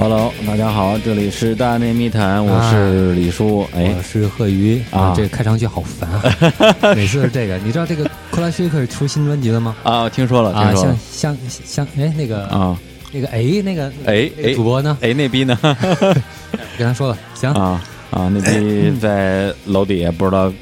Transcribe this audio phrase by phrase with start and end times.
[0.00, 3.68] Hello，大家好，这里是大内密谈，我是李叔。
[3.74, 6.94] 哎我，是贺鱼啊这个开场曲好烦啊！
[6.94, 8.08] 每次这个，你知道这个
[8.38, 9.74] 克拉希克出新专辑了吗？
[9.82, 10.96] 啊，听说了，啊，听说了。
[11.10, 12.78] 像像像哎那个啊，
[13.10, 14.96] 那个哎那个哎哎主播呢？
[15.00, 15.58] 哎，那逼呢？
[16.78, 20.52] 跟他说了，行，啊啊，那逼在楼底下不知道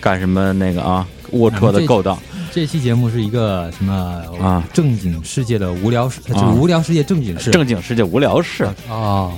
[0.00, 2.16] 干什么那个啊，龌龊的勾当。
[2.52, 7.50] 这期节目是一个什么啊正经世界的无聊世，就是啊无聊世界正经事。
[7.50, 8.62] 正经世界无聊事。
[8.88, 9.32] 啊，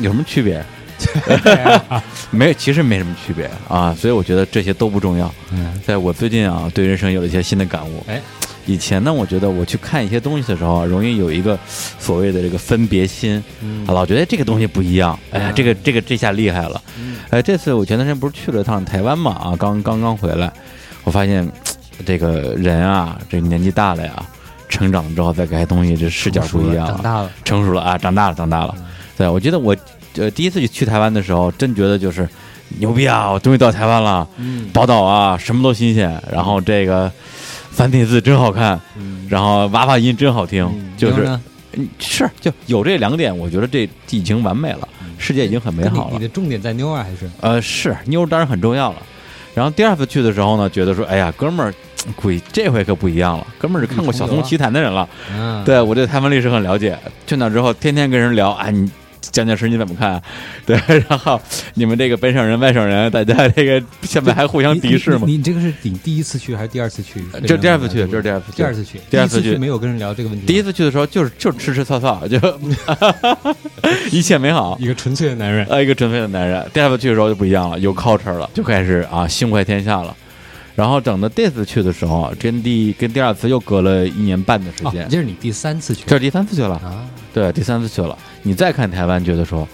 [0.00, 0.62] 有什么区别？
[2.30, 5.32] 没，其实没什么区别啊，所以我觉得这些都不重要。
[5.52, 8.04] 嗯在我最近啊，对人生有了一些新的感悟。
[8.08, 8.20] 哎，
[8.66, 15.18] 以前呢，我觉得我去看一些东西的时候啊，容易有一个所谓的这个分别心，嗯啊老觉得这个东西不一样。
[15.30, 16.80] 哎呀，嗯这个这个这下厉害了。
[16.98, 19.32] 嗯哎，这次我前段时间不是去了趟台湾嘛？
[19.32, 20.52] 啊，刚刚刚回来，
[21.04, 21.48] 我发现
[22.04, 24.24] 这个人啊，这年纪大了呀，
[24.68, 28.74] 成长之后再看东西，这视角不一样了，长大了，成熟了啊，长大了，长大了。
[28.78, 28.84] 嗯
[29.16, 29.76] 对，我觉得我
[30.16, 32.28] 呃第一次去去台湾的时候，真觉得就是
[32.78, 33.30] 牛逼啊！
[33.30, 37.10] 我终于到台湾了，嗯宝岛啊，什么都新鲜，然后这个
[37.70, 41.38] 繁体字真好看，嗯，然后娃娃音真好听，嗯就是
[41.74, 46.22] 嗯是就有这两点，我觉得这已经完美了，世界已经很美好了你你。
[46.22, 47.30] 的重点在妞啊还是？
[47.40, 49.02] 呃，是妞当然很重要了。
[49.54, 51.72] 然后第二次去的时候呢，觉得说，哎呀，哥们儿，
[52.16, 53.46] 鬼这回可不一样了。
[53.56, 56.98] 哥们儿是看过《小松奇谈》的人了，嗯，对我对台湾历史很了解。
[57.24, 58.90] 去那之后，天天跟人聊，哎，你
[59.30, 60.20] 蒋介石你怎么看？
[60.66, 60.76] 对，
[61.08, 61.40] 然后
[61.74, 65.40] 你们这个本省人、外省人，大家这个现在还互相敌视吗你？
[65.42, 67.24] 这个是你第一次去还是第二次去？
[67.46, 68.56] 这第二次去，这是第二次去。
[68.56, 70.46] 第二次去，第二次去没有跟人聊这个问题。
[70.46, 72.38] 第一次去的时候，就是就是吃吃草草，就
[74.10, 74.76] 一切美好。
[74.80, 76.64] 一个纯粹的男人，呃，一个纯粹的男人。
[76.72, 80.16] 第二次去的时候就不一样了，有 culture 了，就开始啊心怀天下了。
[80.74, 86.74] 然后等到这次去的时候，跟第跟第二次又隔了一年半的时哦间，这是你第三次去这是第三次去了。
[86.76, 87.06] 啊？
[87.32, 88.18] 对，第三次去了。
[88.46, 89.66] 你再看台湾，觉得说，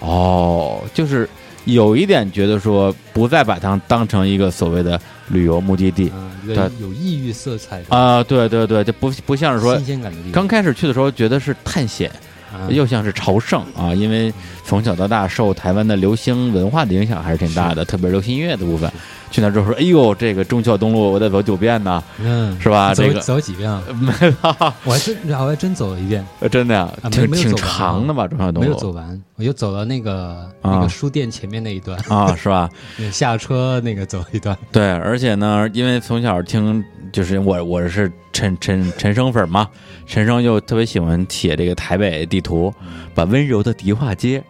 [0.00, 1.28] 哦，就是
[1.64, 10.32] 有一点觉得说，不再把它当成一个所谓的旅游目的地嗯，有对有异域色彩的啊、对对对，就不不像是说新鲜感的地方。
[10.32, 12.10] 刚开始去的时候觉得是探险，
[12.52, 14.32] 啊又像是朝圣啊，因为
[14.64, 18.90] 从小到大受台湾的流行文化的影响还是挺大的，特别流行音乐的部分。
[19.30, 22.92] 去那之后说，哎呦，这个忠孝东路我得走九遍呢，嗯，是吧？
[22.92, 23.82] 走这个走几遍啊？
[23.94, 24.34] 没有，
[24.84, 28.26] 我还真我还真走了一遍，真的呀啊，挺挺长的吧？
[28.26, 32.68] 忠孝东路没有走完，我就走到那个啊那个书店前面那一段，啊，是吧？
[32.96, 34.56] 那下车那个走一段。
[34.72, 39.68] 对，而且呢，因为从小听，就是我我是陈陈陈升粉嘛，
[40.06, 42.72] 陈升就特别喜欢写这个台北地图，
[43.14, 44.42] 把温柔的迪化街，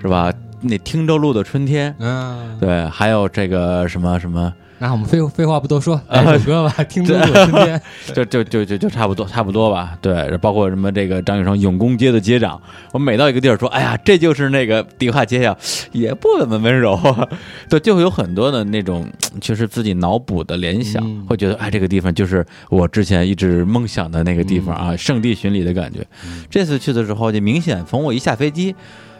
[0.00, 0.32] 是吧？
[0.60, 7.80] 那汀州路的春天，嗯，对，还有这个什么什么，那我们废废话不多说，啊 来首歌吧，听中国春天。
[8.14, 9.96] 就就就就就差不多差不多吧。
[10.00, 12.60] 对，包括什么这个张雨生永公街的街长，
[12.92, 15.56] 我每到一个地儿说，哎呀，这就是那个迪化街呀，
[15.92, 16.98] 也不怎么温柔。
[17.68, 19.06] 对，就会有很多的那种，
[19.40, 26.04] 就是自己脑补的联想，嗯会觉得，哎，这个地方就是我之前一直梦想的那个地方啊，圣地巡礼的感觉。
[26.50, 28.74] 这次去的时候，就明显从我一下飞机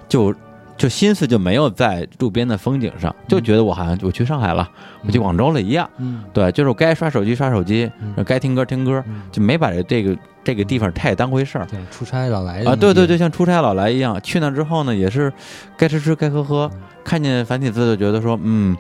[0.08, 0.34] 就。
[0.78, 4.66] 就心思就没有在路边的风景上，就觉得我好像我去上海了，
[5.04, 5.90] 我去广州了一样。
[5.98, 6.22] 嗯。
[6.32, 7.90] 对，就是我该刷手机刷手机，
[8.24, 9.22] 该听歌听歌，嗯。
[9.32, 11.66] 就没把这这个这个地方太当回事儿。
[11.66, 12.76] 对，出差老来啊。
[12.76, 15.32] 对对对，对，像出差老来一样，去那之后呢，也是
[15.76, 16.70] 该吃吃该喝喝，
[17.02, 18.76] 看见繁体字就觉得说，嗯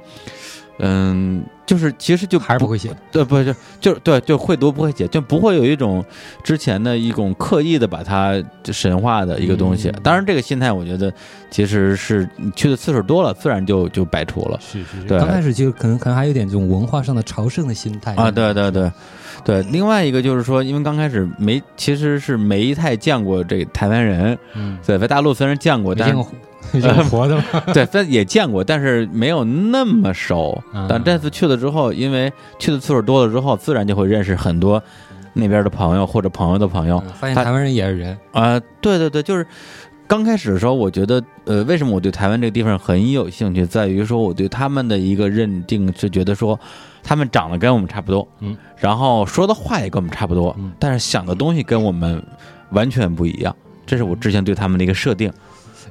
[0.78, 2.94] 嗯，就是其实就还是不会写。
[3.10, 6.04] 对，不是就对就会读不会写，就不会有一种
[6.42, 9.88] 之前的一种刻意的把它神化的一个东西。
[9.88, 11.12] 嗯当然，这个心态我觉得
[11.50, 14.58] 其实是你去的次数多了，自然就就摆除了。
[14.60, 18.90] 是是是，对刚开始就可能可能还有点这种文化上的朝圣的心态啊，对对对，
[19.44, 19.62] 对。
[19.64, 26.24] 另外一个就是说，因为刚开始没，其实是没太见过这台湾人，嗯，对，在大陆虽然见过，但见过
[27.10, 27.44] 活的吗？
[27.72, 30.62] 对，但也见过，但是没有那么熟。
[30.74, 34.82] 嗯但这次去了之后，因为去的次数多了之后，自然就会认识很多
[35.32, 39.46] 那边的朋友或者朋友的朋友嗯发现台湾人也是人，啊、对对对，就是。
[40.10, 46.58] 刚开始的时候，我觉得，呃，为什么我对台湾这个地方很有兴趣，在于说我对他们的一个认定是觉得说，
[47.02, 52.22] 他们长得跟我们差不多，嗯，然后说的话也跟我们差不多，嗯但是想的东西跟我们
[52.70, 53.54] 完全不一样，
[53.86, 55.32] 这是我之前对他们的一个设定。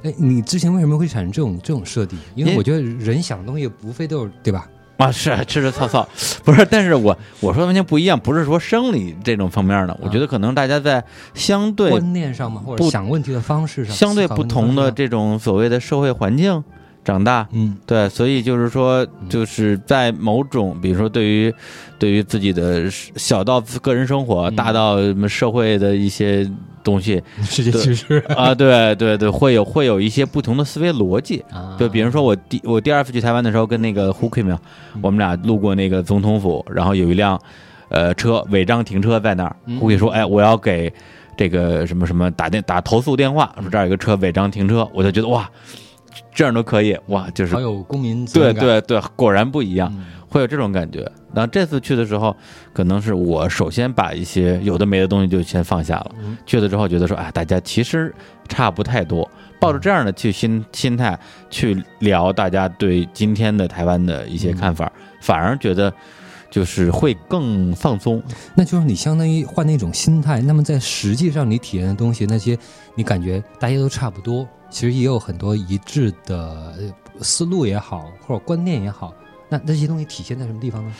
[0.04, 2.18] 哎，你之前为什么会产生这种这种设定？
[2.34, 4.68] 因因为为我觉得人想的东西无非都是对吧？
[4.98, 6.08] 啊，是吃吃操操，
[6.44, 11.02] 不是，但是我我说的完全不一样，不是说生理这种方面的，我觉得可能大家在
[11.34, 16.62] 相对观念上嘛，或者不想问题的方式上，相对不同的这种所谓的社会环境
[17.08, 17.74] 长大，嗯。
[17.86, 21.54] 对，所以就是说，就是在某种，比如说对于
[21.98, 24.56] 对于自己的小到个人生活，嗯。
[24.56, 26.48] 大到什么社会的一些
[26.84, 31.42] 东西世界对趋势啊，对对对，会有会有一些不同的思维逻辑。
[31.50, 34.56] 啊，就比如说我第我第二次去台湾的时候，跟那个胡奎明，
[35.00, 37.40] 我们俩路过那个总统府，然后有一辆
[37.88, 39.78] 呃车违章停车在那儿，嗯。
[39.78, 40.92] 胡奎说，哎，我要给
[41.36, 45.48] 这个什么什么打电打投诉电话，说这儿有个车违章停车，我就觉得哇，
[46.34, 51.10] 这样都可以哇，就是好有公民责对对对，果然不一样，嗯会有这种感觉。
[51.32, 52.36] 然后这次去的时候，
[52.74, 56.10] 可能是我首先把一些有的没的东西就先放下了。
[56.20, 58.14] 嗯去了之后觉得说，哎，大家其实
[58.46, 59.28] 差不太多，
[59.58, 61.18] 抱着这样的去心心态
[61.48, 64.90] 去聊大家对今天的台湾的一些看法，
[65.22, 65.90] 反而觉得
[66.50, 68.22] 就是会更放松。
[68.54, 72.58] 那就是你相当于换那种心态，那么在实际上你体验的东西，那些
[72.94, 79.14] 你感觉大家都差不多，其实也有很多一致的呃思路也好，或者观念也好，
[79.48, 80.92] 那那些东西体现在什么地方呢？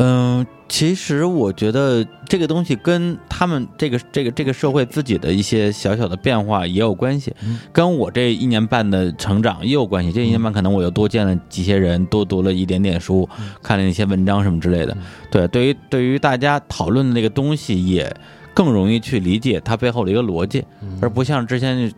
[0.00, 10.12] 嗯，其实我觉得这个东西跟他们这个这个这个社会自己的一些小小的变化也有关系，嗯跟我这一年半的成长也有关系。
[10.12, 14.96] 这一年半可能我又多见了几些人，多读了一点点书，嗯看了一些文章什么之类的。
[15.32, 18.14] 对，对于对于大家讨论的那个东西，也
[18.54, 21.92] 更容易去理解它背后的一个逻辑，嗯而不像之前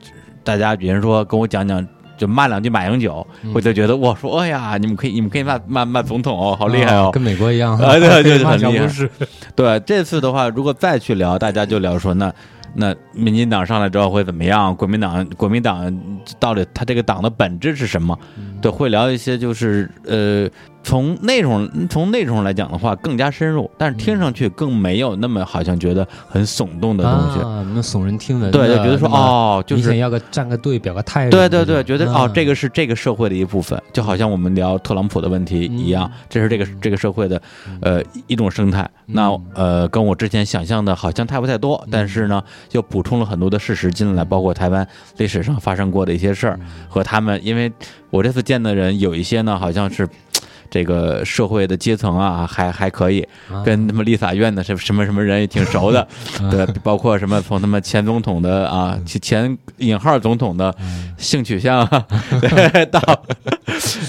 [0.44, 1.86] 大家比如说跟我讲讲。
[2.20, 8.86] 就骂两句马英九，嗯我就觉得我说哎呀，你们可以你们可以骂骂骂总统哦，好厉害哦，跟美国一样啊对 对对骂很厉害
[9.56, 12.30] 对，这次的话，如果再去聊，大家就聊说那
[12.74, 14.76] 那民进党上来之后会怎么样？
[14.76, 15.98] 国民党国民党
[16.38, 18.14] 到底他这个党的本质是什么？
[18.60, 20.48] 对，会聊一些就是呃，
[20.82, 27.40] 从内容从内容来讲的话更加深入，但是听上去更没有那么好像觉得很耸动的东西。
[27.40, 31.30] 啊，那耸人听闻，对，就觉得说哦，就是明显要个站个队，表个态。
[31.30, 37.40] 对对对，觉得哦，这个个是这个社会的一部分，就好像我们聊特朗普的问题一样，这是这个这个社会的
[37.80, 38.88] 呃一种生态。
[39.06, 42.42] 那呃，跟我之前想象的好像差不太多，但是呢，
[42.72, 44.86] 又补充了很多的事实进来，包括台湾
[45.18, 46.58] 历史上发生过的一些事儿
[46.88, 47.72] 和他们，因为
[48.10, 50.08] 我这次见的人有一些呢，好像是。
[50.72, 53.26] 这个社会的阶层啊，还还可以，
[53.64, 56.06] 跟他们立法院的什什么什么人也挺熟的，
[56.48, 60.72] 对，包括什么从他们前总统的啊，前引号总统的
[61.18, 62.06] 性取向啊，
[62.40, 63.00] 对，到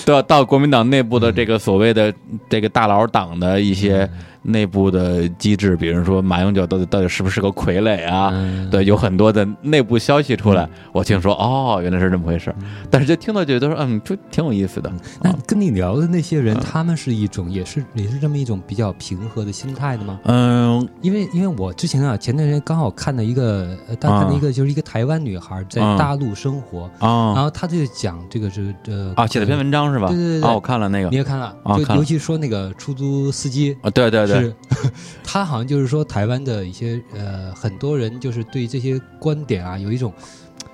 [0.06, 2.14] 到到国民党内部的这个所谓的
[2.48, 4.08] 这个大佬党的一些
[4.44, 8.32] 内部的机制，比如说马永九到底到底是不是个傀儡啊？
[8.72, 12.54] 对，有很多的内部消息出来，我听说哦，原来是这么回事，
[12.90, 14.92] 但是就听到觉得说，嗯，就挺有意思的。
[15.22, 20.20] 那跟你聊的那些人，他们是一种也是也是这么一种比较平和的心态的吗？
[20.26, 20.88] 嗯。
[21.02, 27.34] 因为因为我之前啊，前段时间刚好看到一个，呃，当看到一个就是一个台湾女孩在啊大陆生活，啊。
[27.36, 30.08] 然后她就讲这个是呃啊，写了篇文章是吧？
[30.08, 30.42] 对对对。
[30.42, 31.10] 对啊，我看了那个。
[31.10, 31.86] 你也看了，啊看了。
[31.88, 33.78] 就尤其说那个出租司机。
[33.82, 34.56] 啊，对对对，是，
[35.24, 40.14] 他好像就是说台湾的一些呃很多人就是对这些观点啊有一种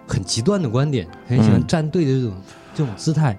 [0.07, 2.33] 很极端的观点，很喜欢嗯站队的这种、
[2.75, 3.38] 这种姿态。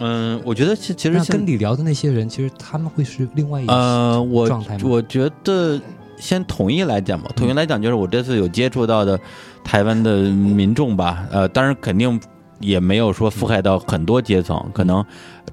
[0.00, 4.84] 嗯，我觉得其其实跟你聊的那些人，其实他们会是另外一呃，我状态吗？
[4.84, 5.80] 我觉得
[6.16, 9.18] 先统一来讲吧，统一来讲就是我这次有接触到的
[9.64, 12.20] 台湾的民众吧，呃，当然肯定
[12.60, 15.04] 也没有说覆盖到很多阶层，可能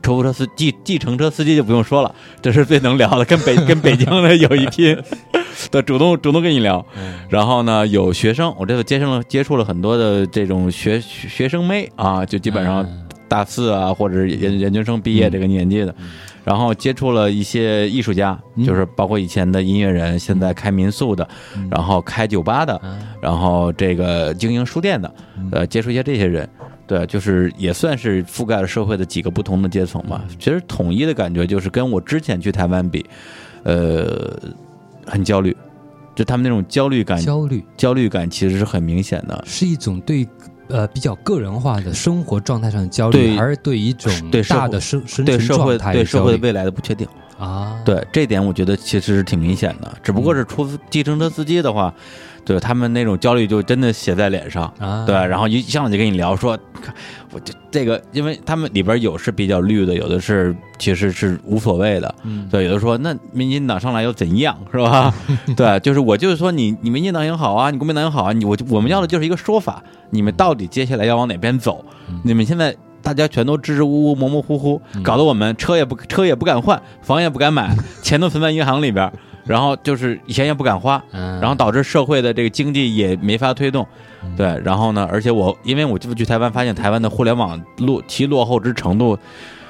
[0.01, 4.97] 出租车司计、计程车司机就不用说了，这是最能聊的，跟北 跟北京的有一拼。
[5.71, 6.85] 对，主动主动跟你聊，
[7.29, 13.01] 然后呢，有学生，我这次接生了接触了很多的这种学学学生妹啊，就基本上嗯。
[13.27, 15.93] 大四啊，或者是研研究生毕业这个年纪的，
[16.43, 21.27] 然后接触了一些艺术家，就是包括以前的音乐人，现在开民宿的，
[21.71, 22.79] 然后开酒吧的，
[23.19, 25.11] 然后这个经营书店的，
[25.51, 26.47] 呃，接触一些这些人。
[26.87, 30.23] 对，就是也算是覆盖了社会的几个不同的阶层吧。
[30.39, 33.05] 其实统一的感觉就是跟我之前去台湾比，
[33.63, 34.37] 呃，
[35.05, 35.55] 很焦虑，
[36.13, 39.43] 就他们那种焦虑感，焦虑焦虑感其实是很明显的。
[39.47, 40.27] 是一种对
[40.67, 47.07] 呃比较个人化的生活状态上的焦对虑，而对一种对大的生生存对社会对社会未来的不确定，
[47.39, 49.91] 啊，对这点我觉得其实是挺明显的。
[50.03, 51.93] 只不过是出租计程车司机的话，
[52.45, 54.71] 对他们那种焦虑就真的写在脸上。
[54.79, 56.57] 啊，对，然后一上来就跟你聊说，
[57.31, 62.13] 我这这个，因为他们里边有是比较绿的，有的是其实是无所谓的。
[62.23, 65.13] 嗯对，有的说那民进党上来又怎样， 是吧？
[65.57, 71.83] 对，就是我就是说你你民进党也好啊，你国民党也好啊，你我我们要的就是一个说法，你们到底接下来要往哪边走？
[72.23, 79.13] 你们现在大家全都支支吾吾、模模糊糊，搞得我们车也不车也不敢换，房也不敢买，钱都存在银行里边儿，
[79.45, 83.87] 然后就是以前也不敢花，嗯，然后导致社会的这个经济也没法推动，
[84.35, 89.17] 对，然后呢，而且我因为我这次去台湾，发现台湾的互联网落其落后之程度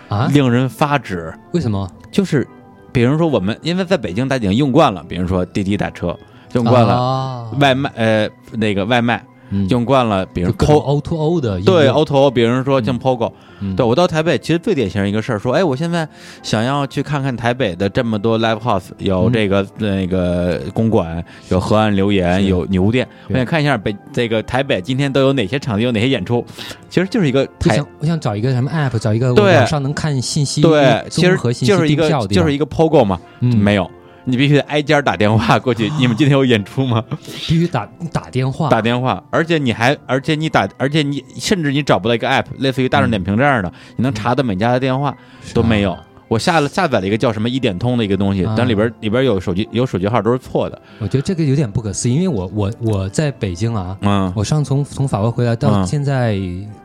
[0.08, 1.92] 啊，令人发指，为什么？
[2.10, 2.48] 就是
[2.94, 6.18] 比如说我们因为在北京大家已经用惯了，比如说滴滴打车
[6.54, 9.68] 用惯，了外卖呃那个外卖嗯。
[9.70, 13.76] 用惯了，比如 POO to O 的对 O to O，比如说像 POGO，嗯。
[13.76, 16.08] 对我到台北其实最典型一个事儿，说哎我现在
[16.44, 19.34] 想要去看看台北的这么多 live house，有嗯。
[19.34, 26.46] 这个那个公馆，有河岸留言，有牛店，我想看一下北这个台北今天都有哪些场地，有哪些演出，
[26.90, 33.56] 其实就是一个台就想我想找一个什么 app，找一个网上能看信息、对，其实综合信息就是一个就是一个 POGO 嘛，嗯。
[33.58, 33.90] 没有。
[34.26, 37.04] 你必须得挨家打电话过去，你们今天有演出吗？
[37.26, 45.16] 必须打打电话，打电话，而且你还，而且你打，而且你甚至你找不到一个 app，类似于大众点评这样的，你能查到每家的电话
[45.54, 45.98] 都没有。
[46.28, 50.82] 我下了下载了一个叫什么一点通的一个东西，啊但里边里边有手机有手机号都是错的。
[50.98, 56.36] 我觉得这个有点不可思议，因为我我我在北京啊，嗯我上从从法国回来到嗯现在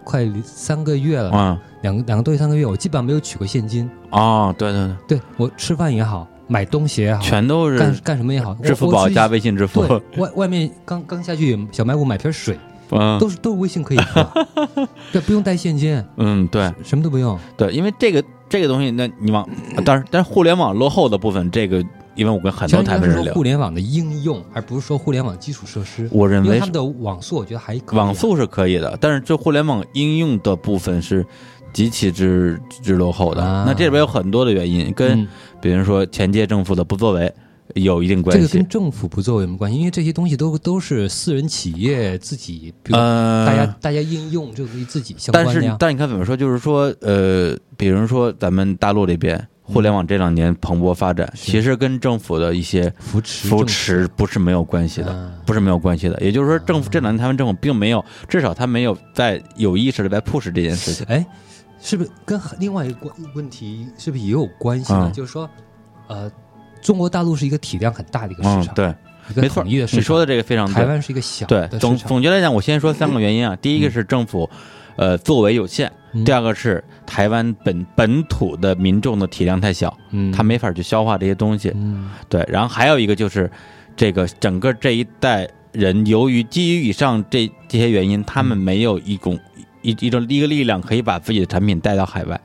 [0.05, 3.91] 快三个月了，嗯两个两个多月三个月，我基本上没有取过现金。
[4.11, 9.87] 哦，对对对，对我吃饭也好，买东西也好，全都是干干什么也好，支付宝加微微信支付。
[9.87, 12.59] 对外外面刚刚下去小卖部买瓶水，
[12.91, 14.21] 嗯都是都是微信可以付，
[15.13, 17.39] 对，不用带现金，嗯，对什么都不用。
[17.57, 19.49] 对，因为这个这个东西，那你往
[19.85, 21.81] 但是，但是互联网落后的部分，这个
[22.17, 26.09] 因为我跟很多台湾人聊互，联网的应用，而不是说互联网基础设施。
[26.11, 31.25] 我认为是因为他们的网速，我觉得还可以啊网速是可以的，但是这互联网应用的部分是
[31.73, 33.41] 极其之之落后的。
[33.41, 35.29] 啊那这里边有很多的原因，跟嗯
[35.61, 37.33] 比如说前届政府的不作为
[37.75, 38.69] 有一定关系这个跟。
[38.69, 39.79] 政府不作为有没有关系？
[39.79, 45.77] 因为这些东西都都是私人企业自己，比如呃，大家、大家应用这个东西自己相但是关的呀。
[45.79, 55.13] 但是你看怎么说，就是说呃，比如说咱们大陆这边互联网这两年蓬勃发展，是其实跟政府的一些扶扶持扶持不是没有关系的。
[55.13, 61.05] 啊不是没有关系的，也就是说，政府这两年他们政府并没有，至少他没有在有意识的在 push 这件事情。
[61.09, 61.27] 哎，
[61.81, 65.07] 是不是跟另外一个关问题是不是也有关系呢？
[65.07, 65.49] 嗯就是说，
[66.09, 66.31] 呃，
[66.83, 69.65] 中国大陆是一个体量很大的一个市，场，嗯对，没错。
[69.65, 70.75] 你说的这个非常对。
[70.75, 73.57] 台湾是一个小对，总，总结来讲，我先说三个原因啊。
[73.57, 74.49] 第一个是政府，
[74.97, 81.73] 呃，作为有限；嗯第二个是台湾本本土的民众的体量太小，嗯，他没法去消化这些东西。
[81.75, 83.51] 嗯对，然后还有一个就是，
[83.97, 89.39] 这个整个这一代人，由于基于以上这这些原因，他们没有一种
[89.83, 92.41] 一一种一个力量可以把自己的产品带到海外。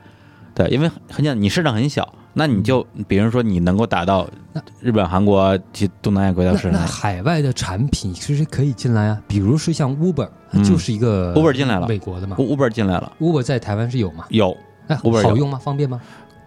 [0.54, 4.26] 对，因为很很简单，你市场很小，那你就比如说你能够打到
[4.80, 6.86] 日本、韩国及东南亚国家那那市场。
[6.86, 14.24] 海外的产品其实可以进来啊，比如说像 Uber，嗯就是一个 Uber 进来了美国的嘛 Uber 进来了，，Uber 在台湾是有吗？
[14.30, 15.58] 有那 Uber 有好用吗？
[15.58, 16.00] 方便吗？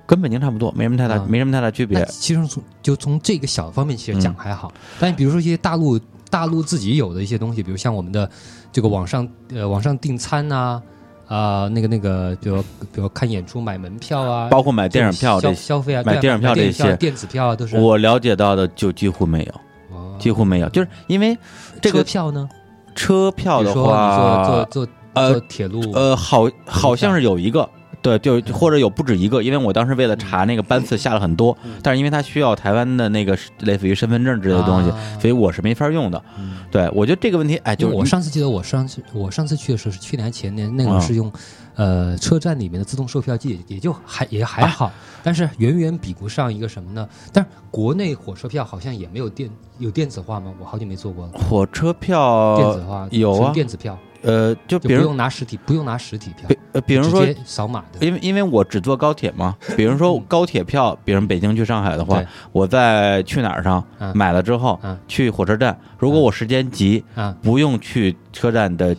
[0.08, 2.03] 跟北京差不多，没什么太大，啊没什么太大区别。
[2.05, 6.00] 其实从就从这个小方面其实讲嗯还好，但比如说一些大陆
[6.31, 8.27] 大陆自己有的一些东西，比如像我们的
[8.71, 10.81] 这个网上呃网上订餐呐、
[11.27, 12.61] 啊，那个那个，比如
[12.93, 17.77] 比如看演出买门票啊，包括买电影票消费啊，买电影票这些电子票啊都是。
[17.77, 20.15] 我了解到的就几乎没有，哦。
[20.19, 21.38] 几乎没有，就是因为
[21.81, 22.49] 这个车票呢？
[22.95, 27.69] 车票的话，坐坐坐呃坐铁路呃，好，好像是有一个，
[28.01, 36.21] 对，就或者有不止一个，因为我当时为了查那个班次下了很多，但是因为它需要台湾的那个类似于身份证之类的东西，啊所以我是没法用的。
[36.37, 41.31] 嗯对我觉得这个问题，哎，就是我上次记得我上次我上次去的时候是去年还前年，那个嗯是用、
[41.75, 44.91] 呃车站里面的自动售票机，也也就还也还好，
[45.23, 47.09] 但是远远比不上一个什么呢？
[47.33, 50.53] 但是国内火车票好像也没有电有电子化吗？
[50.59, 58.05] 我好久没坐过了，火车票电子化有啊电子票呃，就比如用拿实体，不用拿实体票比，呃比如说扫码的。
[58.05, 68.95] 因为因为我只坐高铁嘛， 比如说高铁票，比如北京去上海的话对，我在去哪儿上嗯买了之后嗯，去火车站，如果我时间急，啊，不用去车站的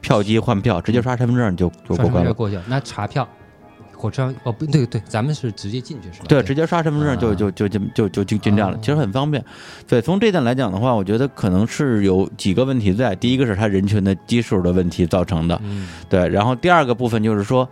[0.00, 2.24] 票机换票，直接刷身份证就就过关了。
[2.24, 3.26] 证过去了，那查票。
[3.96, 6.26] 火车哦不对对，咱们是直接进去是吧？
[6.28, 9.42] 对，直接刷身份证就啊就就就就就进进站了哦，其实很方便。
[9.88, 13.16] 对，从这点来讲的话，我觉得可能是有几个问题在。
[13.16, 16.28] 第一个是它人群的基数的问题造成的，嗯对。
[16.28, 17.68] 然后第二个部分就是说，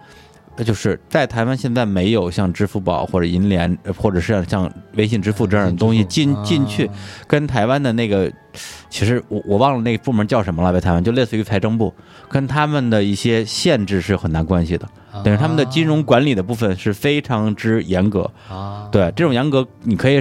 [0.56, 6.94] 呃就是在台湾现在没有像支付宝或者银联，呃或者是像微信支付这样的东西进进去，啊
[7.26, 8.32] 跟台湾的那个，
[8.88, 11.92] 其实我我忘了那个部门叫什么了，在台湾就类似于财政部，
[12.28, 14.88] 跟他们的一些限制是有很大关系的。
[15.22, 18.30] 等于他们的金融管理的部分是非常之严格。
[18.48, 20.20] 啊，对这种严格，你可以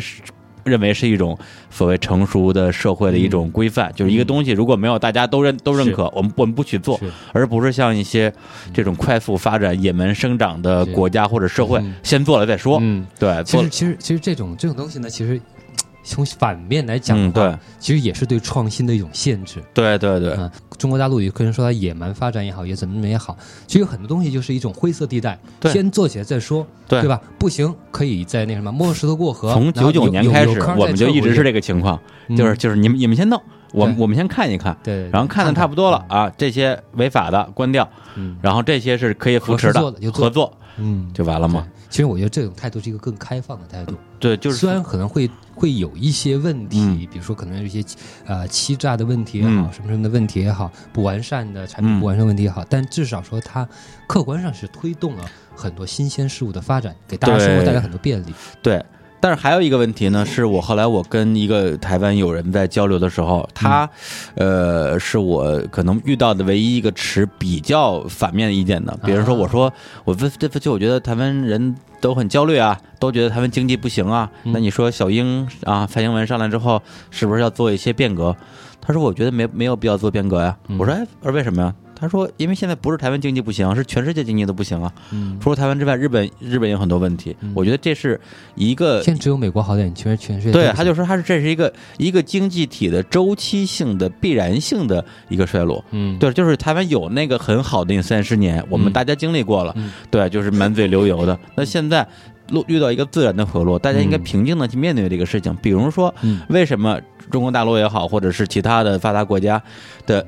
[0.63, 1.37] 认为是一种
[1.69, 6.99] 所谓成熟的社会的一种规范，就是一个东西如果没有大家都认都认可，我们我们不去做，
[7.33, 8.33] 而不是像一些
[8.73, 12.79] 这种快速发展、野蛮生长的国家或者社会嗯，先做了再说。
[12.81, 15.41] 嗯，对，其实其实其实这种这种东西呢，其实
[16.05, 17.59] 从反面来讲嗯，的话，对。
[17.79, 19.63] 其实也是对创新的一种限制。
[19.73, 23.37] 对对对，嗯，中国大陆有个人说它野蛮发展也好，也怎么怎么也好，
[23.67, 25.71] 其实有很多东西就是一种灰色地带，对。
[25.71, 27.07] 先做起来再说，对。
[27.07, 27.21] 吧？
[27.37, 29.53] 不行，可以在那什么摸着石头过河。
[29.53, 32.35] 从九九年开始我们就一直是这，个情况，嗯。
[32.35, 38.37] 就是就是你们你们先弄，我们我们先看一看，对，然后看的差不多了，啊，这些违法的关掉，嗯。
[38.41, 41.67] 然后这些是可以扶持的合作嗯，就完了吗？
[41.93, 41.95] 对？
[41.95, 47.83] 其实我觉得这种态度是一个更开放的态度，对，就是虽然可能会会有一些问题，嗯比如说可能有一些
[48.25, 53.67] 呃欺诈的问题也好，嗯什么什么的问题也好，不完善的产品嗯不完善问题也好，但至少说它
[54.07, 58.33] 客观上是推动了很多新鲜事物的发展，给大家生活带来很多便利。
[58.61, 58.83] 对。
[59.23, 63.89] 但是还有一个问题呢，是我后来我跟一个台湾友人在交流的时候，他，
[64.35, 68.99] 呃，是我可能遇到的唯一一个持比较反面意见的。
[69.05, 74.29] 比如说，啊我说我这这次我觉得台湾人都很焦虑啊，都觉得台湾经济不行啊。
[74.43, 78.35] 嗯那你说小英啊，蔡英文上来之后，是不是要做一些变革？
[78.81, 80.57] 他说我觉得没没有必要做变革呀。
[80.67, 81.73] 嗯我说哎，我说为什么呀？
[82.03, 84.91] 他说因为现在不是台湾经济不行，是全世界经济都不行啊。
[85.11, 87.33] 嗯，除了台湾之外，日本日本有很多问题。
[87.39, 88.19] 嗯我觉得这是
[88.55, 95.81] 一个现在只有美国好点，全全世界对，他就说他是这是一个一个经济体的周期性的必然性的一个衰落。
[95.91, 101.39] 嗯对，就是台湾有那个很好的那三十年，我们嗯大家经历过了，嗯对，就是满嘴流油的。
[101.55, 102.05] 那现在
[102.49, 105.55] 落遇到一个自然的回落，大家应该嗯平静的去面对这个事情。
[105.61, 106.99] 比如说，嗯为什么
[107.31, 109.61] 中国大陆也好，或者是其他的发达国家
[110.05, 110.25] 的，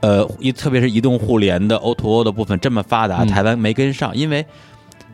[0.00, 4.44] 呃，一特别是移动互联的 O to O 的部分这么发达，嗯台湾没跟上，因为。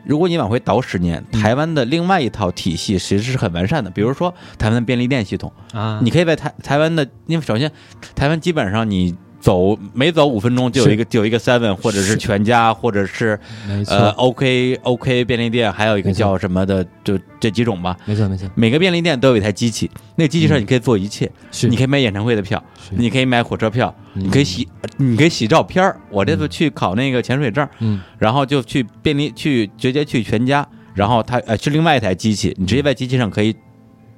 [0.08, 7.68] 如果你往回倒十年，嗯台湾的另外一套体系其实是很完善的，比如说台湾的便利店系统，啊，你可以在台台湾的，因为首先
[8.14, 9.16] 台湾基本上你
[9.46, 12.16] 走每走五分钟就有一个就有一个 Seven 或者是是。
[12.16, 13.38] 全家或者是、
[13.86, 17.96] 呃 OK OK 便利店，还有一个叫什么的，就这几种吧。
[18.06, 20.62] 没错没错，每个便利店都有一台机器，那个机器上嗯。
[20.62, 21.68] 你可以做一切，是。
[21.68, 22.96] 你可以买演唱会的票，是。
[22.96, 24.24] 你可以买火车票，嗯。
[24.24, 26.00] 你可以洗，你可以洗照片儿。
[26.10, 28.00] 我这次去考那个潜水证，嗯。
[28.18, 33.54] 然后就去便利去直接去全家，然后他呃是另外一台机器，你直接在机器上可以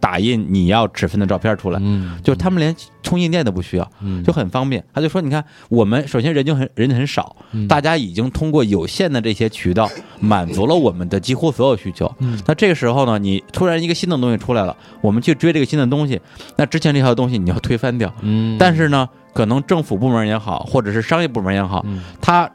[0.00, 4.84] 打印你要尺寸的照片出来，嗯，就是他们连充印店都不需要，嗯就很方便。
[4.92, 12.12] 他就说，你看我们首先人就很人很少，嗯大家已经通过有限的这些渠道满足了我们的几乎所有需求。
[12.18, 16.20] 嗯那这个时候呢，你突然一个新的东西出来了，我们去追这个新的东西，
[16.56, 18.12] 那之前这套东西你要推翻掉。
[18.22, 22.50] 嗯，但是呢，可能政府部门也好，或者是商业部门也好，嗯它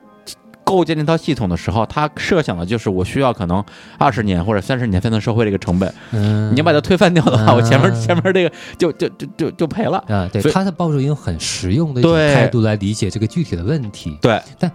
[0.76, 3.64] 构建这套系统的时候，他设想的就是我需要可能
[4.00, 5.94] 二十年或者三十年才能收回这个成本。
[6.10, 10.04] 嗯，你要把它推翻掉的话，嗯我前面前面这个 就就就就就赔了。
[10.08, 14.18] 啊，对，他在抱着一种很实用的一种态度来理解这个具体的问题。
[14.20, 14.72] 对，但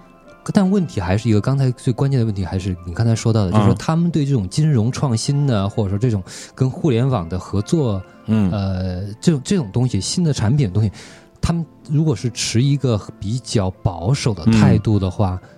[0.54, 6.22] 但问题还是一个，刚才最关键的问题还是你刚才说到的，就是说嗯他们对这种金融创新呢，或者说这种
[6.54, 10.90] 跟互联网的合作，嗯呃，这种这种东西，新的产品的东西，
[11.42, 15.48] 他们如果是持一个比较保守的态度的话，那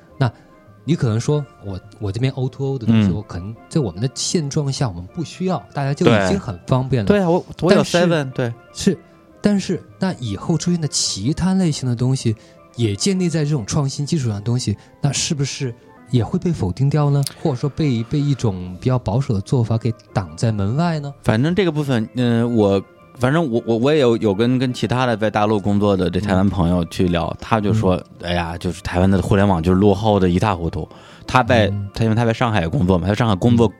[0.90, 7.06] 你可能说我我这边 O to O 的东西，嗯我可能在我们的现状下我们不需要，大家就对已经很方便了。
[7.06, 8.98] 对啊，我我有但是 seven，对是，
[9.40, 12.34] 但是那以后出现的其他类型的东西，
[12.74, 15.72] 也建立在这种创新基础上的东西，那是不是
[16.10, 17.22] 也会被否定掉呢？
[17.40, 21.14] 或者说被被一种比较保守的做法给挡在门外呢？
[21.22, 22.82] 反正这个部分，嗯、我
[23.20, 30.88] 反正我我我也有有跟跟其他的在大陆工作的这台湾朋友去聊，他就说，哎呀，就是台湾的互联网就是落后的一塌糊涂。
[31.26, 33.70] 他在嗯他因为他在上海工作嘛，他在上海工作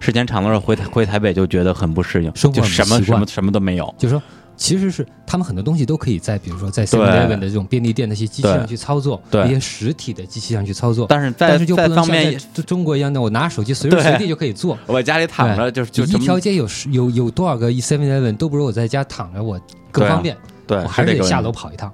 [0.00, 3.94] 时间长了回回台北就觉得很不适应，就什么什么什么都没有。
[3.96, 4.20] 就说，
[4.56, 11.06] 其实是他们很多东西都可以在，比如说在 Seven Eleven 的这种便利店那些机器上去操作，对一些实体的机器上去操作。
[11.08, 14.78] 但是在但是就不能像中中国一样的，我拿手机随时随地就可以做。
[14.86, 20.36] 我家里躺着就是就一条街有十有有多少个 Seven Eleven 都不如我在家躺着我更方便，
[20.66, 21.92] 对，我还是得下楼跑一趟。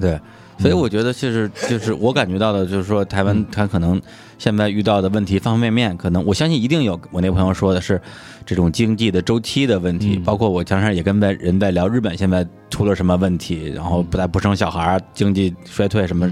[0.00, 0.20] 对，
[0.58, 4.00] 所以我觉得就是就是我感觉到的，就是说台湾嗯它可能
[4.38, 8.00] 现在遇到的问题方方面面，可能我相信一定有我那朋友说的是
[8.44, 16.30] 这种经济的周期的问题，嗯包括我前段也跟在人在聊日本现在出了什么问题，然后不再不生小孩儿，经济衰退什么，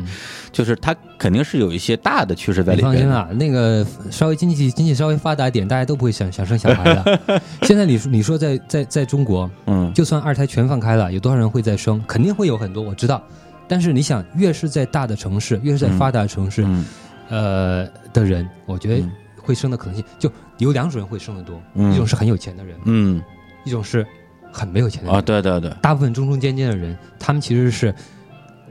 [0.53, 2.99] 就是它肯定是有一些大的趋势在里边的。
[2.99, 7.41] 放心啊，那个稍微经济经济稍微发达一点，大家都不会想想生小孩的。
[7.63, 12.03] 现在你说你说在在在中国，嗯，就算二胎全放开了，有多少人会再生？
[12.07, 13.23] 肯定会有很多，我知道。
[13.69, 16.85] 但是你想，越是在大的城市，越是在发达的城市，嗯。
[17.29, 19.13] 呃的人，我觉得嗯。
[19.43, 21.93] 会生的可能性就有两种人会生的多，嗯。
[21.93, 23.23] 一种是很有钱的人，嗯。
[23.65, 24.07] 一种是
[24.53, 25.17] 很没有钱的人。
[25.17, 27.95] 啊，对对对，大部分中中间间的人，他们其实是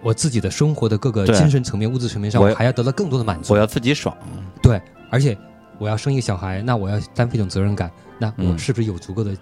[0.01, 3.53] 我自己的生活的各个精神层面、物质层面上，我我还要得到更多的满足。
[3.53, 3.58] 我。
[3.58, 4.15] 要自己爽，
[4.62, 5.38] 对，而且
[5.77, 8.51] 我要生一个小孩，那我要担负一种责任感，那嗯。
[8.53, 9.36] 我是不是有足够的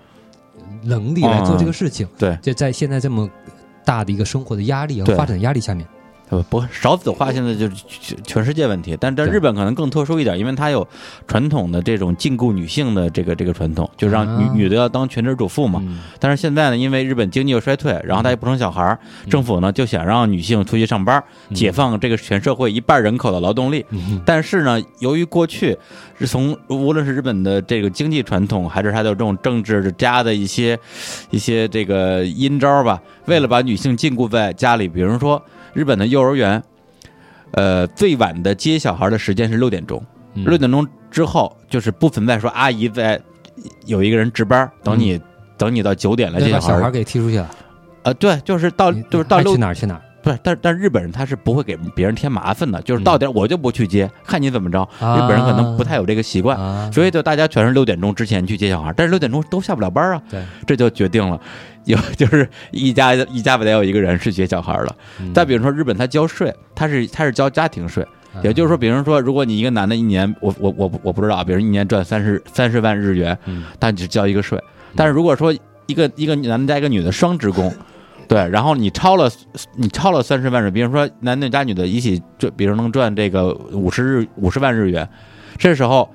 [0.81, 2.07] 能力来做这个事情？
[2.17, 2.35] 对。
[2.41, 3.29] 就在现在这么
[3.85, 5.93] 大的一个生活的压力和发展的压力下面，呃
[6.49, 10.87] 不，少子化现在就是全全世界问题，但在日本可能更特殊一点，因为它有
[11.27, 15.79] 传统的这种禁锢女性的这个这个传统，就让女、啊女的要当全职主妇嘛。
[15.83, 23.85] 嗯但是现在呢，因为日本经济又衰退，然后她也不生小孩儿，嗯政府呢就想让女性出去上班，解放这个全社会一半人口的劳动力。
[23.89, 25.77] 嗯但是呢，由于过去
[26.17, 30.79] 是从无论是日本的这个经济传统，还是它的这种政治家的一些
[31.29, 35.41] 一些这个阴招吧，为了把女性禁锢在家里，比如说
[35.73, 36.63] 日本的幼儿园，
[37.51, 40.01] 呃，最晚的接小孩的时间是六点钟，
[40.33, 40.43] 嗯。
[40.45, 43.21] 六点钟之后就是不存在说阿姨在
[43.85, 45.19] 有一个人值班等你。
[45.55, 47.47] 等你到九点来接小孩小孩给踢出去了，
[48.01, 50.01] 呃，对，就是到就是到六去哪儿去哪儿？
[50.23, 54.81] 不是，但但日本人他是不会给别人添麻烦的，就是到点我就不去接，看你怎么着。
[54.99, 55.15] 啊。
[55.15, 61.39] 日本人可能不太有这个习惯，啊，所以就大家全是六点钟之前去接小孩，但是六点钟都下不了班啊，对，这就决定了
[61.85, 64.95] 有 就是一家一家不得有一个人是接小孩的。
[65.19, 68.05] 嗯再比如说日本他交税，他是他是交家庭税，
[68.43, 74.59] 也就是说，比如说如果你一个男的一年，我我我我不知道啊，比如一年赚三十三十万日元，嗯但只交一个税。
[74.95, 75.53] 但是如果说
[75.85, 77.73] 一个一个男的加一个女的双职工，
[78.27, 79.29] 对，然后你超了
[79.75, 85.07] 你超了三十万日，比如说男的加女的一起就，比如能赚这个五十日五十万日元，
[85.57, 86.09] 这时候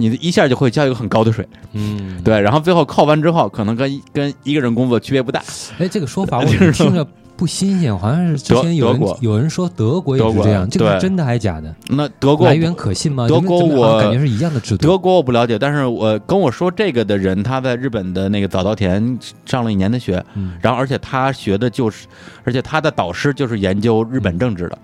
[0.00, 5.42] 你一下就会交一个很高的税，嗯，对，然后最后扣完之后，可能跟跟一个人工作区别不大，
[5.78, 7.04] 哎，这个说法我 就是听着
[7.38, 11.72] 不新鲜，好像是之德前有人有人说德国也是这样，这个是真的还是假的？
[11.88, 13.28] 那德国来源可信吗？
[13.28, 14.84] 德国我感觉是一样的制度。
[14.84, 22.08] 德国我不了解，但是我跟我说这个的人，他在日本的那个早稻田上了一年的学，嗯，然后而且他学的就是，
[22.42, 24.78] 而且他的导师就是研究日本政治的，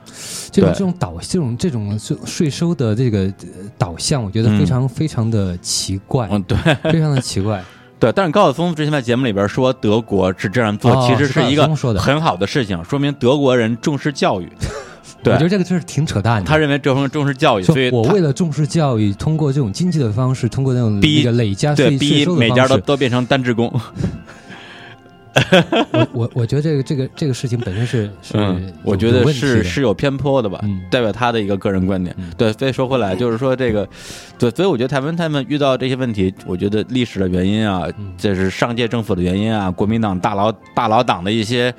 [0.52, 6.56] 对这种这种导这种这种税税收的这个呃导向，我觉得嗯非常非常的奇怪，嗯，对
[6.92, 7.60] 非常的奇怪。
[8.04, 8.12] 对。
[8.12, 14.48] 但是高晓松之前在节目里边说德国是这样做，哦其实是一个很好的事情，说明德国人重视教育，
[15.22, 16.48] 对我觉得这个就是挺扯淡的。
[16.48, 23.72] 他认为这方面重视教育，所以我为了重视教育，通过这种经济的方式，通过那种逼那个累加对税逼每家，都都变成单职工，
[25.92, 32.14] 我我我觉得这个这个这个事情本身是是嗯，我觉得是是有偏颇的吧，嗯代表他的一个个人观点。
[32.18, 33.88] 嗯对，所以说回来就是说这个，
[34.38, 41.74] 对，所以我觉得台湾他们遇到这些问题，我觉得历史的原因啊，嗯这是上届政府的原因啊，国民党大佬大佬党的一些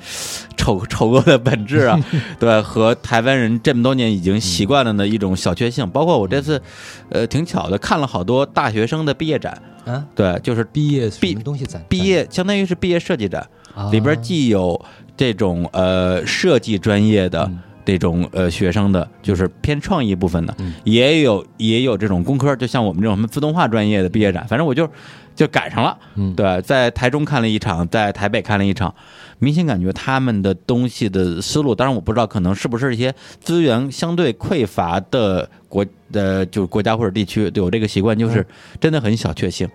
[0.56, 1.98] 丑丑恶的本质啊，
[2.38, 5.88] 对，和台湾人这么多年已经习惯了的一种小确幸。
[5.90, 6.60] 包括我这次，
[7.08, 14.78] 呃，挺巧的，看了好多大学生的毕业展，啊，对，就是毕业毕东西展毕业相当于是毕业设计展，啊里边既有
[15.16, 24.90] 这种呃设计专业的嗯这种呃学生的，就是偏创意部分的，嗯也有也有这种工科，就像我们这种什么自动化专业的毕业展，反正我就
[25.36, 25.96] 就赶上了。
[26.16, 28.92] 嗯对，在台中看了一场，在台北看了一场，
[29.38, 38.46] 明显感觉他们的东西的思路，当然我不知道可能是不是一些资源相对匮乏的国呃就是国家或者地区有这个习惯，就是
[38.80, 39.68] 真的很小确幸，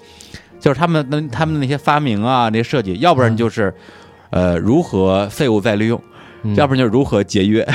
[0.60, 3.74] 就是他们那他们的那些发明啊，那些设计，要不然就是
[4.32, 6.11] 呃如何废物再利用，嗯
[6.56, 7.68] 要不然就是如何节约，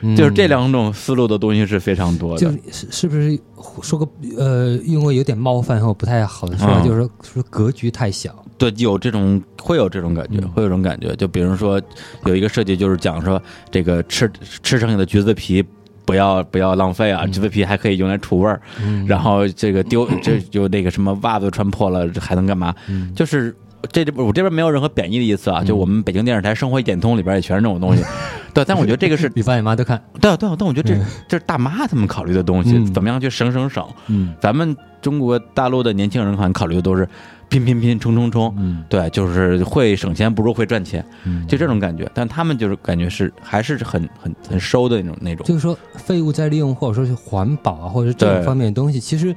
[0.00, 2.40] 嗯就是这两种思路的东西是非常多的。
[2.40, 3.38] 就是是不是
[3.82, 8.34] 说个呃，因为有点冒犯或不太好的说法，嗯就是说说格局太小。
[8.56, 11.14] 对，有这种会有这种感觉，嗯会有这种感觉。
[11.16, 11.80] 就比如说
[12.24, 14.30] 有一个设计就是讲说，这个吃
[14.62, 15.62] 吃剩下的橘子皮
[16.04, 18.60] 不要不要浪费啊，橘子皮还可以用来除味儿。
[18.82, 22.74] 嗯然后这个丢这就那个什么袜子穿破了还能干嘛？
[22.88, 23.54] 嗯就是
[23.86, 28.02] 这我这边没有任何贬义的意思啊，嗯就我们北京电视台《生活一点通》里边也全是这种东西。
[28.54, 33.84] 对，但我觉得这个是你爸你妈都看，对对，但我觉得这嗯这是大妈他们考虑的东西，嗯怎么样去省省省。
[34.06, 37.08] 嗯咱们中国大陆的年轻人可能考虑的都是
[37.48, 38.54] 拼拼拼、冲冲冲。
[38.56, 42.08] 嗯对，就是会省钱不如会赚钱，嗯，就这种感觉。
[42.14, 45.44] 但他们就是感觉是还是很很很收的那种那种。
[45.44, 49.34] 就是说废物再利用，或者说是环保啊，或者是这种方面的东西，其实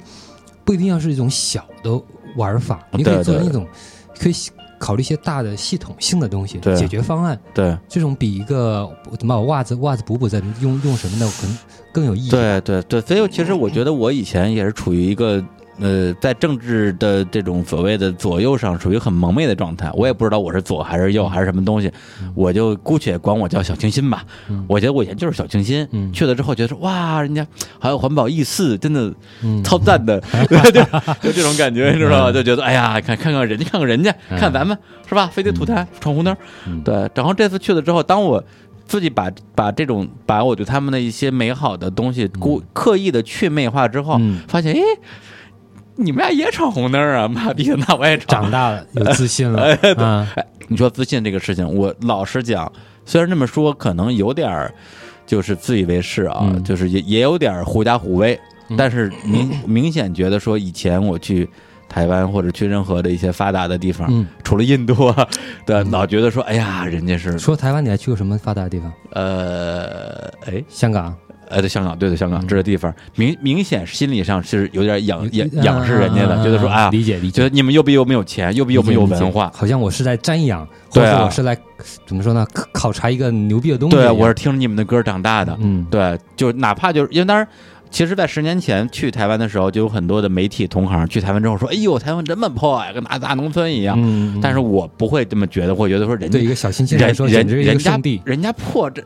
[0.64, 2.00] 不一定要是一种小的
[2.36, 3.66] 玩法，你可以做成一种，
[4.18, 4.32] 可以
[4.78, 7.38] 考虑一些大的系统性的东西，对解决方案。
[7.54, 11.58] 对这种比一个怎么把袜子袜子补补再用用什么的，可能
[11.92, 15.42] 更有意义。，对对对，所以其实我觉得我以前也是处于一个
[15.80, 19.90] 呃，在政治的这种所谓的左右上，属于很蒙昧的状态。
[19.94, 21.90] 我也不知道我是左还是右还是什么东西，
[22.34, 24.24] 我就姑且管我叫小清新吧。
[24.66, 27.46] 我觉得我以前就是小清新，去了之后觉得说哇，人家
[27.78, 29.12] 还有环保意识，真的
[29.62, 30.82] 超赞的， 就
[31.22, 32.32] 就这种感觉，你知道吧？
[32.32, 34.76] 就觉得哎呀，看看看人家，看看人家，看咱们
[35.08, 35.28] 是吧？
[35.32, 36.36] 非得吐痰闯红灯，
[36.84, 37.08] 对。
[37.14, 38.42] 然后这次去了之后，当我
[38.84, 44.80] 自己把把这种把我对他们的一些美好的东西故刻意的去魅化之后，发现哎。
[46.00, 47.26] 你们俩也闯红灯啊？
[47.26, 48.42] 妈逼，那我也闯。
[48.42, 49.62] 长大了，有自信了。
[49.82, 52.70] 哎，你说自信这个事情，我老实讲，
[53.04, 54.72] 虽然这么说，可能有点儿
[55.26, 58.38] 就是自以为是啊，就是也也有点狐假虎威。
[58.76, 61.48] 但是明 明显觉得说，以前我去
[61.88, 65.12] 台湾或者去任何的一些发达的地方，除了印度，
[65.66, 67.38] 对，老觉得说，哎呀，人家是。
[67.38, 68.92] 说台湾，你还去过什么发达的地方？
[69.12, 71.16] 呃，哎，香港。
[71.48, 81.56] 呃，在香港，对的，香港这个地方，明明显心理上是有点仰仰仰视人家的，觉得说啊，理解理解，觉得你们又比又没有钱，又比又没有文化，好像我是在瞻仰，或者我是来
[82.06, 82.46] 怎么说呢？
[82.72, 83.96] 考察一个牛逼的东西。
[83.96, 87.46] 对，我是听着你们的歌长大的，嗯，对，就哪怕就是因为当然。
[87.90, 93.98] 其实，在十年前去台湾的时候，就有很多的媒体同行去台湾之后说：“哎呦，台湾这么破呀，跟大大农村一样。”
[94.40, 98.20] 但是我不会这么觉得，会觉得说人对一个小清新来说，简直一个圣地。
[98.24, 99.02] 人家破这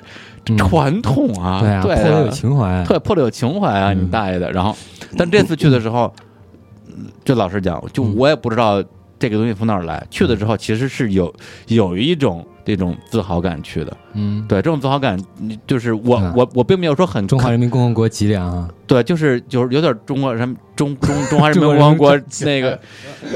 [0.57, 4.51] 传统啊，对啊，破的有情怀，特破的有情怀啊，你大爷的！
[4.53, 4.77] 然后，
[5.17, 6.13] 但这次去的时候，
[7.25, 8.83] 就老实讲，就我也不知道
[9.23, 10.05] 这个东西从哪儿来。
[10.11, 11.33] 去了之后，其实是有
[11.69, 12.45] 有一种。
[12.65, 15.21] 这种自豪感去的，嗯，对，这种自豪感，
[15.67, 22.79] 就是我我我并没有说很中华人民共和国脊梁啊，对，就是就是有点中国人中中 中华人民共和国那个，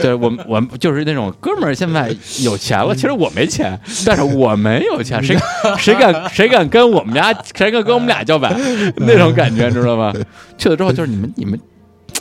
[0.00, 5.36] 对我们我们就是那种哥们儿现在有钱了， 其实我没钱，但是我没有钱，谁
[5.76, 8.56] 谁敢 谁敢跟我们家谁敢跟我们俩叫板
[8.98, 10.14] 那种感觉，知道吗？
[10.56, 11.60] 去了之后就是你们你们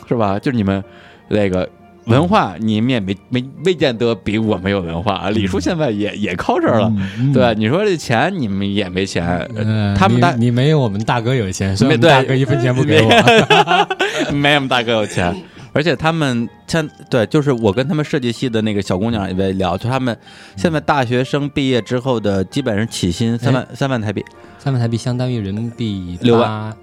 [0.08, 0.40] 是吧？
[0.40, 0.82] 就是你们
[1.28, 1.68] 那个。
[2.06, 5.30] 文化你们也没没未见得比我们有文化啊！
[5.30, 6.92] 李叔现在也也靠这儿了，
[7.34, 9.48] 对你说这钱你们也没钱，
[9.96, 15.34] 他们大你没有我们大哥有钱，所以大哥一分钱不给我，没 我们大哥有钱。
[15.72, 20.16] 而且他们像对，就是我跟他们设计系的那个小姑娘也在聊，就他们
[20.56, 24.24] 现在大学生毕业之后的基本上起薪三万三万台币，
[24.58, 26.74] 三万台币相当于人民币六万啊，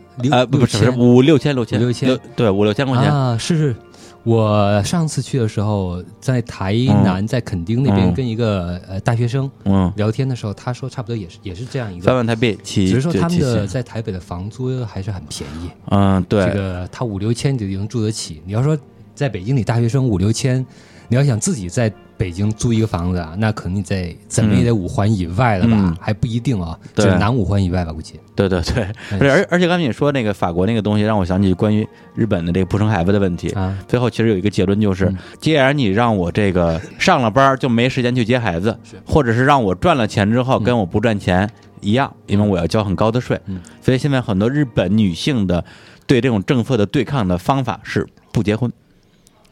[0.52, 1.80] 不不是五六千六千。
[1.80, 2.16] 六千。
[2.36, 3.12] 对五六千块钱。
[3.12, 3.76] 啊，是是。
[4.24, 9.50] 我上次去的时候，在台南，在垦丁那边跟一个呃大学生
[9.96, 15.70] 聊天的时候，他说差不多也是也是这样一个三万台币，只是说他们的在台北的房租还是很便宜。
[15.90, 18.42] 嗯，对，这个他五六千就能住得起。
[18.46, 18.78] 你要说
[19.14, 20.66] 在北京，你大学生五六千，
[21.10, 21.94] 你要想自己在。
[22.24, 25.94] 北京租一个房子啊，那肯定在怎么也得五环以外了吧？
[26.00, 28.18] 还不一定啊，就南五环以外吧，估计。
[28.34, 28.88] 对对对，
[29.30, 33.78] 而而且刚才你说那个法国那个东西，让我想起关于日本的这个不生孩子的问题啊。
[33.90, 41.50] 最后其实有一个结论就是，既然你让我这个上了班就没时间去接孩子，或者是让我赚了钱之后跟我不赚钱
[41.82, 43.38] 一样，因为我要交很高的税。
[43.82, 45.66] 所以现在很多日本女性的
[46.08, 48.72] 对这种政策的对抗的方法是不结婚。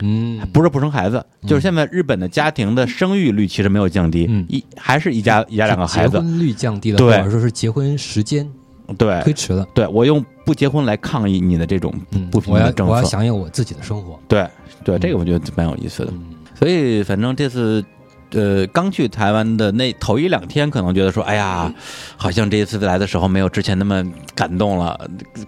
[0.01, 8.49] 嗯，不是不生孩子，就是现在日本的家庭的生育率其实没有降低，一还是一家一家两个孩子，结婚率降低了，或者说是结婚时间
[8.97, 9.65] 对推迟了。
[9.73, 11.93] 对我用不结婚来抗议你的这种
[12.31, 14.19] 不平等政策，我要享有我自己的生活。
[14.27, 14.47] 对
[14.83, 16.13] 对，这个我觉得蛮有意思的。
[16.57, 17.83] 所以反正这次
[18.31, 21.73] 呃刚去台湾的那头一两天，可能觉得说，哎呀，
[22.17, 24.99] 好像这一次来的时候没有之前那么感动了，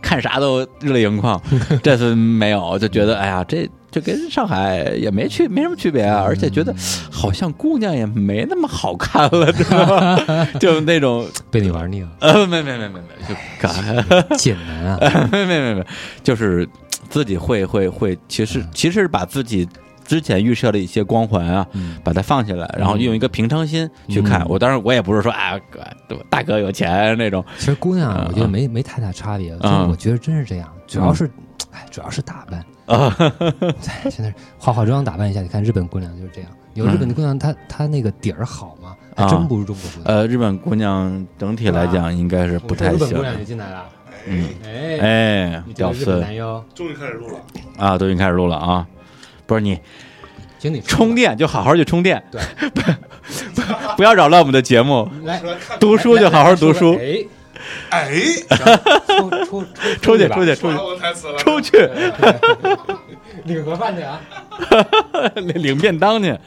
[0.02, 1.42] 看啥都热泪盈眶。
[1.82, 3.68] 这次没有，就觉得哎呀这。
[3.94, 6.74] 就跟上海也没区没什么区别啊，而且觉得
[7.12, 10.18] 好像姑娘也没那么好看了，知道吗？
[10.60, 12.10] 就那种被你玩腻了。
[12.20, 14.98] 呃，没没没没没，就干简单啊，
[15.32, 15.86] 没没没没，
[16.24, 16.68] 就是
[17.08, 19.70] 自己会会会，其实其实是把自己
[20.04, 21.66] 之前预设的一些光环啊，
[22.04, 24.44] 把它放下来，然后用一个平常心去看。
[24.50, 25.54] 我当然我也不是说啊，
[26.32, 27.46] 大哥有钱那种。
[27.60, 31.30] 其实姑娘我觉得没没太大差别，就我觉得真是这样，主要是
[31.72, 32.64] 哎，主要是打扮。
[32.86, 33.16] 啊，
[34.12, 36.50] 现在化化妆打扮一下，你看日本姑娘就是这样。
[36.74, 38.96] 有日本的姑娘，她她那个底儿好吗？
[39.16, 40.06] 还真不如中国姑娘。
[40.06, 42.96] 呃，日本姑娘整体来讲应该是不太行。
[42.96, 43.86] 日本姑娘也进来了，
[44.28, 46.06] 嗯，哎哎，屌丝，
[46.74, 47.40] 终于开始录了
[47.78, 47.98] 啊！
[47.98, 48.88] 终于开始录了啊！
[49.46, 49.80] 不是你，
[50.58, 52.42] 请你充电就好好去充电，对，
[52.74, 53.62] 不
[53.98, 55.08] 不要扰乱我们的节目。
[55.24, 55.40] 来，
[55.80, 56.96] 读书就好好读书。
[57.00, 57.24] 哎。
[57.90, 58.12] 哎，
[59.08, 59.64] 出出
[60.02, 60.76] 出去出去出去
[61.38, 61.90] 出去，
[63.46, 64.20] 领盒饭去啊！
[65.36, 66.38] 领领便当去，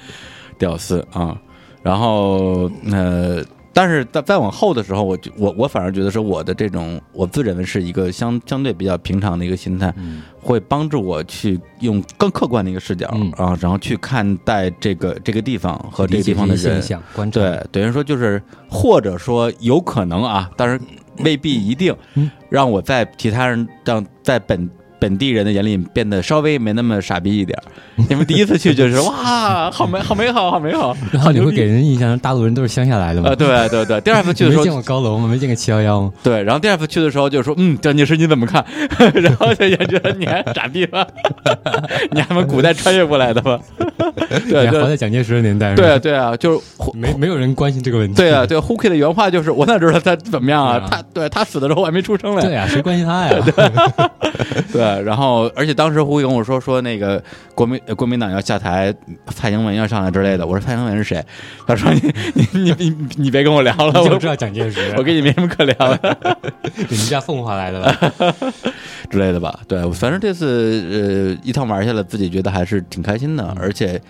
[0.59, 1.37] 屌丝啊！
[1.83, 16.83] 然后呃，但是在再往后的时候，我就我我反而觉得说我的这种我自认为是一个相相对比较平常的一个心态，嗯会帮助我去用更客观的一个视角嗯啊，然后去看待这个这个地方和这个地方的人现。
[16.83, 20.81] 象，观察，对，等于说就是或者说有可能啊，当然
[21.19, 24.69] 未必一定嗯，让我在其他人让在本。
[24.99, 27.57] 本地人的眼里变得稍微没那么傻逼一点
[27.99, 33.35] 儿，因为第一次去就是哇，好美，好美好，好美好，然后你会给人印象，大陆人都是乡下来的嘛啊，？
[33.35, 35.29] 对对对，第二次去的时候没见过高楼吗？
[35.29, 36.13] 没见过七幺幺吗？
[36.23, 38.65] 对，然后第二次去的时候就说，嗯，蒋介石你怎么看？
[39.15, 41.07] 然后就也觉得你还傻逼吗？
[42.13, 43.59] 你还们古代穿越过来的吗？
[44.49, 46.61] 对活在蒋介石的年代，对啊，对啊，就是
[46.95, 48.15] 没没有人关心这个问题。
[48.15, 50.77] 对啊，对 h o k 的原话就是我哪知道他怎么样啊？
[50.79, 52.43] 啊他对他死的时候我还没出生嘞。
[52.43, 53.45] 对啊，谁关心他呀？
[54.73, 57.23] 对，然后而且当时胡跟我说说那个
[57.55, 58.95] 国民呃国民党要下台，
[59.29, 60.47] 蔡英文要上来之类的。
[60.47, 61.25] 我说蔡英文是谁？
[61.67, 66.19] 他说你你你你你别跟我聊了，我就知道蒋介石，我跟你没什么可聊的。
[66.89, 68.13] 你们家凤凰来的吧。
[69.11, 69.61] 之类的吧。
[69.69, 74.01] 对，反正这次呃一趟玩下来，自己觉得还是挺开心的，而且。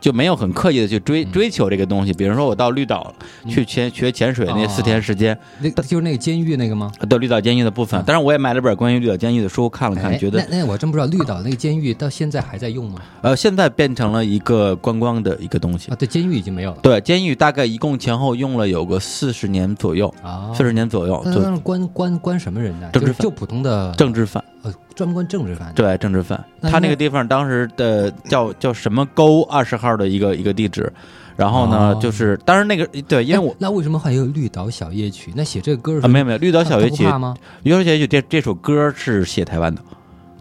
[0.00, 3.12] 就没有很刻意的去追追求这个东西，比如说我到绿岛
[3.48, 6.92] 去潜学潜水那四天时间，那就是那个监狱那个吗？
[7.08, 13.00] 对绿岛监狱的部分，当然我也买了本关于绿岛监狱的书看了看，哎觉得那那我真不知道绿岛那个监狱到现在还在用吗？
[13.22, 15.96] 呃现在变成了一个观光的一个东西啊，。
[15.96, 20.52] 对，监狱已经没有了对，监狱大概一共前后用了有个四十年左右，啊。
[20.54, 21.24] 四十年左右，
[21.62, 22.88] 关关关什么人呢？
[22.92, 24.42] 政治犯就就普通的政治犯。
[24.62, 25.72] 呃，专门关政治犯。
[25.74, 30.92] 对，政治犯，他那个地方当时的叫叫什么沟二十号的一个一个地址，
[31.36, 35.32] 然后呢，哦就是当然那个对，因为我哎那为什么还有绿岛小夜曲？
[35.36, 37.36] 那写这个歌啊没有没有绿岛小夜曲，吗？
[37.62, 39.80] 绿岛小夜曲这这首歌是写台湾的。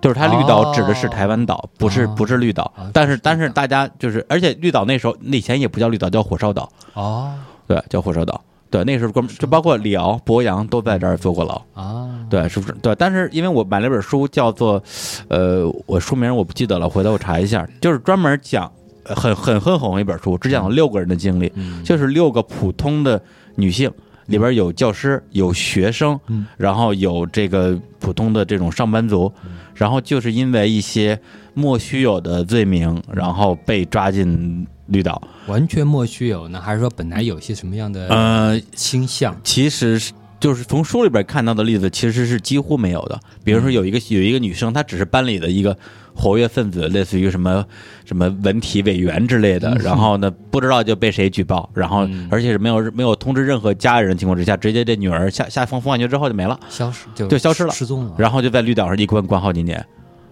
[0.02, 7.34] 就是它绿岛指的是台湾岛，不是哦不是绿岛哦，但是但是大家就是，而且绿岛那时候那以前也不叫绿岛，叫火烧岛，哦
[7.66, 8.40] 对，叫火烧岛，
[8.76, 12.74] 对，那时候光就包括李敖、博洋都在这儿坐过牢，啊，对，是不是？
[12.82, 14.84] 对，但是因为我买了本书，叫做，
[15.30, 18.70] 呃，我书名我不记得了，回头我查一下，就是专门讲
[19.04, 23.22] 呃很很很红一本书，只讲了六个人的经历，嗯就是六个普通的
[23.56, 23.90] 女性，
[24.26, 29.32] 里边有教师，有学生，嗯然后有这个普通的这种上班族，
[29.74, 31.18] 然后就是因为一些
[31.54, 35.22] 莫须有的罪名，然后被抓进绿岛。
[35.48, 39.36] 完全莫须有呢，还是说本来有些什么样的呃，倾向？
[39.44, 43.20] 其实是就是从书里边看到的例子，其实是几乎没有的。
[43.44, 45.76] 比如说有一个有一个女生，她只是班里的一个
[46.14, 47.66] 活跃分子，类似于什么
[48.04, 58.14] 什么文体委员之类的，然后呢不知道就被谁举报，然后嗯而且是没有没有通知任何家人的情况之下，直接这女儿下下放风化学之后就没了，消失就就消失了失踪了。
[58.18, 59.84] 然后就在绿岛上一关关好几年。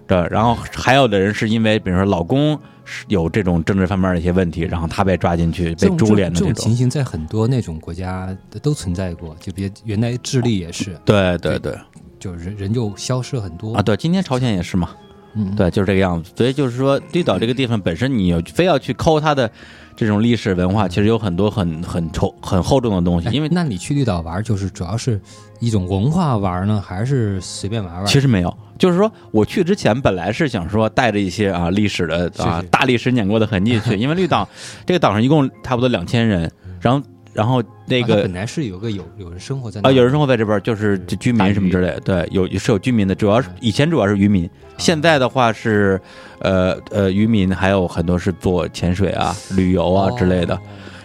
[0.07, 6.53] 对，然后还有的人是因为，比如说老公是有这种政治方面的一些问题，然后他被抓进去被株连的这种。
[6.55, 11.77] 情形在很多那种国家都存在过，就比如原来智利也是，对对对
[12.19, 14.89] 就人人就消失很多啊，对，今天朝鲜也是嘛。
[15.35, 16.31] 嗯，对，就是这个样子。
[16.37, 19.49] 所以就是说，绿岛这个地方本身，你有非要去抠它的
[19.95, 23.27] 这种历史文化，其实有很多很很厚、很厚重的东西。
[23.27, 25.19] 哎因为那你去绿岛玩，就是主要是
[25.59, 28.05] 一种文化玩呢，还是随便玩玩？
[28.05, 34.47] 其实没有，就是说我去之前本来是想说带着一些啊历史的啊大历史碾过的痕迹去， 因为绿岛
[34.85, 36.51] 这个岛上一共差不多两千人，
[36.81, 45.99] 然后然后那个啊本来是有个有有人生活在那啊，有人生活在这边，就是这居民什么之类的，对，有是有居民的，主要是以前主要是渔民，现在的话是，
[46.39, 50.55] 呃呃，渔民还有很多是做潜水啊、旅游啊之类的。
[50.55, 50.59] 哦。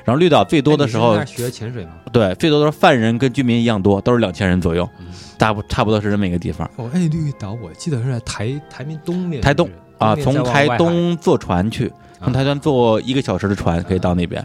[0.05, 1.91] 然后绿岛最多的时候学潜水吗？
[2.11, 10.17] 对，最多的时候犯人跟居民一样多，都是两千人左右嗯，大不差不多是这么一个地方哦，哎，绿岛我记得是在台台面东面，台东啊。
[10.17, 12.33] 从台东坐船去，从啊。
[12.33, 14.43] 台东坐一个小时的船可以到那边，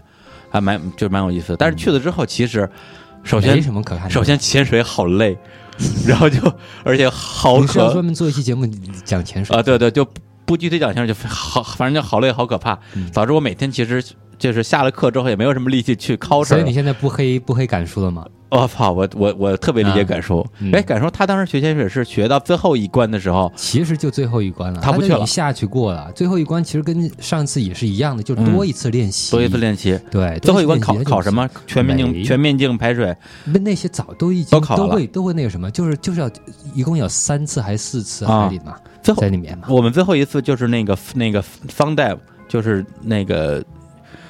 [0.53, 1.57] 还蛮就蛮有意思的。
[1.57, 2.69] 但是去了之后，其实
[3.23, 4.09] 首先没先什么可看的。
[4.11, 5.35] 首先潜水好累，
[6.07, 6.39] 然后就
[6.83, 8.67] 而且好你是要渴专门做一期节目
[9.03, 10.07] 讲潜水啊，对对，就
[10.45, 13.09] 不具体讲潜水，就好，反正就好累好可怕嗯。
[13.11, 14.03] 导致我每天其实
[14.37, 16.73] 就是下了课之后也没有什么力气去考试了所以你。
[16.73, 18.23] 现在不黑不黑感书了吗？
[18.61, 20.45] 我操，我我我特别理解感受。
[20.59, 26.11] 嗯哎，感受他当时学潜水是学到最后一关的时候，其实就最后一关了，他不去了都已经下去过了。
[26.13, 29.99] 最后一关其实跟上次也是一样的，就多一次练习，多一次练习。
[30.11, 31.33] 对，最后一关考考什？
[31.33, 31.49] 么？
[31.65, 33.15] 全面镜全面镜排水。
[33.43, 36.29] 那那些早都已经都考了会都会那个什么，就是就是要
[36.75, 39.67] 一共有三次还是四次啊海里嘛，最后在里面嘛。
[39.69, 43.63] 我们最后一次就是那个那个 fun dive，就是那个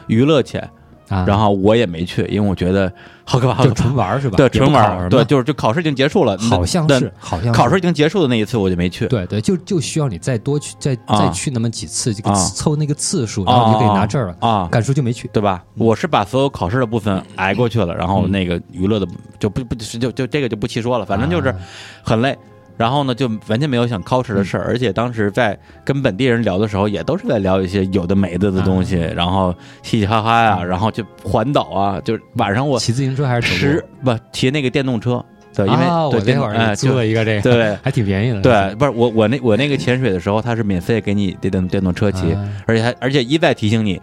[0.08, 0.68] 娱乐潜，
[1.14, 2.92] 啊然后我也没去，因为我觉得
[3.24, 3.76] 好可怕，好就怕。
[3.76, 4.38] 纯玩儿是吧？
[4.38, 9.08] 对，纯玩儿，对，就是就考试已经结束了，好像是，好像是考试已经结束的那一次我就没去。
[9.08, 14.36] 对对，就就需要你再多去，再啊再去那么几次，这个啊凑那个次数，然后你就可以拿证了。
[14.40, 15.64] 啊，敢说就没去，对吧？
[15.76, 19.08] 我是把所有考试的部分挨过去了，然后嗯那个娱乐的
[19.40, 21.56] 就不不就就这个就不细说了，反正就是啊
[22.04, 22.38] 很累。
[22.76, 29.54] 然后呢，就完全没有想考试的事儿，而且当时在跟本地人聊的时候，也都是在聊一些有的没的的东西，然后
[29.84, 33.86] 嘻嘻哈哈呀、然后就环岛啊，就晚上我骑自行车还是走十？
[34.04, 35.24] 不骑那个电动车，
[35.56, 37.76] 对，因为、啊，我那会儿租了一个这个，对。
[37.84, 38.42] 还挺便宜的。
[38.42, 42.50] 对，不是我我那我那个潜水的时候，他是免费给你电动电动车骑，啊。
[42.66, 44.02] 而且还而且一再提醒你，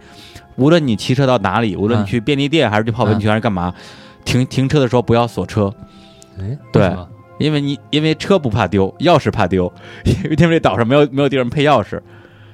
[0.55, 3.73] 无论你骑车到哪里，无论你嗯去便利店还是去泡温泉还是干嘛，
[4.23, 5.73] 停停车的时候不要锁车，
[6.39, 6.95] 哎，对
[7.41, 9.71] 因为你因为车不怕丢，钥匙怕丢，
[10.05, 11.99] 因 为因为这岛上没有没有地方配钥匙，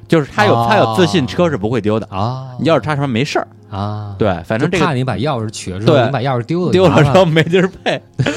[0.08, 0.68] 就是他有、哦。
[0.70, 6.06] 他有自信车是不会丢的，啊，你钥匙插什么没事儿，啊，对，反正这个就怕你把钥匙取了之后，对。
[6.06, 8.02] 你把钥匙丢了，丢了麻烦之后没地儿配。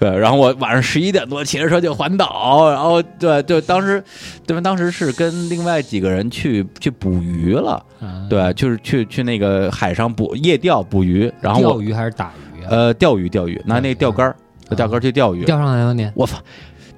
[0.00, 4.00] 对，然后我晚上十一点多骑着车就环岛，然后对对，当时
[4.46, 4.60] 对吧？
[4.60, 8.24] 当时是跟另外几个人去去捕鱼了，啊。
[8.30, 12.68] 对，就是去去那个海上捕夜钓捕鱼，然后钓鱼还是打鱼啊？
[12.70, 14.36] 呃钓鱼钓鱼，拿那个钓竿儿
[14.68, 16.10] 拿钓竿去钓鱼，钓上来了你？
[16.14, 16.38] 我操，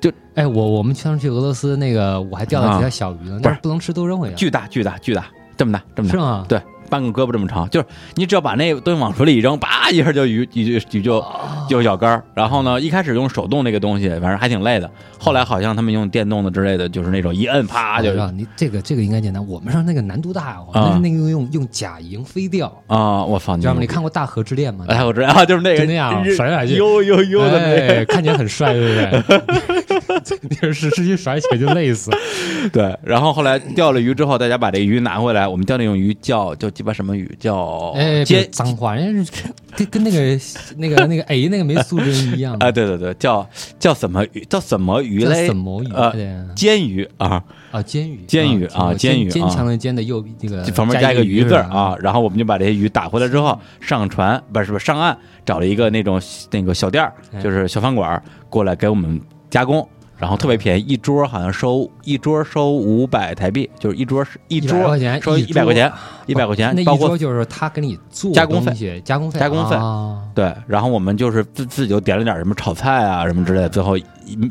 [0.00, 4.34] 就哎，我我们上次去俄罗斯那个，我还钓了几条小鱼呢，啊不是不能吃，都扔回去。
[4.34, 6.44] 巨大巨大巨大，这么大这么大，是吗？
[6.48, 6.60] 对，
[6.90, 7.86] 半个胳膊这么长，就是
[8.16, 12.24] 你只要把那个东西往水里一扔，叭一下就鱼鱼就鱼就哦就咬竿儿。
[12.34, 14.90] 然后呢，一开始用手动那个东西，反正还挺累的。
[15.18, 19.40] 后来好像他们用电动的之类的，就是那种一摁啪就我知道你这个这个应该简单。
[19.46, 23.24] 我们上那个难度大，我们那个用用假蝇飞钓，啊！
[23.24, 23.80] 我操，你知道吗？
[23.80, 24.84] 你看过《大河之恋》吗？
[24.88, 29.99] 大河之恋啊，就是那个就那样日甩来甩去悠悠悠的那个，哎，看起来很帅，对不对？
[30.42, 32.10] 你是实际甩起来就累死。
[32.72, 32.96] 对。
[33.02, 37.30] 然后后来钓了鱼之后，大家把这鱼拿回来，我们钓那种鱼叫叫鸡巴什么鱼？
[37.38, 37.94] 叫
[38.24, 39.32] 尖脏话，人家
[39.76, 40.40] 跟跟那个
[40.76, 43.48] 那个那个哎，那个没素质一样 啊，对对对，叫
[43.78, 44.44] 叫什么鱼？
[44.48, 45.46] 叫什么鱼叫嘞？
[45.46, 45.92] 什么鱼？
[45.92, 46.12] 呃
[46.54, 57.10] 煎鱼啊，啊，煎鱼，煎鱼啊啊煎鱼啊坚强的坚的右那个旁边加一个鱼字啊，，然后我们就把这些鱼打回来之后上船，不是不是上岸，找了一个那种那个小店
[57.42, 59.86] 就是小饭馆儿过来给我们加工，
[60.20, 65.90] 然后特别便宜，一桌好像收一桌收五百台币，就是一桌是一100桌块钱收一百块钱，
[66.26, 74.04] 一百块钱那一桌就是他给你做加工费加工费加工费啊对，然后我们就是自自己就点了点什么炒菜啊什么之类的，最后一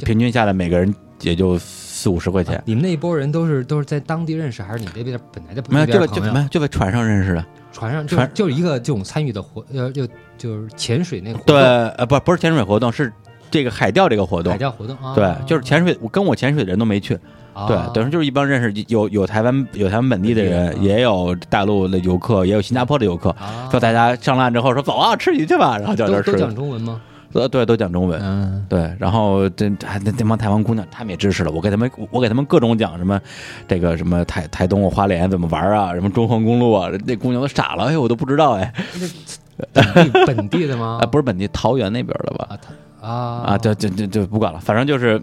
[0.04, 0.92] 平均下来每个人
[1.22, 2.64] 也就四五十块钱啊。
[2.66, 6.34] 你们那一波人都是都是在当地认识，还是你这边本来就没有，这就在就？
[6.34, 7.46] 没有就在船上认识的。
[7.72, 13.14] 船上船就是一个这种参与的活，呃，就就是潜水那个活对，呃，不不是潜水活动，是
[13.52, 14.58] 这个海钓这个活动海。
[14.58, 17.18] 钓活动啊，对，就是潜水，我跟我潜水的人都没去。
[17.52, 23.32] 啊对，等于就是一帮认识有有台湾有台湾本地的人，也有大陆的游客，也有新加坡的游客。
[23.32, 26.38] 啊，说大家上岸之后说走啊，吃鱼去吧，然后就都。
[26.38, 27.02] 讲中文吗？
[27.34, 28.20] 呃，对，都讲中文。
[28.24, 33.20] 嗯，对，然后这还那那帮台湾姑娘，她们也支持了我，给他们我给他们各种讲什么，
[33.68, 38.74] 这个什么台台东花莲怎么玩啊，什么中横公路啊，那姑娘都傻了，哎，我都不知道哎，
[39.74, 41.00] 本地本地的吗？
[41.02, 42.58] 啊， 不是本地桃园那边的吧？
[43.02, 45.22] 啊啊，就就就就不管了，反正就是，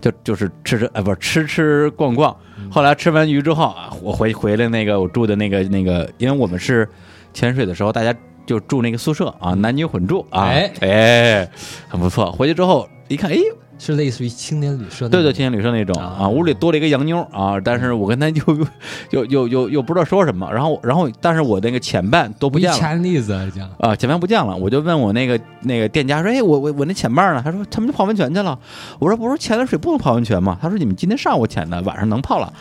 [0.00, 2.34] 就就是吃吃，哎，不是吃吃逛逛。
[2.58, 6.88] 嗯后来吃完鱼之后啊，我回回来那个我住的那个那个，因为我们是
[7.32, 8.12] 潜水的时候，大家
[8.44, 11.50] 就住那个宿舍啊，男女混住啊，哎哎，
[11.88, 12.30] 很不错。
[12.32, 13.36] 回去之后一看，哎，
[13.78, 18.42] 是类似于青年旅社对对，青年旅社那种啊啊，屋里多了一个洋妞啊，但是我跟她又
[19.10, 22.76] 又又又又不知道说什么，然后然后但是我那个前半都不不见了。
[22.76, 27.42] 前例子讲啊，前半不见了，我就问我那个那个店家说，哎，我我我那前半呢？
[27.44, 28.58] 他说他们去泡温泉去了。
[28.98, 30.58] 我说不是潜了水不能泡温泉吗？
[30.60, 32.52] 他说你们今天上午潜的，晚上能泡了。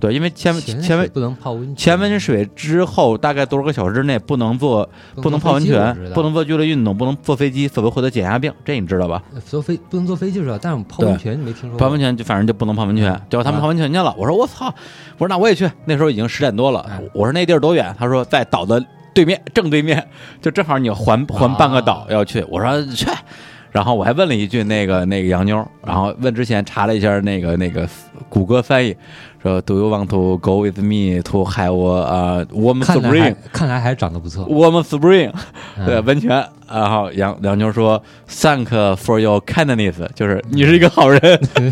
[0.00, 9.22] 对，因为潜潜潜温不能泡温泉，潜温水之后大概多少个小时之内不能做不能泡温泉，不能做剧烈运动，不能坐飞机，否则会得减压病，这你知道吧？
[9.44, 11.78] 坐飞不能坐飞机是吧，但是我们泡温泉你没听说过？
[11.78, 14.14] 泡温泉就反正就不能泡温泉，结果他们啊泡温泉去了。
[14.16, 14.66] 我说我操，
[15.16, 15.70] 我说那我也去。
[15.84, 17.94] 那时候已经十点多了哎，我说那地儿多远？
[17.98, 20.06] 他说在岛的对面，正对面，
[20.40, 22.44] 就正好你环环半个岛要去。
[22.48, 23.06] 我说去。
[23.70, 27.86] 然后我还问了一句那个那个洋妞，然后问之前查了一下那个那个
[28.28, 28.96] 谷歌翻译，
[29.42, 35.32] 说 Do you want to go with me to have a warm spring 还看来还长得不错，warm spring
[35.78, 36.44] 嗯对温泉？
[36.70, 41.20] 然后杨杨妞说 Thank for your kindness，就是你是一个好人，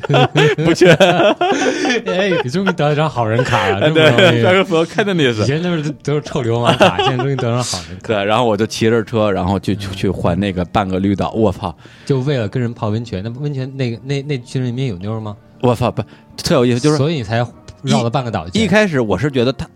[0.65, 0.91] 不缺。
[0.95, 3.81] 哎，你终于得了张好人卡了。
[3.91, 5.45] ，Thank for 以 kindness。
[5.45, 11.31] 前都是都是臭流氓卡， 现在终于得上好人卡，对，然后我就骑着车，然后去去去环那个半个绿岛。
[11.33, 11.77] 我操，
[12.07, 13.23] 就为了跟人泡温泉。
[13.23, 15.37] 那温泉那个那那群人里面有妞吗？
[15.67, 16.03] 我操，不
[16.37, 17.45] 特有意思，就是所以你才
[17.83, 18.63] 绕了半个岛去。
[18.63, 19.67] 一开始我是觉得他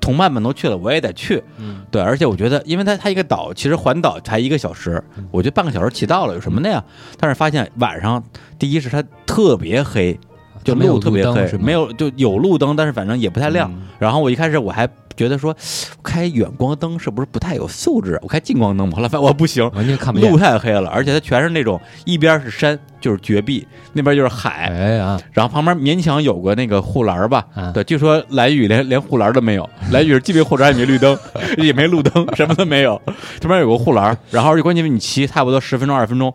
[0.00, 1.42] 同伴们都去了，我也得去。
[1.58, 6.82] 嗯，对，而且我觉得，因为他他一个岛，其实环岛才一个小时，我觉得半个小时骑到了，有什么的呀？
[7.18, 8.22] 但是发现晚上，
[8.58, 10.18] 第一是它特别黑，
[10.64, 13.70] 就没有路特别黑没有就有路灯，但是反正也不太亮。
[13.70, 14.86] 嗯然后我一开始我还
[15.16, 15.56] 觉得说，
[16.02, 18.18] 开远光灯是不是不太有素质？
[18.22, 20.36] 我开近光灯吧，后来发现我不行，完全看不见路。
[20.36, 27.46] 太黑了，而且它全是那种一边是山就是绝壁，那边就是海，哎呀，然后旁边勉强有个那个护栏吧。
[27.54, 31.16] 啊对，据说蓝屿连连护栏都没有， 蓝屿是既没护栏也没绿灯，
[31.58, 33.00] 也没路灯，什么都没有。
[33.38, 36.34] 这边有个护栏，然后关键你骑差不多十分钟二十分钟，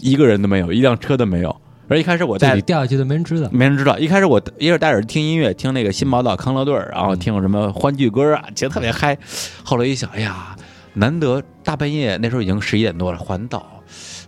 [0.00, 1.56] 一个人都没有，一辆车都没有。
[1.88, 3.48] 而一开始我带掉下去都没人知道。
[3.52, 3.98] 没人知道。
[3.98, 9.16] 一开始我一是戴耳机听音乐，听那个新宝岛康乐队儿，然后听什么欢聚歌啊，觉得特别嗨。
[9.62, 10.56] 后来一想，哎呀，
[10.94, 13.75] 难得大半夜，那时候已经十一点多了，环岛。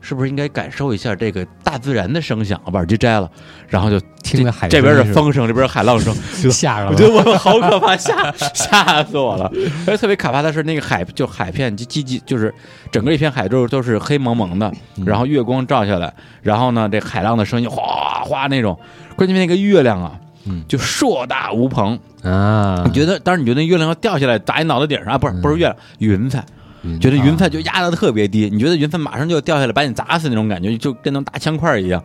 [0.01, 2.61] 是不是应该感受一下这个大自然的声响？
[2.65, 3.31] 我把耳机摘了，
[3.69, 6.15] 然后就听着海这边是风声，这边是海浪声，
[6.51, 6.91] 吓着了。
[6.91, 9.51] 我觉得我好可怕，吓吓死我了。
[9.87, 12.53] 而且特别可怕的是那个海，就海片，就积积，就是
[12.91, 14.73] 整个一片海都都是黑蒙蒙的，
[15.05, 18.79] 然后月光照下来，然后呢，这海浪的声音哗哗那种，
[19.17, 20.13] 关键那个月亮啊，
[20.47, 21.99] 嗯就硕大无朋。
[22.23, 25.19] 啊你，觉得，当然你觉得月亮要掉下来砸你脑袋顶上啊？
[25.19, 26.45] 不是，不是月亮，云彩。
[26.83, 32.03] 嗯觉得云彩啊就压得特别低，你觉得云彩马上就要掉下来把你砸死那种感觉，就跟那种大枪块一样，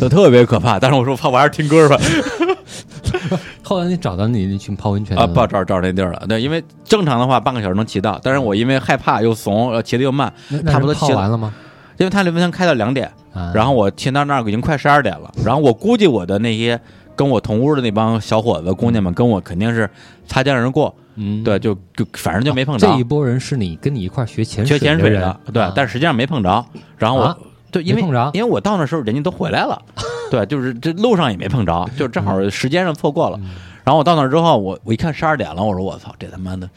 [0.00, 0.78] 就特别可怕。
[0.78, 1.96] 但是我说我，怕我还是听歌吧。
[3.62, 6.24] 后来你找到你那群泡温泉啊，不找找那地儿了。
[6.28, 10.32] 对，因为正常的话半个小时能骑到，但是我因为害怕又怂，呃，骑的又慢，
[10.66, 11.52] 差不多骑完了吗？
[11.98, 16.78] 因为他那温泉开到两点，啊，然后我骑到那儿已经快十二点了，然后我估计我的那些
[17.14, 19.88] 跟我同屋的那帮小伙子姑娘们跟我肯定是
[20.26, 22.86] 擦肩而过，嗯，对，就就反正就没碰着。
[22.86, 26.64] 这一波人是你跟你一块学潜学潜水的的，对，但实际上没碰着。
[26.96, 27.36] 然后我、啊
[27.70, 29.80] 对，因为碰着因为我到那时候人家都回来了，
[30.30, 33.38] 对，就是这路上也没碰着，就正好时间上错过了。
[33.84, 36.68] 然后我到那儿之后，我我一看十二点了，我说我操，这他妈的，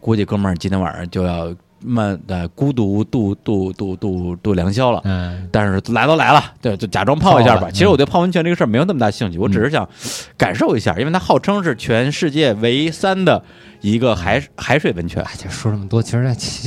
[0.00, 1.52] 估计哥们儿今天晚上就要
[1.84, 5.00] 慢的孤独度度度度度良宵了。
[5.04, 7.70] 嗯但是来都来了，对，就假装泡一下吧。
[7.70, 9.88] 其实我对泡温泉这个事儿没有那么大兴趣，我只是想
[10.36, 13.42] 感受一下，因为它号称是全世界唯三的
[13.80, 15.22] 一个海海水温泉。
[15.22, 16.10] 哎，就说这么多，其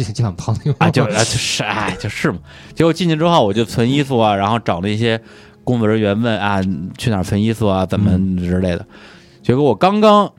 [0.04, 2.38] 实就想泡那个啊，就啊就是哎，就是嘛。
[2.74, 5.20] 结果进去之后，我就存衣服啊，然后找那些
[5.64, 6.62] 工作人员问啊，
[6.98, 8.86] 去哪儿存衣服啊，怎么之类的。
[9.42, 10.32] 结果我刚刚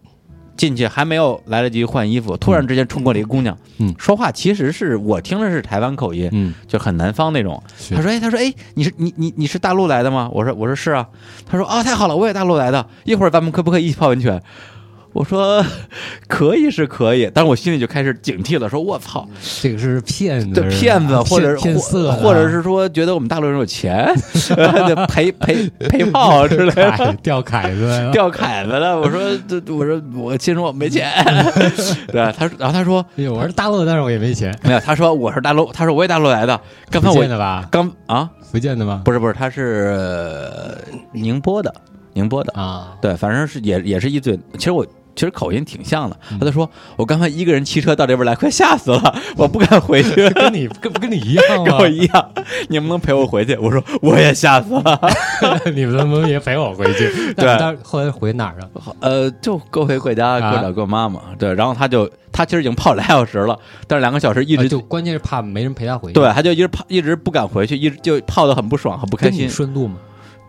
[0.56, 7.62] 进去，还没有来得及换衣服，突然之间冲过来一个姑娘，嗯说话其实是我听的是台湾口音，嗯，就很南方那种。
[7.78, 11.06] 是他说：“哎，他说哎，你是你你你是大陆来的吗？”我说：“我说是啊。”
[11.48, 14.42] 他说：“啊，太好了，我也大陆来的，一会儿咱们可不可以一起泡温泉？”
[15.16, 15.64] 我说
[16.28, 19.26] ：“可以是可以，但是我心里就开始警惕了，说我操，
[19.62, 24.14] 这个是骗子，这骗子，或者骗骗色啊，或或者是说觉得我们大陆人有钱
[24.54, 26.90] 得赔赔赔炮之类的。
[26.90, 31.10] 凯钓凯子掉凯子 了，我说这，我说我心说我没钱，
[32.08, 34.54] 对，他，然后他说哎呦，我是大陆的，但是我也没钱。
[34.62, 36.60] 没有，他说我是大陆，他说我也大陆来的，
[36.90, 37.66] 刚才福我建的吧？
[37.70, 39.00] 刚啊，福建的吗？
[39.02, 40.76] 不是不是，他是呃
[41.12, 41.74] 宁波的，
[42.12, 44.86] 宁波的，啊，对，反正是也也是一嘴，其实我。
[45.16, 50.28] 其实口音挺像的，嗯他就说：“我刚才一个人骑车到这边来，快吓死了， 我不敢回去。
[50.36, 51.88] ”跟你跟不跟你一样 跟我？
[51.88, 52.32] 一样，
[52.68, 53.56] 你能不能陪我回去？
[53.56, 55.00] 我说我也吓死了。
[55.74, 57.32] 你们能不能也陪我回去？
[57.34, 58.70] 对但是后来回哪儿了？
[59.00, 61.22] 呃，就各回各家，啊各找各妈嘛。
[61.38, 66.14] 对，然后他就他其实已经泡俩小时了，但是两个小时一直、啊就关键是怕没人陪他回去。
[66.14, 69.48] 对，他就一直泡，一直不敢回去，一直就泡的很不爽，很不开心。
[69.48, 69.96] 顺路吗？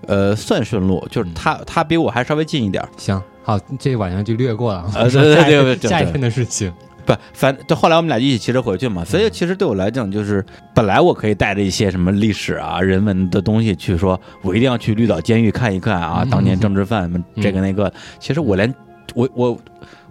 [0.07, 2.89] 呃，算顺路，就是他他比我还稍微近一点儿。
[2.97, 4.85] 行，好，这晚上就略过了。
[4.93, 6.69] 呃对对对 下一对对下一天的事情。
[7.05, 10.45] 不，反就后来我们俩一起骑车回去嘛，所以其实对我来讲，就是
[10.75, 17.89] 本来我可以带着一些什么历史啊、人文的东西去说，我一定要去绿岛监狱看一看啊，嗯当年政治犯什么这个那个。
[18.19, 18.75] 其实我连
[19.15, 19.57] 我我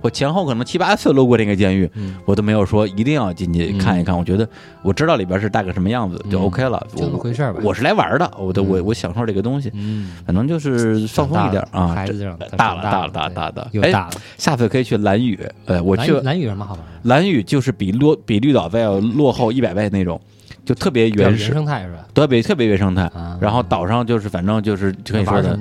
[0.06, 4.16] 我前后可能七八次路过这个监狱，嗯，我都没有说一定要进去看一看。
[4.16, 4.48] 我觉得
[4.82, 6.86] 我知道里边是大概什么样子就嗯 OK 了。
[6.94, 7.58] 就那么回事吧。
[7.60, 11.88] 我是来玩的，我的我嗯我享受这个东西，嗯，反正就是放松一点啊。
[11.88, 13.62] 孩子长大了，大了，大大了，大了大了。
[13.64, 14.10] 哎又大了。
[14.38, 16.82] 下次可以去蓝屿，呃，我去蓝屿什么好玩？
[17.02, 20.20] 蓝屿就是比落比绿岛再要落后一百倍那种，
[20.64, 22.06] 就特别原原始，生态是吧？
[22.14, 23.02] 特别特别原生态。
[23.06, 25.58] 啊，然后岛上就是反正就是就跟你说的？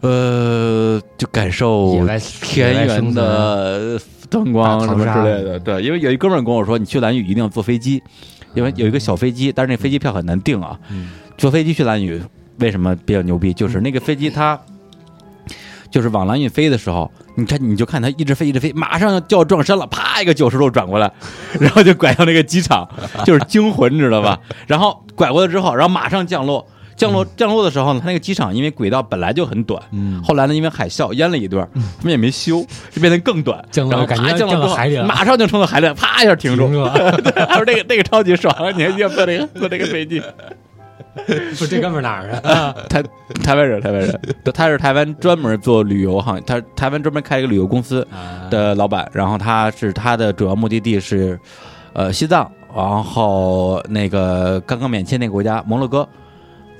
[0.00, 2.06] 呃，就感受
[2.42, 5.58] 田园的灯光什么之类的。
[5.58, 8.02] 对，因为有一哥们儿跟我说，你去蓝屿一定要坐飞机，
[8.54, 10.78] 因为有一个小飞机，但是那飞机票很难订啊。
[10.90, 12.20] 嗯坐飞机去蓝屿
[12.58, 13.52] 为什么比较牛逼？
[13.54, 14.58] 就是那个飞机它。
[15.90, 21.10] 就是往蓝屿飞的时候，你看你就看它一直飞一直飞，马上就要撞山了，啪一个九十度转过来，
[21.58, 22.88] 然后就拐向那个机场，
[23.26, 24.38] 就是惊魂，你知道吧？
[24.68, 26.64] 然后拐过来之后，然后马上降落，
[27.00, 30.22] 降落降落的时候呢，它那个机场因为轨道本来就很短，嗯。
[30.22, 35.04] 后来呢因为海啸淹了一段，他们也没修，就变得更短，降落然后感觉降落海里了。
[35.04, 36.68] 马上就冲到海里了，啪一下停住。
[37.48, 40.22] 他说那个那个超级爽，你还记得坐那个坐那个飞机？
[41.26, 42.72] 不是这哥们儿哪儿啊？
[42.88, 43.02] 台
[43.42, 44.20] 台湾人，台湾人，
[44.54, 48.46] 他是台湾专门做旅游行业，他台湾专门开一个旅游公司啊。
[48.48, 51.38] 的老板，然后他是他的主要目的地是，
[51.94, 56.08] 呃，西藏，然后那个刚刚免签那个国家摩洛哥，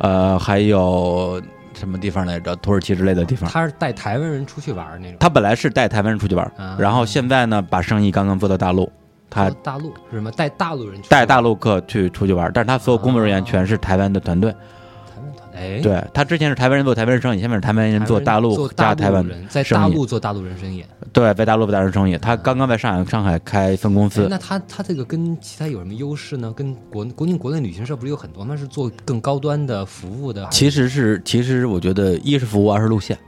[0.01, 1.41] 呃，还有
[1.73, 2.55] 什么地方来着？
[2.57, 3.49] 土耳其之类的地方。
[3.49, 5.17] 他是带台湾人出去玩儿那种。
[5.21, 8.91] 他本来是带台湾人出去玩啊，然后现在呢，把生意刚刚做到大陆，
[9.31, 10.31] 他哦大陆是什么？
[10.33, 14.55] 带大陆人去带大陆客去出去玩，但是他所有工作人员全是台湾的团队。
[15.61, 20.83] 哎，对他之前是台湾人做台湾人生意，现在是台湾人做大陆加台湾人，在大陆做大陆人生意。
[21.13, 22.17] 对，在大陆做大陆人生意。
[22.17, 26.53] 他刚刚在上海上海开分公哎司，那他他这个跟其他有什么优势呢？
[26.57, 28.57] 跟国国内国内旅行社不是有很多吗？
[28.57, 33.19] 是做更高端的服务的，其实是其实我觉得一是服务，二是路线。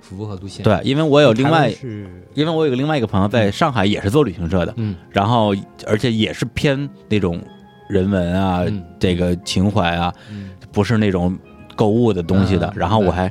[0.00, 0.62] 服务和路线。
[0.62, 5.52] 对，因为我有另外是因为我有个另外一个朋友在上海也是做旅行社的，嗯然后
[5.84, 7.42] 而且也是偏那种
[7.88, 11.36] 人文啊，嗯这个情怀啊，嗯不是那种
[11.76, 12.66] 购物的东西的。
[12.68, 13.30] 嗯然后我还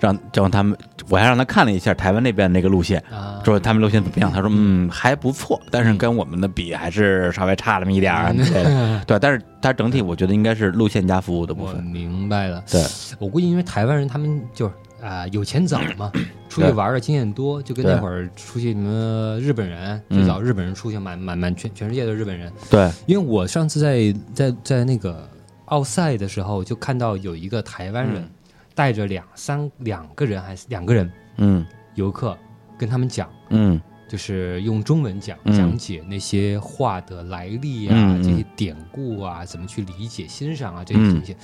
[0.00, 0.76] 让让他们，
[1.08, 4.32] 我还让他看了一下台湾那边那个路线，啊，说他们路线怎么样？
[4.32, 8.32] 他说嗯还不错，但是跟我们的比还是稍微差那么一点儿。
[8.32, 11.84] 嗯对 对，但是它整体我觉得应该是路线加服务的部我分。
[11.84, 12.64] 明白了。
[12.68, 12.82] 对，
[13.20, 14.72] 我估计因为台湾人他们就是
[15.04, 16.12] 啊、有钱早嘛，
[16.48, 22.52] 出去对玩的经验多，就跟那会儿出去什么日本人，嗯最早日本人出去满满满全全世界的日本人。
[22.70, 25.28] 对，因为我上次在在在那个
[25.72, 28.30] 奥赛的时候，就看到有一个台湾人嗯。
[28.74, 31.66] 带着两三两个人还是两个人嗯。
[31.94, 32.36] 游客，
[32.78, 33.30] 跟他们讲。
[33.48, 33.80] 嗯。
[34.06, 35.56] 就是用中文讲嗯。
[35.56, 41.36] 讲解那些画的来历啊，这些典故啊，怎么去理解、欣赏啊，这些嗯东西。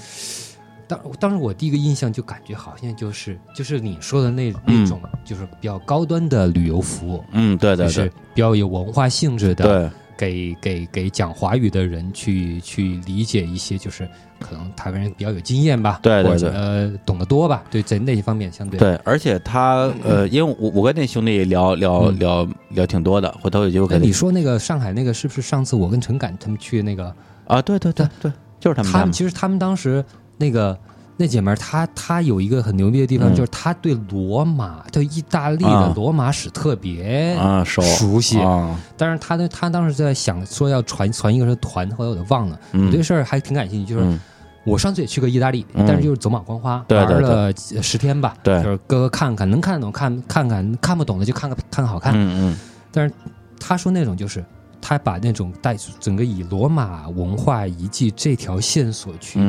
[0.86, 4.82] 当当时我第一个印象就感觉好像就是就是你说的那嗯。
[4.82, 14.06] 那种，就是比较高端的旅游服务，嗯，对对就是对比较有文化性质的，对，给给给讲华语的人去去理解一些，就是
[14.40, 18.78] 可能台湾人比较有经验吧，对对或者对呃懂得多吧，对，在那些方面相对。
[18.78, 22.18] 对，而且他呃，因为我我跟那兄弟聊聊嗯。
[22.18, 27.14] 聊聊挺多的，回头有机会可以那你说那个上海那个是不是上次我跟陈敢他们去那个？
[27.46, 30.04] 啊，对对对对，就是他们他们其实他们当时
[30.36, 30.76] 那个
[31.20, 38.38] 那姐们儿，她她有一个很牛逼的地方，嗯就是她对罗马对意大利的啊罗马史特别啊熟熟悉。
[38.40, 42.58] 啊，但是她呢，她当时在想说要传传一个是团，后来我都忘了。
[42.72, 44.20] 我嗯对这事儿还挺感兴趣，就是嗯
[44.64, 47.52] 我上次也去过意大利，嗯但是就是走马观花，对对玩了
[47.82, 48.36] 十天吧。
[48.42, 52.12] 对就是各个看看，能看得懂看看看，看不懂的就看看看看好看。
[52.14, 52.56] 嗯
[52.94, 53.12] 嗯
[53.60, 54.44] 他说那种就是
[54.80, 59.40] 他把那种带整个以罗马文化遗迹这条线索去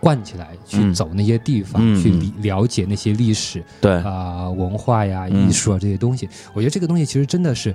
[0.00, 2.00] 灌起来，去嗯走那些地方，嗯。
[2.00, 5.48] 去理了解那些历史对，啊、文化呀、嗯。
[5.48, 6.28] 艺术啊这些东西。
[6.54, 7.74] 我觉得这个东西其实真的是。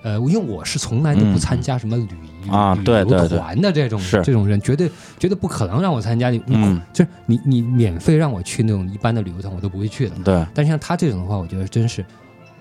[0.00, 2.06] 呃，因为我是从来都不参加什么旅、
[2.44, 2.50] 嗯。
[2.50, 3.04] 啊旅游对。
[3.04, 4.22] 对对团的这种是。
[4.22, 4.88] 这种人，绝对
[5.18, 6.30] 绝对不可能让我参加。
[6.30, 10.14] 你嗯，就是你你免费让我去那种一般的旅游团，我都不会去的。
[10.24, 12.04] 对，但像他这种的话，我觉得真是，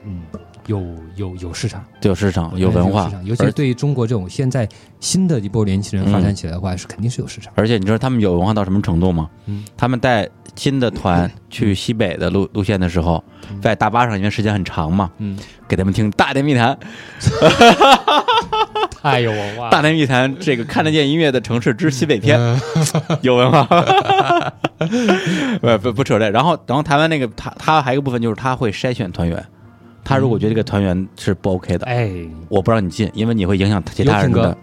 [0.04, 0.24] 嗯，
[0.68, 1.84] 有有有市场。
[2.04, 4.68] 有市场有文化，尤其是对于中国这种现在
[5.00, 7.52] 新的一波年轻人发展起来的话，是肯定是有市场。
[7.56, 9.30] 而且你知道他们有文化到什么程度吗？
[9.48, 13.24] 嗯，他们带新的团去西北的路路线的时候，
[13.62, 15.38] 在大巴上，因为时间很长嘛，嗯，
[15.68, 16.76] 给他们听《大内密谈》，
[19.02, 22.40] 太有文化《大内密谈》这个看得见音乐的城市之西北篇，
[23.22, 23.64] 有文化。
[25.60, 29.44] 不不不扯这，然后然后台湾那个他他还有一个部分就是他会筛选团员，
[30.08, 32.10] 他如果觉得这个团员是不 OK 的，哎，
[32.48, 34.58] 我不让你进，因为你会影响其他人的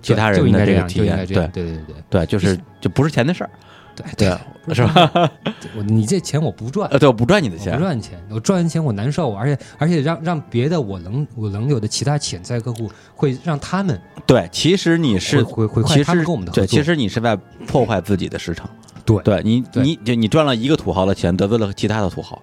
[0.00, 1.36] 其他人的这个体验对。
[1.48, 1.94] 对对对。
[2.08, 3.50] 对，就是就不是钱的事儿，
[3.94, 4.82] 对对，是。
[4.86, 5.30] 吧？
[5.76, 6.88] 我你这钱我不赚。
[6.90, 7.74] 呃，对，我不赚你的钱。
[7.74, 17.36] 不，赚钱，我赚完钱我难受，而且而且让让别的我能我能有的其他潜在客户会让他们对，其实你是回回回其实跟我们的对，其实你是在
[17.66, 18.66] 破坏自己的市场。
[19.04, 22.40] 对对你，你就你赚了一个土豪的钱，得罪了其他的土豪，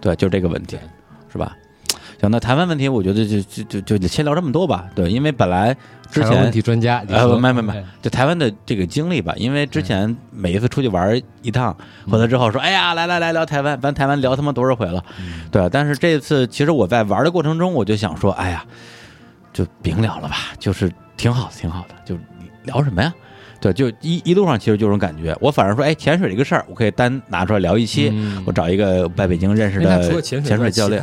[0.00, 0.78] 对，就这个问题，
[1.30, 1.56] 是吧？
[2.22, 4.86] 行，那台湾问题，我觉得就就就就就先聊这么多吧。
[4.94, 5.76] 对，因为本来
[6.08, 11.76] 之前问前题专家，你呃说没没没哎就台湾的这个经历吧，因为之前每一次出去玩一趟，
[12.08, 15.04] 回来之后说，哎呀，来来来聊台湾，咱台湾聊他妈多少回了，
[15.50, 15.68] 对。
[15.70, 18.64] 但是这次其实我在玩的过程中，我就想说，哎呀，
[19.52, 22.16] 就别聊了吧，就是挺好的，挺好的，就
[22.62, 23.12] 聊什么呀？
[23.60, 31.00] 对，就一一路上其实就有种感觉，我反而说，哎，潜水这个事儿，我可以单拿出来聊一期，嗯我找一个在北京认识的潜水教练，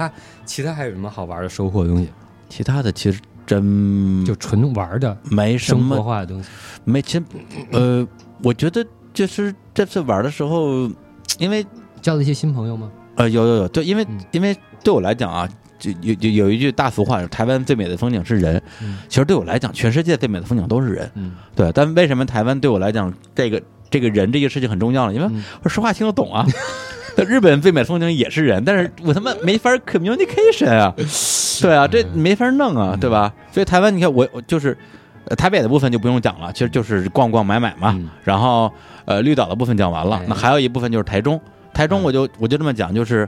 [0.49, 2.09] 其他还有什么好玩的收获的东西？
[2.49, 6.49] 其他的其实真就纯玩的没什么生活化的东西。
[6.83, 7.23] 没其实，
[7.71, 8.07] 呃，
[8.41, 8.83] 我觉得
[9.13, 10.89] 就是这次玩的时候，
[11.37, 11.63] 因为
[12.01, 12.91] 交了一些新朋友吗？
[13.17, 15.47] 呃有有有，对，因为、嗯因为对我来讲啊，
[15.77, 18.59] 就有有有一句大俗话，台湾最美的风景是人。
[18.81, 21.11] 嗯其实对我来讲，全世界最美的风景都是人。
[21.13, 25.13] 嗯对，但为什么台湾对我来讲，这个这个人这个事情很重要呢？
[25.13, 26.43] 因为嗯我说话听得懂啊。
[27.19, 30.93] 那日本最美的风景也是人，但是我他妈没法 communication 啊，
[31.61, 33.33] 对啊，这没法弄啊，对吧？
[33.51, 34.77] 所以台湾，你看我我就是，
[35.25, 37.93] 呃，台北的部分就不用讲了，其实就是逛逛买买嘛。
[37.97, 38.71] 嗯然后
[39.05, 41.39] 呃，绿岛的部分讲完了哎，那还有一部分就是台中，
[41.73, 43.27] 台中我就我就这么讲，就是，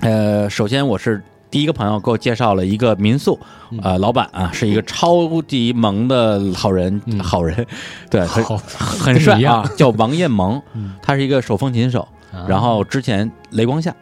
[0.00, 3.38] 呃，首先我是第一个朋友给我介绍了一个民宿，
[3.70, 7.66] 嗯呃，老板啊是一个超级萌的好人，嗯好人，
[8.10, 8.42] 对，很
[8.78, 12.08] 很帅啊，叫王彦萌嗯，他是一个手风琴手，啊
[12.48, 13.94] 然后之前雷光下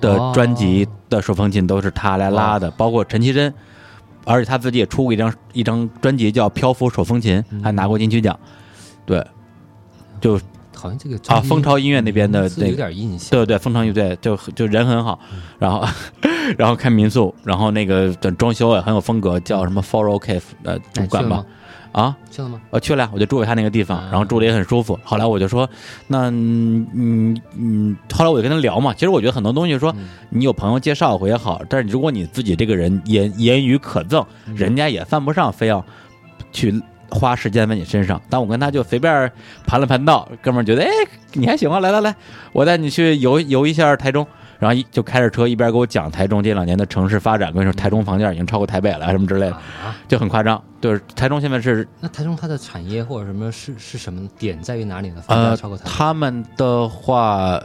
[0.00, 3.52] 的专辑的手风琴都是他来拉的，包括陈绮贞，
[4.24, 7.62] 而且他自己也出过一张一张专辑叫《漂浮手风琴》，嗯。
[7.62, 8.38] 还拿过金曲奖。
[9.04, 9.24] 对，
[10.20, 10.38] 就
[10.74, 13.30] 好像这个啊，蜂巢音乐那边的有，点印象。
[13.30, 15.18] 对对，蜂巢乐队就就人很好，
[15.58, 15.84] 然后
[16.58, 21.44] 然后开民宿，然后那个的装修也很有风格，叫什么 Foro Cave 呃主管吧？
[21.92, 22.60] 啊，去了吗？
[22.70, 24.98] 我去了，我就住在他那个地方，啊然后住的也很舒服。
[25.04, 25.68] 后来我就说，
[26.08, 28.94] 那嗯嗯嗯，后来我就跟他聊嘛。
[28.94, 35.84] 其实我觉得很多东西说嗯你有朋友介绍过也好，但是如果你自己这个人言言语可赠，嗯人家也犯不上非要
[36.50, 38.20] 去花时间在你身上。
[38.30, 39.30] 但我跟他就随便
[39.66, 40.88] 盘了盘道，哥们儿觉得哎
[41.34, 42.16] 你还行啊，来来来，
[42.52, 44.26] 我带你去游游一下台中。
[44.62, 50.62] 然后一就开着车一边给我讲台中这两年的城市发展，跟你说台中房价已经超过台北了什么之类的，啊，就很夸张。
[50.80, 55.20] 就是台中现在是那台中它的产业或者什么是是什么点在于哪里呢？
[55.20, 57.60] 房价呃超过台，北他们的话，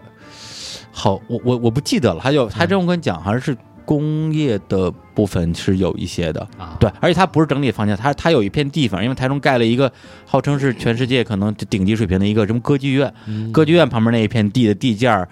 [0.91, 2.19] 好，我我我不记得了。
[2.19, 6.41] 还有，还真我跟你讲，好像是工业的部分是有一些的。
[6.57, 9.91] 啊，对，而且它不是整体房价，它它有一片地方，因为台中盖了一个
[10.25, 15.29] 号称是全世界可能顶级水平的一个什么歌剧院，嗯歌剧院旁边那一片地的地价儿，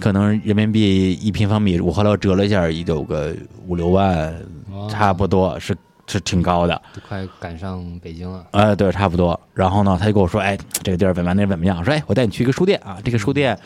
[0.00, 3.34] 可能人民币一平方米，我后来我折了一下，也有个
[3.66, 4.28] 五六万，
[4.72, 5.76] 哦差不多是
[6.06, 6.80] 是挺高的。
[6.94, 8.44] 都快赶上北京了。
[8.52, 9.38] 呃，对，差不多。
[9.54, 11.78] 然后呢，他就跟我说，哎，这个地儿怎么样，那怎么样？
[11.78, 13.58] 我说，哎，我带你去一个书店啊，这个书店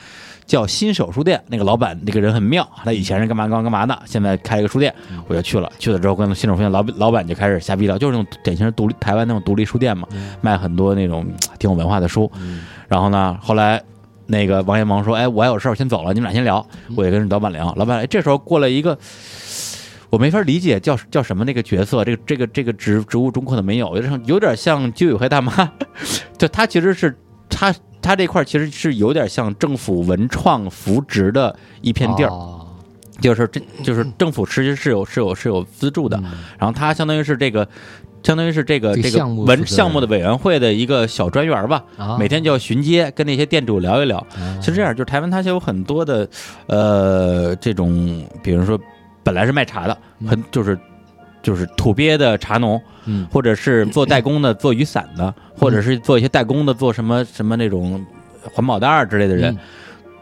[0.46, 4.94] 叫新手书店，那个老板那个人很妙，他以前是干嘛干嘛干嘛的，现在开了一个书店，
[5.26, 5.70] 我就去了。
[5.78, 10.06] 去了之后，跟新手书店老老板就开始瞎逼聊，就是那种典型的独立台湾那种独立书店嘛，
[10.40, 11.26] 卖很多那种
[11.58, 12.30] 挺有文化的书。
[12.36, 13.80] 嗯然后呢，后来
[14.30, 16.94] 那个王彦萌说：“哎，我还有事儿，我先走了，你们俩先聊。”嗯。
[16.96, 18.96] 我也跟老板聊，老板哎，这时候过来一个。
[20.08, 25.70] 我没法理解叫叫什么那个角色，这个这个这个职职务中可能没有，有点像有点像居委会大妈，
[26.36, 27.16] 就他其实是
[27.48, 27.72] 他
[28.02, 32.66] 他这块其实是有点像政府文创扶植的一片地儿，哦
[33.20, 36.32] 就是这就是政府其实是有是有是有资助的，嗯。
[36.58, 37.68] 然后它相当于是这个，
[38.22, 42.16] 相当于是这个这个文项目的委员会的一个小专员吧，啊。
[42.18, 44.18] 每天就要巡街跟那些店主聊一聊。
[44.38, 44.58] 啊。
[44.60, 46.28] 其实这样，就是台湾它就有很多的
[46.66, 48.78] 呃这种，比如说
[49.22, 49.96] 本来是卖茶的，
[50.26, 50.78] 很就是
[51.42, 53.26] 就是土鳖的茶农，嗯。
[53.30, 58.04] 或者是做代工的做雨伞的，或者是做一些代工的做什么什么那种
[58.52, 59.56] 环保袋之类的人。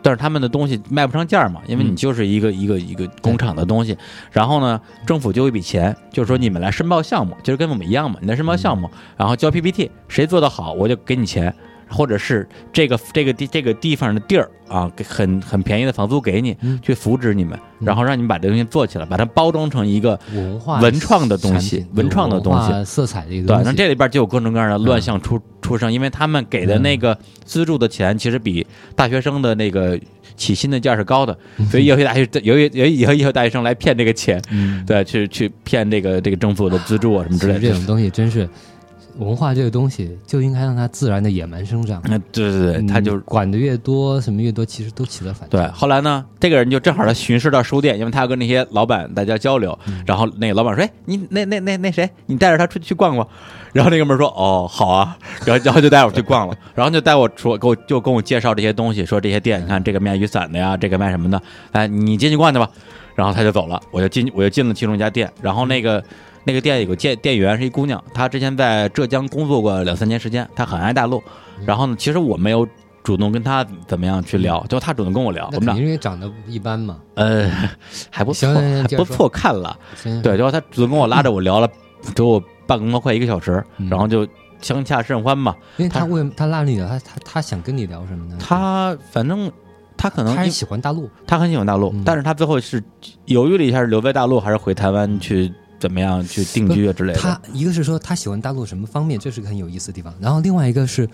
[0.08, 1.96] 嗯但是他们的东西卖不上价嘛，因为你嗯。
[1.96, 3.94] 就是一个一个一个工厂的东西，
[4.32, 11.54] 然后呢，政府就有一笔钱，就是说你们来申报项目，就是跟我们一样嘛，你来申报项目，然后交 PPT，谁做得好我就给你钱，
[11.88, 16.78] 或者是这个这个地这个地方的地儿啊，给很很便宜的房租给你，嗯。
[16.82, 22.84] 去扶植你们，然后让你们把这东西做起来，把它包装成一个文化文创的东西文创的东西。
[22.84, 23.70] 色彩的一个对，东西。
[23.70, 29.98] 那这里边就有各种各样的乱象出、出生，因为他们给的那个资助的钱，其实比大学生的那个
[30.36, 31.36] 起薪的价是高的，
[31.70, 37.60] 所以有些大学有有有有有大学生来骗这个钱，嗯，对，去去骗这个这个政府的资助啊什么之类的。
[37.60, 38.48] 这种东西真是
[39.18, 42.00] 文化这个东西就应该让它自然的野蛮生长。
[42.04, 53.26] 嗯，对对对，他就嗯管的越多，什么越多，其实都起了反对，后来呢，这个人就正好他巡视到书店，因为他要跟那些老板大家交流，然后那个老板说：“哎，你那那那那谁，你带着他出去去逛逛。
[53.74, 61.42] ”然后那哥们儿说：“哦，好啊。”然后然后就带我去逛了， 然后就带我说给我就跟我介绍这些东西，说这些店，你看这个卖雨伞的呀，这个卖什么的，
[61.72, 62.70] 哎，你进去逛去吧。
[63.14, 66.02] 然后他就走了，我就进我就进了其中一家店，然后那个。
[66.44, 71.22] 那个店有个店店员是一姑娘，她之前在浙江工作过两三年时间，她很爱大陆。
[71.64, 72.66] 然后呢，其实我没有
[73.02, 76.98] 主动跟她怎么样去聊，就她主动跟我聊，我们俩那肯定是因为长得一般嘛。
[77.14, 77.50] 呃，
[78.10, 79.76] 还不错，还不错，看了。
[80.22, 81.68] 对，然后她主动跟我拉着我聊了，
[82.14, 84.26] 给我半个多快一个小时，嗯然后就
[84.60, 85.54] 相洽甚欢嘛。
[85.76, 88.36] 他因为他为他拉着你聊，他他他想跟你聊什么呢？
[88.40, 89.50] 他反正
[89.96, 92.82] 他可能他是因喜欢大陆，他很喜欢大陆，嗯但是他最后是
[93.24, 97.18] 犹豫了一下，是留在大陆还是回台湾去怎么样去定居啊之类的。
[97.20, 100.12] 他一个是说他喜欢大陆什么方面，这是个很有意思的地方。
[100.20, 101.08] 然后另外一个是，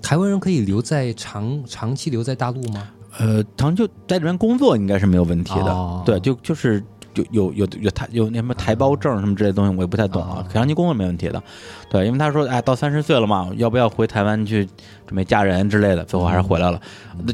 [0.00, 2.88] 台湾人可以留在长长期留在大陆吗？
[3.18, 5.66] 呃，长就在这边工作应该是没有问题的。
[5.66, 6.82] 哦对，就就是
[7.14, 10.46] 有有有有台有那什么台胞证什么之类的东西，我也不太懂啊哦。
[10.52, 11.42] 长期工作没问题的。
[11.90, 14.64] 对，因为他说，哎，到三十岁了嘛，要不要回台湾去
[15.06, 16.04] 准备嫁人之类的？
[16.04, 16.80] 最后还是回来了。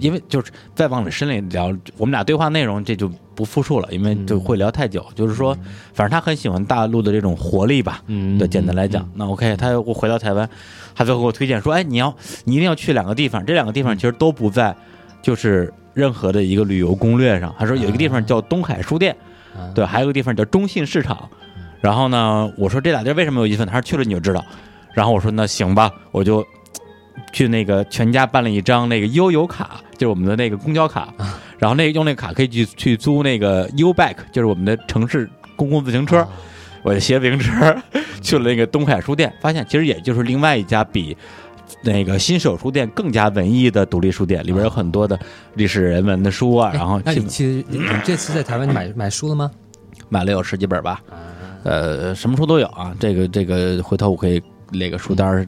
[0.00, 1.66] 因为就是再往里深里聊，
[1.96, 5.04] 我们俩对话内容这就不复述了，因为就会聊太久。
[5.14, 5.56] 就是说，
[5.92, 8.02] 反正他很喜欢大陆的这种活力吧。
[8.06, 10.48] 嗯对，简单来讲，那 OK，他又回到台湾，
[10.94, 12.12] 他最后给我推荐说，哎，你要
[12.44, 14.74] 你一定要去两个地方，这两个地方其实都不在，
[15.22, 17.54] 就是任何的一个旅游攻略上。
[17.56, 19.16] 他说有一个地方叫东海书店，
[19.58, 21.28] 啊对，还有个地方叫中信市场。
[21.80, 23.70] 然后呢，我说这俩地儿为什么有意思呢？
[23.72, 24.44] 他说去了你就知道。
[24.94, 26.44] 然后我说那行吧，我就
[27.32, 31.12] 去那个全家办了一张那个悠游卡，就是我们的那个公交卡。
[31.58, 36.26] 然后那用那个卡可以去去租那个 U Bike，就是我们的城市公共自行车。
[36.82, 37.76] 我就骑自行车
[38.22, 41.16] 去了那个东海书店，发现其实也就是另外一家比
[41.82, 45.18] 那个新手书店更加文艺的独立书店，里边有很多的
[45.54, 49.50] 历史人文的书啊，然后那你其实你这次在台湾买 买书了吗？
[50.08, 51.18] 买了有十几本吧，啊，
[51.64, 52.94] 呃，什么书都有啊。
[52.98, 55.46] 这个这个，回头我可以列个书单，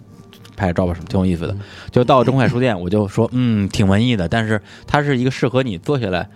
[0.56, 1.56] 拍个照吧什么，挺有意思的。
[1.90, 6.28] 就到中海书店，我就说，嗯，挺文艺的，但是它是一个适合你坐下来，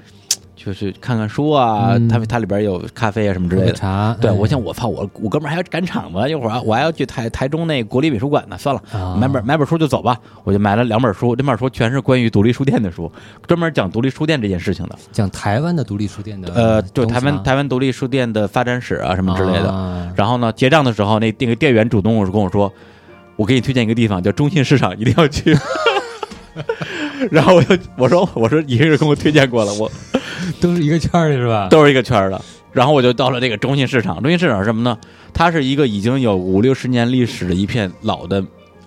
[0.64, 3.72] 就是看看书啊，嗯它它里边有咖啡啊什么之类的。
[3.72, 8.56] 茶，对，哎我想我怕，我我哥们儿还要赶场子，一会儿啊我还要去台台中那国立美术馆呢。
[8.56, 10.16] 算了，啊买本买本书就走吧。
[10.42, 13.10] 我就买了两本书，这本书全是关于独立书店的书，
[13.46, 14.96] 专门讲独立书店这件事情的。
[15.12, 19.70] 讲台湾的独立书店的呃，就台湾台湾独立书店的发展史啊什么之类的。
[19.70, 22.72] 啊然后呢，结账的时候，那那个店员主动跟我说
[23.36, 25.56] ：“我给你推荐一个地方，叫中信市场，一定要去。”
[27.30, 29.90] 然后我就我说我说一个人跟我推荐过了，我
[30.60, 31.68] 都是一个圈儿的是吧？
[31.70, 32.40] 都是一个圈儿的。
[32.72, 34.98] 然后我就到了这个中信市场，中信市场是什么呢？
[35.32, 38.44] 它是一个已经有五六十年历史的一片老的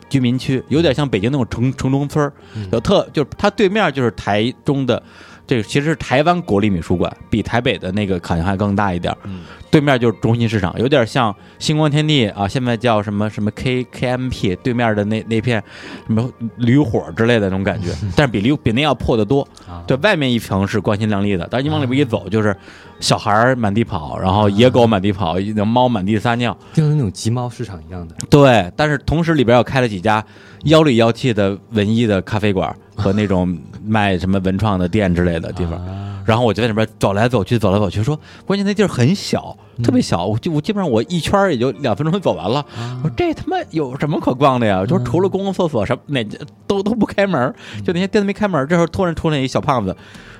[0.10, 5.02] 居民区，有点像北京那种城城中村儿嗯有特就是它对面就是台中的。
[5.46, 9.18] 这个其实是台湾国立美术馆，比台北的那个好像还更大一点儿。
[9.24, 15.61] 嗯对面就是中心市场，有点像星光天地啊，现在叫什么什么 K K M P 对面的那那片
[16.07, 19.47] 什么驴火之类的那种感觉， 但是比驴比那要破得多。
[19.68, 22.55] 啊，对外面一层是光鲜亮丽的，但是你往里边一走，就是
[22.99, 26.57] 小孩满地跑，然后野狗满地跑，那猫满地撒尿。
[26.74, 28.15] 就是那种集猫市场一样的。
[28.30, 30.24] 对，但是同时里边又开了几家
[30.63, 35.74] 妖里妖气的文艺的咖啡馆 和那种卖什么文创的店之类的地方。
[35.86, 42.60] 啊然后我就在里边走来走去，走来走去，说关键那地儿很小，特别小，我就我基本上我一圈儿也就两分钟就走完了。
[42.78, 44.86] 啊我说这他妈有什么可逛的呀？
[44.86, 46.24] 就是除了公共厕所什么那
[46.66, 47.54] 都都不开门，
[47.86, 48.68] 就那些店都没开门。
[48.68, 49.96] 这时候突然出来一小胖子，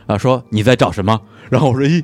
[0.06, 1.20] 啊，说你在找什么？
[1.50, 2.04] 然后我说咦，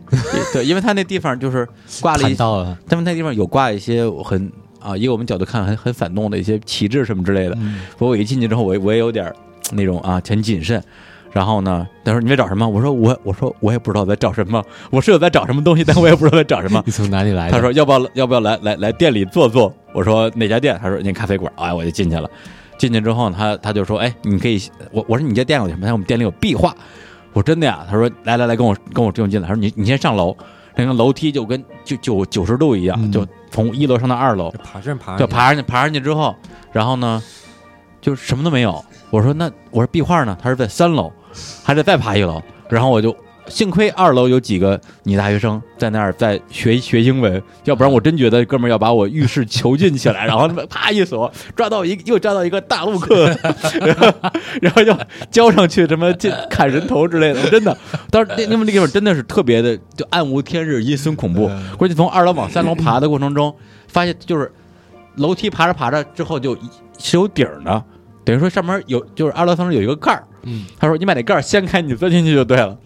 [0.54, 1.68] 对，因为他那地方就是
[2.02, 7.56] 挂了一谈，到了，他们那地方有挂一些很啊，以我们角度看很很反动的一些旗帜什么之类的。
[7.60, 9.34] 嗯所以我一进去之后，我我也有点
[9.72, 10.82] 那种啊，很谨慎。
[11.34, 12.68] 然后呢，他说你在找什么？
[12.68, 16.82] 我说我我说我也不知道在找什么， 我是有在找什么东西，但我也不知道在找什么。
[16.86, 17.52] 你从哪里来的？
[17.52, 19.74] 他说要不要要不要来来来店里坐坐？
[19.94, 20.80] 我说哪家店？
[20.82, 21.52] 他说那咖啡馆。
[21.56, 22.30] 哎，我就进去了。
[22.78, 24.62] 进去之后呢，他他就说，哎，你可以，
[24.92, 25.82] 我我说你这店有什么？
[25.82, 26.74] 他说我们店里有壁画。
[27.34, 27.84] 我说真的呀？
[27.90, 29.48] 他说来来来，跟我跟我跟我进来。
[29.48, 30.38] 他说你你先上楼，
[30.76, 36.36] 那个楼梯就跟就就九十度一样，嗯就从一楼上到二楼，爬上爬就爬上去，爬上去之后，
[36.72, 37.22] 然后呢，
[38.02, 38.84] 就什么都没有。
[39.10, 40.38] 我说那我说壁画呢？
[40.42, 41.12] 他是在三楼，
[41.64, 42.42] 还得再爬一楼。
[42.70, 43.16] 然后我就
[43.48, 53.28] 幸亏二楼有几个女大学生在那儿在学学英文，要不然我真觉得哥们儿要把我浴室囚禁起来，然后啪一锁，抓到一又抓到一个大陆客，
[53.82, 54.14] 然后
[54.62, 54.98] 然后又
[55.30, 57.50] 交上去什么进砍人头之类的。
[57.50, 57.78] 真的，
[58.10, 61.52] 当时那那么那个地方真的是特别的就暗无天日、阴森恐怖。
[61.78, 63.54] 估计从二楼往三楼爬的过程中，
[63.90, 64.50] 发现就是
[65.18, 67.84] 楼梯爬着爬着之后就是有底儿的，
[68.24, 70.24] 等于说上面有就是二楼上面有一个盖儿。
[70.44, 72.78] 嗯，他说你把那盖儿掀开，你钻进去就对了。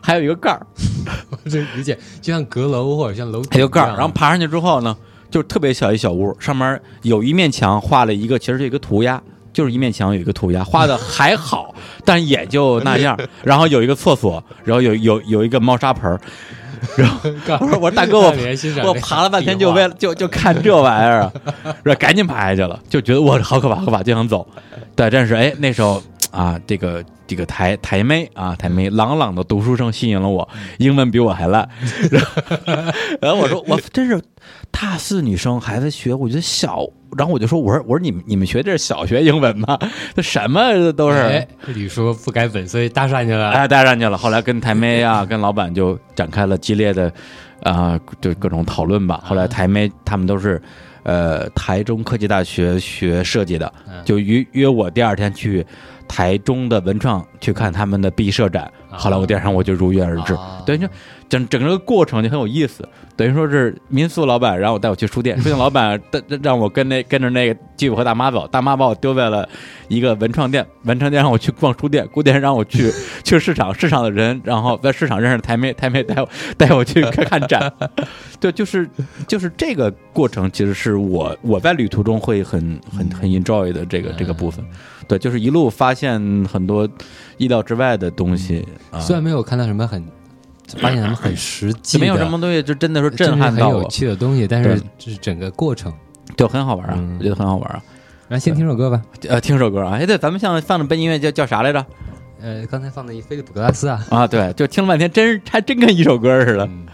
[0.00, 0.66] 还有一个盖儿，
[1.30, 4.96] 我这理解就像阁楼或者像楼梯还有盖儿，然后爬上去之后呢，
[5.30, 9.20] 就是特别小一小屋，上面有一面墙画了一个，其实是一个涂鸦，
[9.52, 13.18] 就是一面墙有一个涂鸦，画的还好，但也就那样。
[13.42, 16.20] 然后有一个厕所，然后有有有一个猫砂盆儿，
[17.60, 18.34] 我说我说大哥我
[18.88, 21.32] 我爬了半天就为了就就看这玩意儿啊，
[21.82, 24.46] 然后赶紧爬下去了，就觉得我好可怕好可怕，就想走。
[24.96, 26.00] 对，但是哎那时候
[26.34, 31.68] 啊，这个这个台台妹啊台妹朗朗的读书声吸引了我，英文比我还烂。
[32.10, 34.20] 然后然后我说我真是
[34.72, 36.84] 大四女生还在学，我觉得小。
[37.16, 39.78] 然后我就说我说我说你们你们学这是小学英文吗？
[40.16, 41.18] 这什么都是。
[41.18, 43.50] 哎，李叔不改本，所以搭上去了。
[43.50, 44.18] 哎，带上去了。
[44.18, 47.12] 后来跟台妹啊，跟老板就展开了激烈的，
[47.62, 49.22] 啊、就各种讨论吧。
[49.24, 50.60] 后来台妹他们都是，
[51.04, 55.64] 呃，台中科技大学学设计的，嗯就约约我第二天去
[56.08, 58.98] 台中的文创去看他们的毕设展，啊。
[58.98, 60.34] 后来我第二天我就如约而至。
[60.34, 60.62] 啊。
[60.66, 60.88] 等于说
[61.28, 62.86] 整整个过程就很有意思，
[63.16, 69.48] 等于说是民宿老板，然后带我去书店，书店老板带让我跟那跟着那个继父和大妈走，大妈把我丢在了
[69.88, 72.92] 一个文创店，文创店让我去逛书店，书店让我去
[73.24, 77.72] 去市场，市场的人，然后在市场认识台妹，台妹带我带我去看看展，
[78.38, 78.88] 对，就是
[79.26, 84.64] 就是这个过程，其实是我我在旅途中会很很很 enjoy 的这个这个部分，
[85.06, 86.88] 对，就是一路发现很多
[87.36, 90.04] 意料之外的东西啊，虽然没有看到什么很，
[90.78, 95.92] 发现什么很实际，没有什么东西就真的说震撼到我，趣的东西，但是对就是整个过程。
[96.36, 97.82] 就很好玩啊，嗯我觉得很好玩啊。
[98.28, 99.00] 然后先听首歌吧。
[99.28, 101.84] 呃，听首歌啊，哎，对，咱们像放的背景音乐叫叫啥来着？
[102.40, 106.86] 呃，刚才放的一菲利普格拉斯啊，啊，对，就听了半天，真还真跟一首歌似的，嗯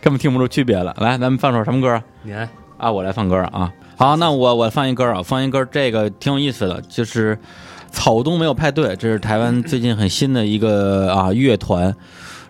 [0.00, 0.96] 根本听不出区别了。
[0.98, 2.02] 来，咱们放首什么歌啊？
[2.22, 2.48] 你来，
[2.78, 3.70] 啊，我来放歌啊。
[3.96, 7.36] 好，那我我放一歌啊，放一歌，这个挺有意思的，就是
[7.90, 11.94] 草东没有派对，这是台湾最近很新的一个啊乐团，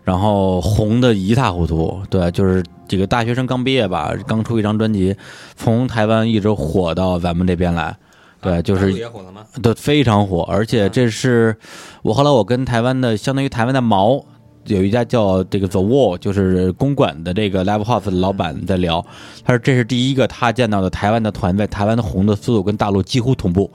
[0.05, 2.01] 然后红的一塌糊涂。
[2.11, 5.17] 对，就是这个大学生刚毕业吧，刚出一张专辑，
[5.57, 7.97] 从台湾一直火到咱们这边来。
[8.41, 9.41] 对，就是也火了吗？
[9.63, 11.57] 都非常火，而且这是
[12.03, 14.25] 我后来我跟台湾的相当于台湾的毛
[14.69, 19.05] 有一家叫这个 The Wall，就是公馆的这个 Live House 的老板在聊，
[19.45, 23.71] 他说这是第一个他见到的台湾的团在台湾的红的速度跟大陆几乎同步，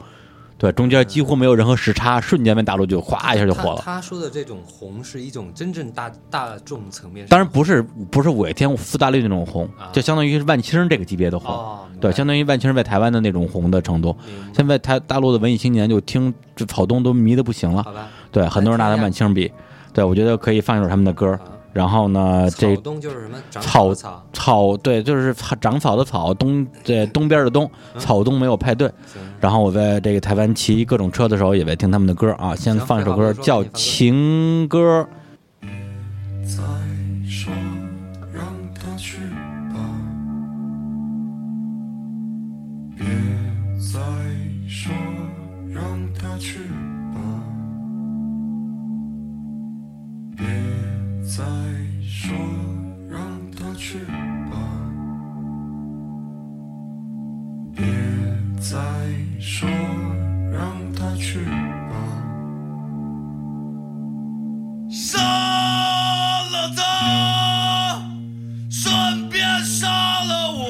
[0.57, 3.81] 对，中间几乎没有任何时差，瞬间被大陆就哗一下就火了。
[3.83, 14.15] 他他说的这种红是一种真正大大众层面当然不是不是五月天苏打绿那种红啊，就相当于是万青这个级别的红，哦，对，相当于万青在台湾的那种红的程度。
[14.53, 17.85] 现在台大陆的文艺青年就听这草东都迷得不行了，
[18.31, 19.51] 对，很多人拿他万青比，
[19.93, 21.39] 对我觉得可以放一首他们的歌。
[21.71, 27.67] 然后呢，这草东就是什么草草，草对，就是长草的草，东对东边的东，
[27.97, 28.87] 草东没有派对。
[29.39, 32.55] 然后我在这个台湾骑各种车的时候，也在听他们的歌啊。
[32.55, 35.07] 先放一首歌叫《情歌》。
[51.35, 51.43] 再
[51.99, 52.35] 说，
[53.09, 53.19] 让
[53.57, 53.97] 他去
[54.51, 54.55] 吧，
[57.75, 57.83] 别
[58.61, 58.77] 再
[59.39, 59.67] 说，
[60.51, 61.95] 让他去吧。
[64.91, 65.19] 杀
[66.51, 67.99] 了他，
[68.69, 70.61] 顺便杀了我，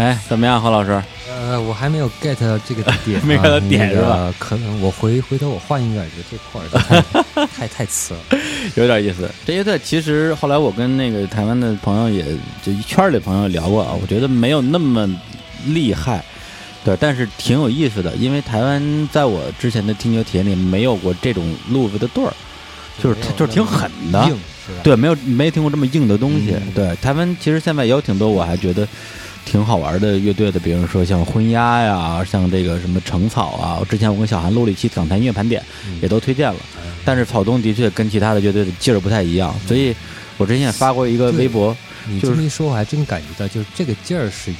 [0.00, 0.98] 哎，怎么样，何老师？
[1.28, 8.20] 呃，我还没有 get 到这个 点啊，没 get 到点那是吧可能我回回头我换一个耳机，这块儿 太太太次了。
[8.76, 9.30] 有点意思。
[9.44, 12.24] 这些队其实后来我跟那个台湾的朋友也
[12.62, 15.06] 就一圈儿里朋友聊过啊，我觉得没有那么
[15.66, 16.24] 厉害，
[16.82, 18.14] 对，但是挺有意思的。
[18.16, 22.32] 因为台湾在我之前的听觉体验里没有过这种路子的对儿，
[23.02, 24.26] 就是就是挺狠的？
[24.82, 26.54] 对，没有没听过这么硬的东西。
[26.54, 28.86] 嗯对，台湾其实现在也有挺多我还觉得
[29.44, 33.82] 挺好玩的乐队的，比如说像昏鸦呀，像这个什么橙草啊。
[33.88, 36.60] 之前我跟小韩录了一期港台音乐盘点，嗯也都推荐了。
[37.04, 39.94] 但是草东的确跟其他的乐队的劲儿不太一样，所以
[40.36, 41.76] 我之前也发过一个微博，
[42.06, 44.56] 你就是这么一说，我还真感觉到，就是这个劲儿是有，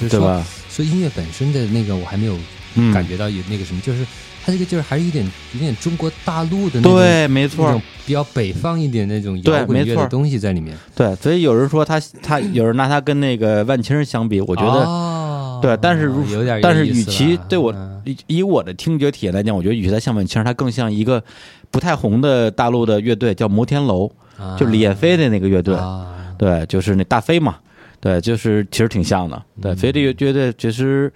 [0.00, 0.46] 就是说，对吧？
[0.68, 2.36] 所以音乐本身的那个我还没有
[2.74, 4.04] 嗯，感觉到有那个什么，就是
[4.46, 5.24] 它这个劲儿还是有点
[5.54, 10.72] 有点中国大陆的那种对，没错，比较北方一点那种对摇滚乐没错的东西在里面。
[10.94, 14.84] 对，所以有人说他他有人拿他跟那个万青儿相比，我我觉得。
[14.84, 21.20] 得对但是如有点，但是与其对我嗯以以我的听觉体验来讲，我觉得与其他像万青儿，他更像一个
[21.72, 24.08] 不太红的大陆的乐队，叫摩天楼，
[24.56, 25.74] 就李彦飞的那个乐队。
[25.74, 27.56] 啊对，就是那大飞嘛，
[28.06, 29.76] 对，就是其实挺像的，对，嗯。
[29.76, 31.12] 所以这个觉得其实，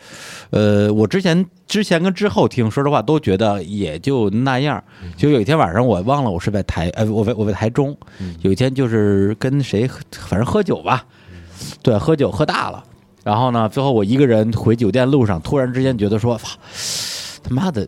[0.51, 4.83] 呃，我之前之前跟之后听，说实话都觉得也就那样。
[5.01, 5.13] 嗯。
[5.17, 8.35] 就有一天晚上，我忘了我是在台，呃，我在我在台中，嗯。
[8.41, 11.07] 有一天就是跟谁喝，反正喝酒吧，
[11.81, 12.83] 对，喝酒喝大了，
[13.23, 16.59] 然后呢，最后我一个人回酒店路上，突然之间觉得说，操，
[17.45, 17.87] 他妈的，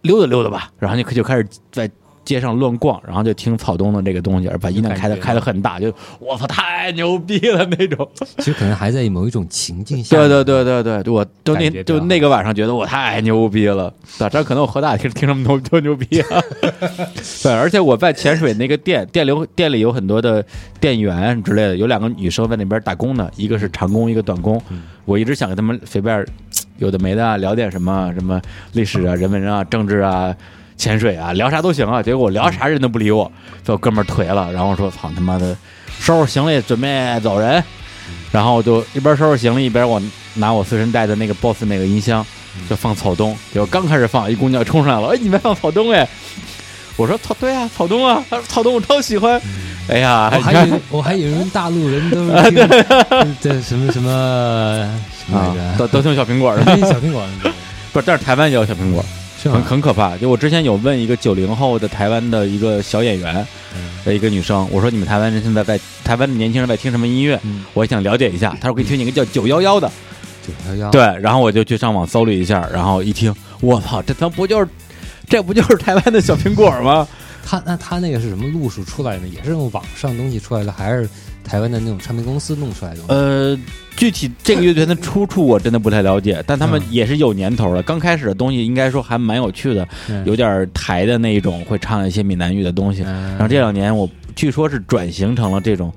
[0.00, 1.90] 溜达溜达吧，然后就就开始在
[2.24, 8.08] 街上乱逛，然后就听草东的这个东西，而把音量开的开的很大，就我操太牛逼了那种。
[8.38, 10.16] 其实可能还在某一种情境下。
[10.16, 16.40] 对对对对对，我就那就那个晚上觉得我太牛逼了，咋这可能我喝大听听什么牛多牛逼啊？
[17.42, 20.44] 对，而且我在潜水那个店店里店里有很多的
[20.80, 24.60] 店员之类的，有两个女生在那边打工呢，一个是长工，一个短工。
[25.04, 26.26] 我一直想跟他们随便
[26.78, 28.40] 有的没的啊聊点什么什么
[28.72, 30.34] 历史啊、人文啊、政治啊。
[30.76, 33.30] 潜水啊，聊啥都行啊，结果我聊啥人都不理我，
[33.64, 35.56] 被我哥们儿颓了，然后说：“操他妈的，
[35.98, 37.62] 收拾行李准备走人。”
[38.30, 40.02] 然后我就一边收拾行李，一边我
[40.34, 42.26] 拿我随身带的那个 BOSS 那个音箱，
[42.68, 43.36] 就放草东。
[43.52, 46.06] 结果刚开始放，一姑娘冲上来了，哎，你们放草东哎？
[46.96, 49.40] 我说草对啊，草东啊，她说草东我超喜欢。
[49.88, 54.90] 哎呀，我还以为我还以为大陆人都是听 这什么什么
[55.26, 55.78] 什么啊来，着？
[55.78, 57.24] 都都听小苹果的，听小苹果，
[57.92, 59.04] 不是，但是台湾也有小苹果，
[59.50, 59.62] 很？
[59.62, 60.16] 很可怕。
[60.16, 67.38] 就我之前有问一个九零后的台湾的一个小演员嗯的一个女生，我说你们台湾人现在在台湾的年轻人在听什么音乐？
[67.42, 68.56] 嗯，我想了解一下。
[68.60, 69.90] 她说我给你推荐一个叫九幺幺的，
[70.46, 74.68] 九幺幺，对，然后我就去上网搜了一下，然后一听，我操，这他妈不就是，
[75.28, 77.06] 这不就是台湾的小苹果吗？
[77.46, 79.28] 他那他那个是什么路数出来的？
[79.28, 81.08] 也是用网上东西出来的，还是
[81.44, 83.02] 台湾的那种唱片公司弄出来的？
[83.08, 83.56] 呃，
[83.96, 87.82] 具体这个乐团的出处我真的不太了解，但他们嗯也是有年头了。
[87.82, 93.02] 刚开始的东西应该说还蛮有趣的，嗯有点台的那一种，会唱一些闽南语的东西。
[93.02, 95.92] 嗯然后这两年我据说是转型成了这种，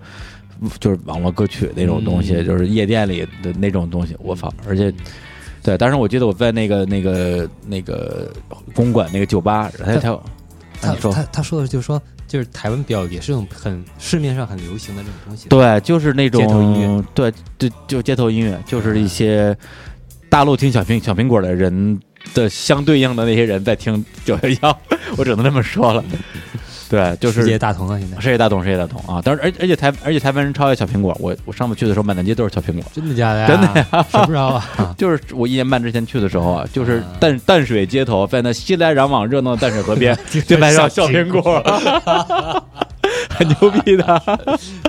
[0.80, 4.16] 就是网络歌曲那种东西，嗯就是夜店里的那种东西。
[4.20, 4.54] 我操！
[4.68, 4.94] 而且，
[5.64, 8.32] 对，当时我记得我在那个那个那个
[8.74, 10.20] 公馆那个酒吧，他他啊
[10.82, 15.48] 他说他他说的就是说，就是台湾比较也是种很市面上很流行的这种东西。
[15.48, 19.58] 对，就是那种街头音乐，对，就就街头音乐，就是一些
[20.30, 22.00] 大陆听小苹小苹果的人
[22.34, 24.80] 的相对应的那些人在听九幺幺，
[25.18, 26.04] 我只能这么说了。
[26.90, 29.22] 对，就是世界大同啊，现在世界大同，世界大同啊！
[29.24, 31.16] 但是，而而且台而且台湾人超爱小苹果。
[31.20, 32.84] 我我上次去的时候，满大街都是小苹果。
[32.94, 33.48] 真的假的呀？
[33.48, 34.06] 真的呀？
[34.10, 34.66] 谁不知道啊？
[34.98, 40.18] 就是我一年半之前去的时候啊，就是啊淡淡水街头，在那熙来攘往热闹的淡水河边，
[40.48, 41.62] 就卖上小苹果，
[43.30, 44.04] 很牛逼的。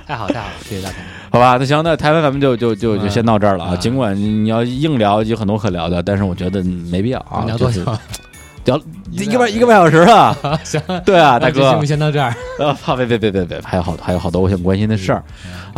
[0.07, 0.99] 太好太好了，世界大同。
[1.30, 3.70] 好吧，那行，那台湾咱们就就就就先到这儿了啊。
[3.74, 7.44] 嗯尽管你要硬聊，有很多可聊的，但是我觉得没必要啊。
[7.46, 7.82] 聊多久？
[8.64, 8.80] 聊
[9.11, 10.36] 一个半一个半小时了。
[10.64, 12.34] 行，对啊，大哥节目，先到这儿。
[12.59, 12.94] 呃，怕！
[12.96, 15.22] 别别别别别，还有好还有好多我想关心的事儿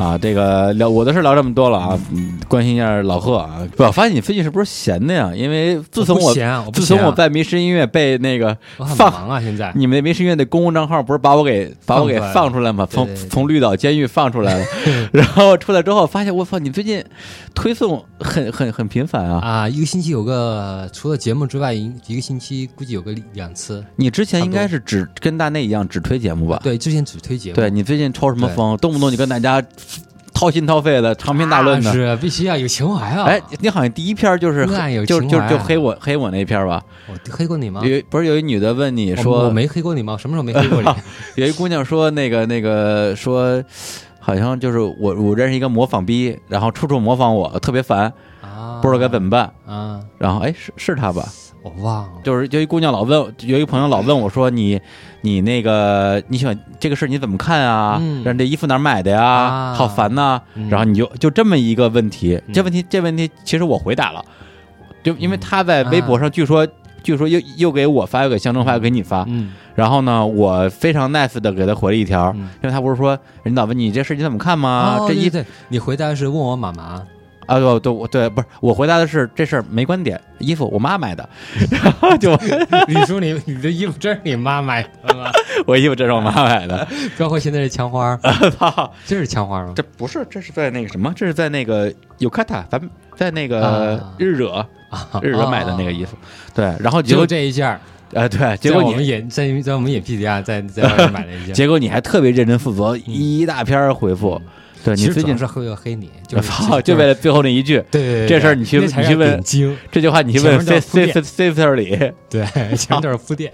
[0.01, 0.19] 啊。
[0.19, 3.67] 这个聊我的事儿聊这么多了啊，嗯关心一下老贺啊。
[3.77, 5.33] 不，我发现你最近是不是闲的呀？
[5.35, 6.35] 因为自从我
[6.73, 8.57] 自从我在迷失音乐被那个
[8.97, 12.87] 放忙啊，现在你们那迷失音乐的公共账号不是把我给把我给放出来吗？
[12.91, 14.67] 从从绿岛监狱放出来了，
[15.13, 17.05] 然后出来之后发现我操，你最近
[17.55, 19.41] 推送很很很频繁啊！
[19.41, 23.85] 啊，一个星期有个除了节目之外，一一个星期估计有个两次。
[23.97, 26.61] 你之前应该是只跟大内一样只推节目吧？
[26.63, 28.77] 对，之前只推节目，对你最近抽什么风？
[28.79, 29.63] 动不动就跟大家
[30.33, 31.91] 掏心掏肺的长篇大论的。
[31.91, 33.25] 啊是必须要有情怀啊！
[33.25, 34.67] 哎，你好像第一篇就是
[35.07, 36.83] 就就就黑我黑我那篇吧？
[37.09, 37.81] 我黑过你吗？
[37.85, 40.13] 有不是有一女的问你说我，没黑过你吗？
[40.15, 40.89] 我什么时候没黑过你？
[41.43, 43.63] 有一姑娘说那个那个说，
[44.19, 49.53] 好好像就是我我认识一个模仿逼，然后处处模仿我，特别烦，啊，不知道该怎么办。
[49.67, 51.27] 啊，然后哎，是是他吧？
[51.63, 52.11] 我忘了。
[52.23, 54.81] 就是有一姑娘老问，有一朋友老问我说你
[55.21, 57.99] 你那个你喜欢这个事儿你怎么看啊？
[58.01, 59.23] 嗯让这衣服哪儿买的呀？
[59.23, 64.25] 啊好烦呐、嗯然后你就就这么一个问题，嗯这问题这问题其实我回答了，
[65.03, 66.67] 就因为他在微博啊上据说。
[67.03, 74.99] 据说又又给我发，又给象征发，又给你发，嗯然后呢，我非常 nice 的给他回了一条，嗯因为他不是说人老问你这事你怎么看吗？
[75.09, 77.03] 这衣哦对对，你回答是问我妈妈，
[77.51, 81.29] 啊，对对我对，不是我回答的是这事儿没观点，衣服我妈买的，
[81.71, 82.31] 然后就
[82.87, 85.33] 你说你你的衣服真是你妈买的吗？
[85.67, 86.87] 我衣服真是我妈买的，
[87.19, 88.17] 包括现在这枪花，
[88.57, 89.73] 操，这是枪花吗？
[89.75, 96.17] 这不是，这是在那个什么，这是在那个尤卡塔，咱们在那个啊日惹啊日惹买的那个衣服，
[96.55, 97.81] 对，然后结就果这一件儿，
[98.13, 101.55] 呃对，结果我们果你演在在我们演 PDR 在在外面买了一件。
[101.55, 104.41] 结果你还特别认真负责，一大篇儿回复，
[104.83, 106.39] 对其你最近是会要黑你， 就
[106.83, 109.43] 就为了最后那一句对对对这事儿你去你去问，
[109.91, 112.47] 这句话，你去问前面叫 C 铺 C 垫 C C 里， 对，
[112.77, 113.53] 前面都是铺垫。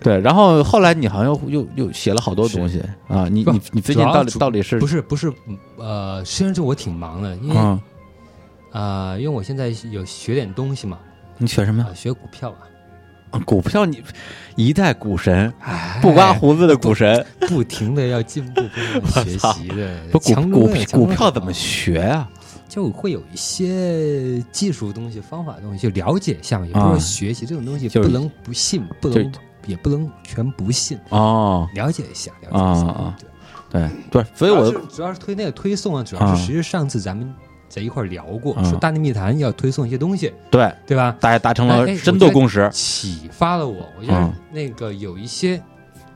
[0.00, 5.32] 对，然后后来你好像又又又写了好多东西啊，你你你最近到底到底是不是不是
[5.76, 7.80] 呃，实际上就我挺忙的，因为嗯，
[8.72, 10.98] 呃，因为我现在有学点东西嘛，
[11.38, 11.94] 你学什么呀啊，？
[11.94, 12.62] 学股票啊，
[13.44, 14.02] 股票你
[14.54, 18.60] 一代股神，哎不刮胡子的股神，不停的要进步，
[19.22, 20.00] 学习的。
[20.12, 22.28] 不股强股股票怎么学啊？
[22.68, 29.32] 就会有一些技术东西、方法东西，就了解一下嘛，也不是学习这种东西不能不信，不能
[29.66, 32.86] 也不能全不信，哦，了解一下，了解一下。
[32.88, 33.16] 啊啊
[33.68, 37.32] 对，对对，所以我主要是推那个推送啊，主要啊是其实上次咱们
[37.76, 41.14] 在一块儿聊过，啊说大内密谈要推送一些东西，对对吧？
[41.20, 45.62] 大家达成了深度共识，启发了我，我觉得嗯那个有一些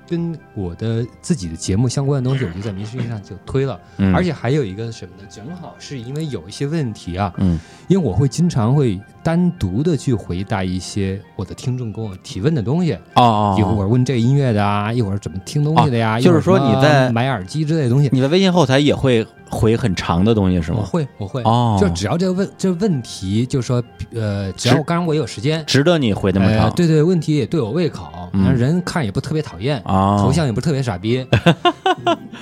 [0.09, 3.79] 跟我的自己的节目相关的东西，我就在民视上就推了。
[3.99, 5.29] 嗯，而且还有一个什么呢？
[5.29, 20.89] 正好是因为有一些问题啊，嗯因为我会经常会单独的去回答一些我的听众跟我提问的东西，哦哦，一会儿问这个音乐的啊，一会儿怎么听东西的呀，就是说你在买耳机之类的东西，你的微信后台也会回很长的东西是吗我吗？
[20.91, 23.83] 会我会，哦，就只要这个问这问题，就是说
[24.15, 25.65] 呃，只要我刚刚我有时间。
[25.67, 30.19] 值得你回那么呃，长对对，问题也对我胃口，嗯人看也不特别讨厌，啊？
[30.19, 31.25] 头像也不是特别傻逼，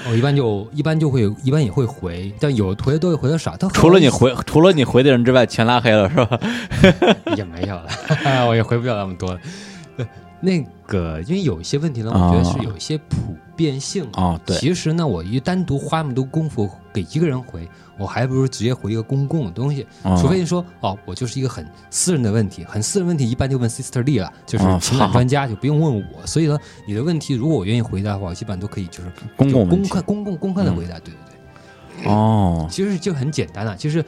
[0.09, 3.55] 我 一般就一般就会一般也会回，但有回的多，有回的少。
[3.59, 6.39] 但除了你回除了你回的人之外，全拉黑了是吧？
[7.37, 7.89] 也没有了，
[8.49, 9.41] 我也回不了那么多了。
[9.97, 10.09] 呃
[10.41, 14.23] 那个，因为有一些问题呢，我觉得是有一些普遍性啊。
[14.23, 17.69] 哦，对，其实呢，我一单独花那么多功夫给一个人回，
[17.99, 19.85] 我还不如直接回一个公共的东西。
[20.05, 26.25] 哦除非你说哦，我就是一个很私人的问题，很私人问题，一般就问 Sister Lee 了，就是哦情感专家，就不用问我。
[26.25, 31.01] 所以呢，你的问题如果我愿意回答的话，我基本上都可以就是公共公开、公共、公开的嗯回答。
[31.01, 31.15] 对对
[32.05, 32.09] 对。
[32.09, 34.05] 哦，其实就很简单了，就是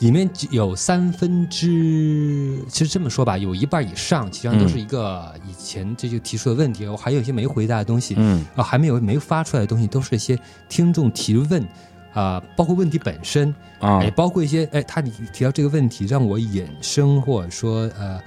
[0.00, 11.66] 里面有三分之，其实这么说吧，有一半以上，其实上都是一个以前这就提出的问题，我还有一些没回答的东西，嗯啊，还没有没发出来的东西，都是一些听众提问。
[12.12, 18.18] 啊、包括问题本身，啊也，包括一些哎，他提提到这个问题，让我衍生或者说呃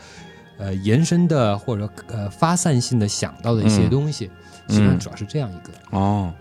[0.60, 4.30] 呃延伸的或者呃发散性的想到的一些嗯东西，
[4.68, 5.74] 基本上嗯主要是这样一个。
[5.90, 6.32] 哦，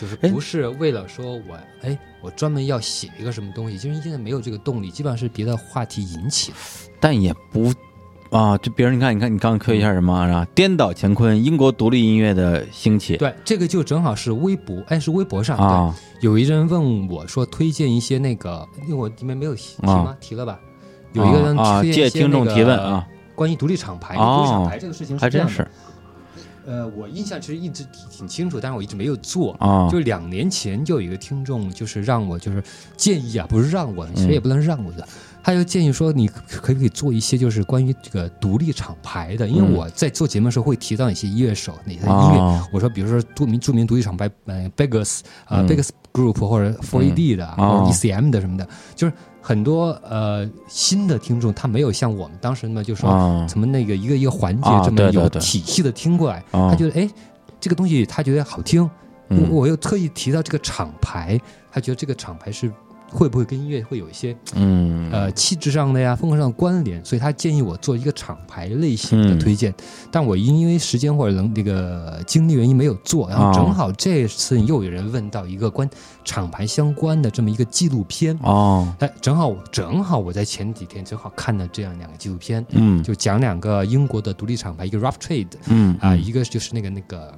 [0.00, 6.56] 就是哎不是为了说我哎，我专门要写一个什么东西，就是现在没有这个动力，基本上是别的话题引起的。
[7.00, 7.72] 但也不
[8.30, 10.46] 啊，就比如你看，你看你刚刚 Q 一下什么啊？
[10.54, 20.16] 颠倒乾坤，英国独立音乐的兴起对，这个就正好是微博，哎，是微博上，啊，对，有一人问我说推荐一些那个，因为我里面没有提提吗？
[20.20, 20.60] 提了吧？
[21.14, 25.66] 有一个人啊，推荐一些借听众那个提问啊，关于独立厂牌，哦独立厂牌这个事情还真这样的是
[26.68, 29.54] 呃，我印象其实一直挺挺清楚，但是我一直没有做。
[29.54, 32.62] 啊，就两年前就有一个听众，就是让我就是
[32.94, 35.08] 建议啊，不是让我，其实也不能让我的，
[35.42, 45.68] 他就建议说你可可不可以做一些就是关于这个独立厂牌的，因为嗯我在做节目的时候会提到一些音乐手，哪些音乐，哦我说比如说著名著名独立厂牌呃 Beggars 啊、嗯。
[45.68, 48.66] Beggars Group 或者 4AD 的、哦或者 ECM 的什么的，
[48.96, 49.12] 就是
[49.48, 53.46] 很多呃新的听众他没有像我们当时那么就说啊。
[53.48, 56.68] 怎么那个一个一个环节啊这么有体系的听过来，啊。
[56.70, 57.08] 他觉得哎
[57.58, 58.88] 这个东西他觉得好听。
[59.50, 61.40] 我又特意提到这个厂牌，
[61.72, 62.70] 他觉得这个厂牌是
[63.10, 65.10] 会不会跟音乐会有一些嗯。
[65.10, 69.38] 呃气质上的呀、风格上的关联，所以他建议我做一个厂牌类型的嗯。
[69.38, 69.72] 推荐，
[70.10, 73.52] 但我因为时间或者能这个精力原因没有做，然后哦。
[73.54, 75.88] 正好这次又有人问到一个关
[76.24, 78.92] 厂牌相关的这么一个纪录片，哦。
[78.98, 83.02] 哎，正好正好我在前几天正好看了这样两个纪录片，嗯。
[83.02, 87.32] 就讲两个英国的独立厂牌，一个 Rough Trade 嗯啊，一个就是那个那个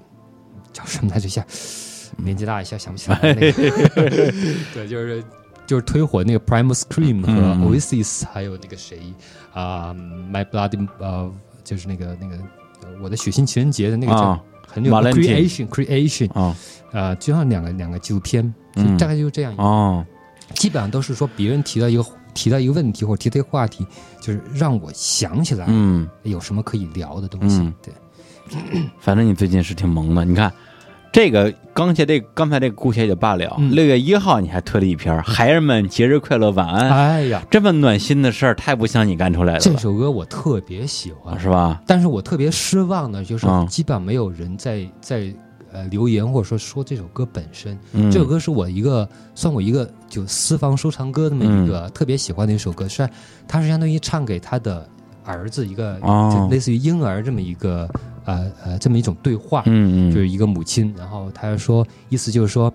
[0.73, 1.47] 叫什么来着一下，
[2.19, 3.71] 年纪大一下想不起来那个，
[4.75, 5.23] 对，就是
[5.71, 9.15] 就是推火那个 Primus Scream 和嗯 Oasis，、还有那个谁
[9.53, 11.33] 啊、My Bloody 呃，
[11.63, 12.35] 就是那个那个
[12.83, 16.57] 呃我的血腥情人节的那个叫、啊很有 Creation Creation 啊。
[16.91, 18.53] 呃，就像两个两个纪录片，
[18.99, 20.05] 大概就是这样，哦，
[20.57, 23.87] 基本上都是说别人提到一个提到一个问题或者提到一个话题，
[24.21, 26.09] 就是让我想起来嗯。
[26.25, 27.73] 有什么可以聊的东西，嗯。
[27.81, 27.95] 对。
[28.99, 30.25] 反正你最近是挺萌的。
[30.25, 30.53] 你看，
[31.13, 33.71] 这个刚才这刚才这个姑且也就罢了，嗯。
[33.75, 41.81] 六、月一号你还推了一篇《孩儿们节日快乐晚安》哎呀，这么暖心的事儿，太不像你干出来的了，这首歌我特别喜欢，是吧？
[41.87, 43.67] 但是我特别失望的就是嗯。
[43.67, 45.35] 基本上没有人在在
[45.73, 47.77] 呃留言或者说说这首歌本身。
[47.93, 53.09] 嗯，这首歌是我一个算我一个就私房收藏歌那么嗯一个特别喜欢的一首歌，是
[53.49, 54.89] 它是相当于唱给他的
[55.25, 56.33] 儿子一个、哦。
[56.33, 57.89] 就类似于婴儿这么一个
[58.25, 62.73] 呃呃这么一种对话，嗯嗯，就是一个母亲，然后他说意思就是说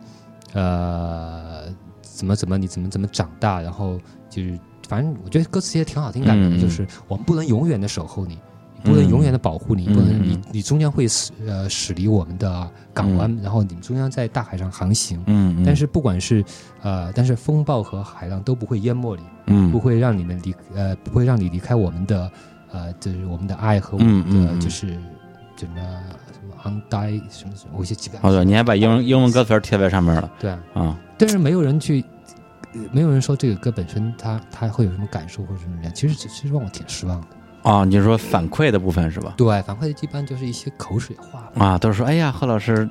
[0.53, 1.63] 呃
[2.01, 3.99] 怎么怎么你怎么怎么长大，然后
[4.29, 4.57] 就是
[4.87, 8.37] 反正我觉得歌词也挺好听感觉的，就是我们不能永远的守候你。
[8.83, 15.19] 不能永远的保护你，嗯不能嗯你你终将会驶呃驶离我们的港湾，然后你们终将在大海上航行。
[15.25, 15.63] 嗯，嗯。
[15.65, 16.45] 但是不管是
[16.83, 19.71] 呃，但是风暴和海浪都不会淹没你，嗯。
[19.71, 22.31] 不会让你们离呃，不会让你离开我们的
[22.71, 24.99] 呃，就是我们的爱和我们的就是
[25.57, 25.75] 什么
[26.31, 30.97] 什么 on die 什么什么，我一些基本哦对，你还把英文英文歌词贴在上面了对啊，啊？
[31.17, 32.03] 但是没有人去，
[32.73, 37.27] 呃没有人说这个歌本身它它会有什么感受或者什么样，其实其实让我挺失望的。
[37.63, 39.33] 哦，你是说反馈的部分是吧？
[39.37, 42.87] 对，反馈的一般就是一些口水话，啊，都是说，哎呀，贺老师，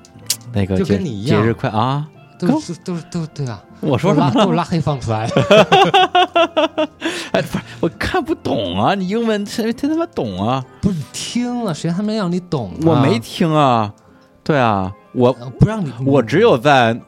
[0.53, 2.09] 那个就跟你一样节日快啊！
[2.39, 4.45] 都是都是都是对啊，我说什么了？
[4.45, 5.43] 都是拉黑放出来的。
[7.33, 8.95] 哎，不是，我看不懂啊！
[8.95, 10.65] 你英文谁他他妈懂啊？
[10.81, 12.77] 不是你听了，谁他妈让你懂、啊？
[12.85, 13.93] 我没听啊。
[14.43, 16.99] 对啊，我呃不让你，我只有在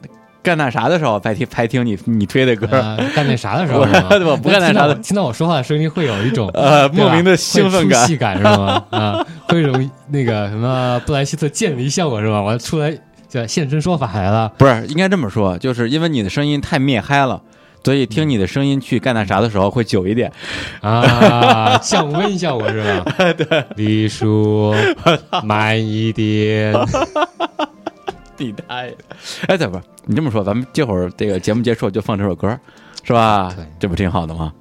[0.41, 4.07] 干那啥的时候才听才听你你推的歌，呃干那啥的时候我是吗？
[4.31, 8.83] 我不干那啥的我听到我说话的声音会有一种呃，莫名的兴奋感感是吗？
[8.91, 9.73] 啊，会有
[10.07, 12.41] 那个什么布莱希特渐离效果是吧？
[12.41, 12.97] 完了出来
[13.27, 14.51] 就现身说法来了。
[14.57, 17.41] 不是，应该这么说，就是因为你的声音太灭嗨了，
[17.83, 20.31] 所以听你的声音去干那啥的时候会久一点。
[20.81, 23.13] 啊，降温效果是吧？
[23.33, 24.73] 对，李叔，
[25.43, 26.73] 慢一点。
[28.37, 28.95] 你大爷！
[29.47, 32.59] 哎，等会儿你这么说，咱们这会儿这个节目结束就放这首歌，
[33.03, 33.51] 是吧？
[33.55, 34.53] 对这不挺好的吗？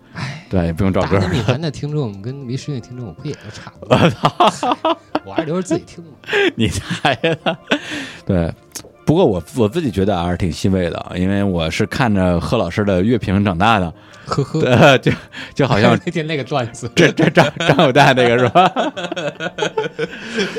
[0.48, 1.36] 对，也不用找歌大内。
[1.38, 3.96] 密谈的听众跟迷失的听众不也都差不多？
[5.24, 6.10] 我还是留着自己听吧。
[6.54, 7.58] 你猜的！
[8.24, 8.52] 对，
[9.06, 13.94] 不过我我自己觉得还是挺欣慰的，因为我是看着贺老师的乐评长大的，
[14.26, 15.12] 呵呵， 呃，就
[15.54, 18.68] 就好像 那天那个段子， 这这张张有代那个是吧？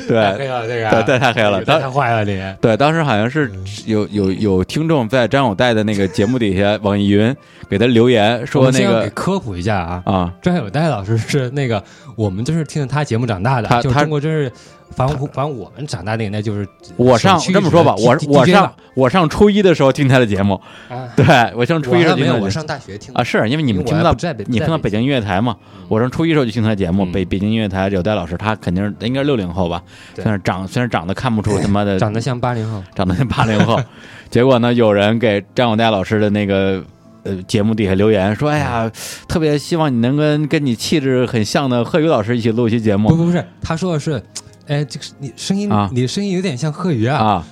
[0.08, 1.62] 太黑对了这个，对对，太黑了。
[1.66, 2.42] 当太坏了你。
[2.62, 3.52] 对，当时好像是
[3.86, 7.36] 有有有听众在张有代的那个节目底下，网易云
[7.70, 11.84] 给他留言说那们先要给个科普一下啊，啊，张有代老师是那个
[12.16, 14.52] 我们就是听着他节目长大的，就中国真是，
[14.98, 20.60] 反正反正我们长大那年代就是我上这么说吧，我我上我上初一的时候听他的节目，
[20.90, 21.24] 啊对
[21.56, 25.56] 我上初一时候没有，听我上大学听啊，是因为你们听到不在北你听到北京音乐台嘛，
[25.88, 29.84] 我上初一时候就听他的节目，嗯北北京音乐台有戴老师，他肯定是应该是六零后吧，
[30.16, 33.80] 对虽然长虽然长得看不出他妈的长得像八零后，长得像八零后，
[34.32, 36.84] 结果呢，有人给张永戴老师的那个
[37.22, 38.92] 呃节目底下留言说：“哎呀，
[39.28, 44.22] 特别希望你能跟跟你气质很像的贺宇老师一起录一期节目不不不是，他说的是，
[44.68, 47.46] 哎，这个你声音啊，你的声音有点像贺宇啊，啊。”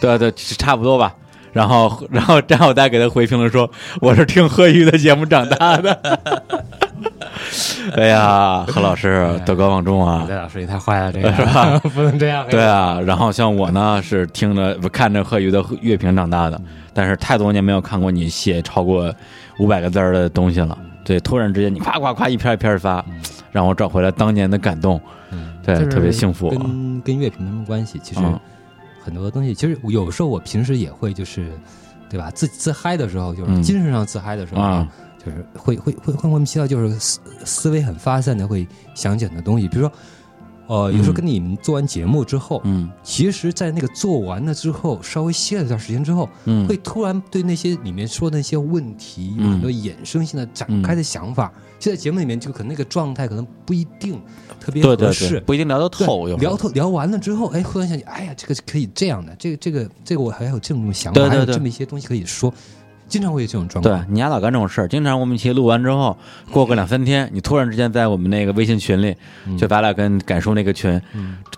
[0.00, 1.14] 对对，差不多吧。
[1.52, 3.68] 然后，然后张有代给他回评论说
[4.00, 5.92] ：“我是听贺宇的节目长大的。
[7.96, 10.24] ”哎呀，贺老师德高望重啊！
[10.28, 12.46] 戴老师也太坏了，这个 是吧 不能这样。
[12.48, 16.60] 对啊，然后像我呢是听着不看着贺宇的乐评长大的，
[16.94, 19.12] 但是太多年没有看过你写超过
[19.58, 20.78] 五百个字儿的东西了。
[21.04, 23.04] 对，突然之间你夸夸夸一篇一篇发，
[23.50, 25.00] 让我找回来当年的感动，
[25.30, 28.38] 嗯，对特别幸福跟跟乐评没什么关系，其实嗯
[29.02, 31.50] 很多东西，其实有时候我平时也会就是，
[32.08, 32.30] 对吧？
[32.30, 34.88] 自自嗨的时候，就是嗯精神上自嗨的时候，啊
[35.24, 39.92] 就是会会会会莫名其妙，就是思思维很发散的，会想起很多东西，比如说。
[40.70, 41.14] 呃，有时候嗯。
[41.14, 42.88] 跟你们做完节目之后，嗯。
[43.02, 46.64] 其实，在那个做完了之后，稍微歇了一段时间之后，嗯。
[46.68, 49.50] 会突然对那些里面说的那些问题有嗯。
[49.50, 51.52] 很多衍生性的展开的想法。
[51.80, 54.20] 就在节目里面，就可能那个状态可能不一定
[54.60, 62.52] 特别合适，对，不一定聊得对透，聊透聊完了之后，哎，忽然想起，哎呀，这个是可以这样的，这个这个这个我还有这么种想法，还有这么一些东西可以说。
[63.10, 64.00] 经常会有这种状况。
[64.00, 64.06] 对。
[64.08, 66.16] 你丫老干这种事儿，经常我们一起录完之后，
[66.50, 69.14] 过个两三天，你突然之间在我们那个微信群里，
[69.58, 70.98] 就咱俩跟感受那个群，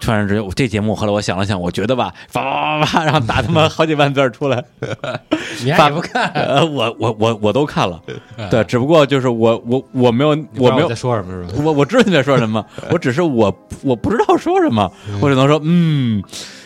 [0.01, 4.65] 突然之间，这节目后来我想了想，我觉得吧，叭叭叭叭，然后打他妈好几万字儿出来，
[5.63, 8.01] 你还不看，呃，我我我我都看了，
[8.51, 11.63] 对，只不过就是我我我没有我没有在说什么是吧？
[11.65, 16.23] 我我知道你在说什么，我只是我我不知道说什么，我只能说嗯，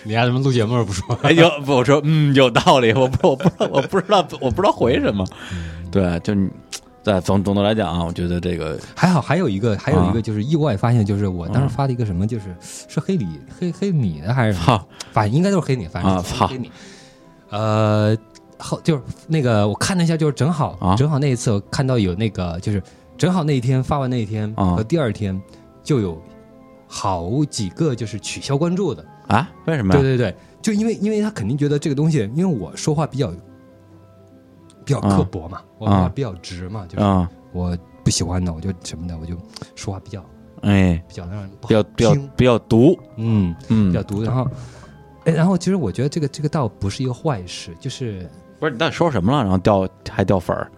[0.06, 1.18] 你还怎么录节目不说？
[1.22, 5.26] 哎有不我说嗯有道理，我不我不知道我不知道我不知道回什么，
[5.90, 6.48] 对，就你
[7.02, 14.64] 对总总的来讲啊，我觉得这个还好，还有一个，还有一啊个就是意外发现，就是我当时发了一个什么，就是是黑米黑黑米的还是什么？
[14.64, 16.70] 好反正应该都是黑米，反正啊好是黑米。
[17.50, 18.16] 呃，
[18.58, 22.82] 后就是那个我看了一下，就是正好、啊正好那一次我看到有那个，就是
[23.16, 25.40] 正好那一天发完那一天、啊和第二天
[25.84, 26.20] 就有
[26.88, 29.04] 好几个就是取消关注的。
[29.28, 30.00] 啊，为什么呀？
[30.00, 33.30] 对对对，就因为因为他肯定觉得这个东西，因为我说话比较
[34.84, 39.36] 比较刻薄嘛，我说话比较直嘛，就是啊，我不喜欢的，我就什么的，我就
[39.74, 40.24] 说话比较
[40.62, 42.30] 哎，比较让人不比较比较听。
[42.36, 43.88] 比较毒，嗯，嗯。
[43.90, 44.22] 比较毒。
[44.22, 44.48] 然后，
[45.24, 48.28] 哎，然后其实我觉得这个这个倒不是一个坏事，就是
[48.58, 50.70] 不是你到底说什么了，然后掉还掉粉儿，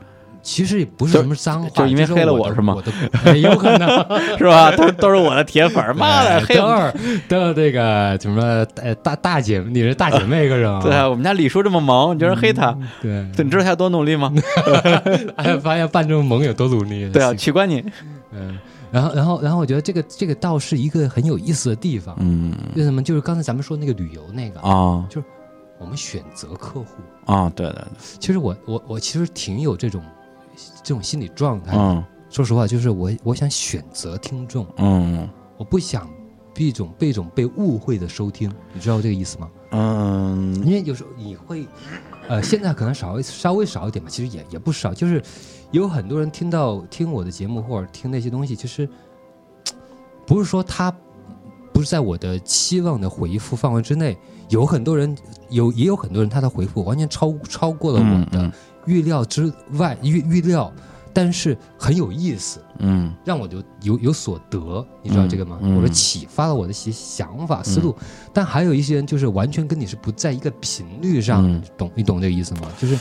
[0.43, 2.93] 其实也不是什么脏话，就是因为黑了我是吗我的
[3.25, 3.89] 哎有可能。
[4.39, 4.71] 是吧？
[4.77, 6.63] 都都是我的铁粉儿，妈的，黑我！
[6.63, 6.93] 等会儿
[7.29, 10.81] 等会儿那个什么呃大大姐，你是大姐妹个人啊？
[10.85, 14.33] 对啊，我们家李叔这么萌，你居然黑他，对对，你知道他有多努力吗？
[15.37, 17.11] 哎，发现扮这么萌有多努力。
[17.11, 17.85] 对啊，取关你，
[18.33, 18.59] 嗯，
[18.91, 22.17] 然后然后然后我觉得这个这个倒是一个很有意思的地方。
[22.21, 23.03] 嗯为什么？
[23.03, 25.27] 就是刚才咱们说那个旅游那个，啊就是
[25.79, 26.87] 我们选择客户。
[27.27, 27.85] 啊，对对对，
[28.21, 30.03] 其实我我我其实挺有这种
[30.83, 31.77] 这种心理状态。
[31.77, 35.27] 嗯说实话，就是我我想选择听众，嗯
[35.57, 36.07] 我不想
[36.55, 39.49] 被一种被一种被误会的收听，你知道这个意思吗？
[39.71, 41.67] 嗯因为有时候你会，
[42.29, 45.23] 呃，现在可能稍微稍微少一点吧，其实也也不少，就是
[45.71, 48.87] 有很多人听到听我的节目或者听那些东西，其实
[50.27, 50.95] 不是说他
[51.73, 54.15] 不是在我的期望的回复范围之内，
[54.51, 55.17] 有很多人
[55.49, 58.53] 有也有很多人他的回复完全超超过了我的
[58.89, 60.73] 预料之外预预料，
[61.13, 62.61] 但是很有意思。
[62.81, 65.59] 嗯让我就有有所得，你知道这个吗？
[65.61, 67.95] 嗯嗯我说启发了我的一些想法思路，
[68.33, 72.63] 但还有一些人就是完全跟你是不在一个频率上，嗯懂你懂这个意思吗？
[72.81, 72.97] 就是，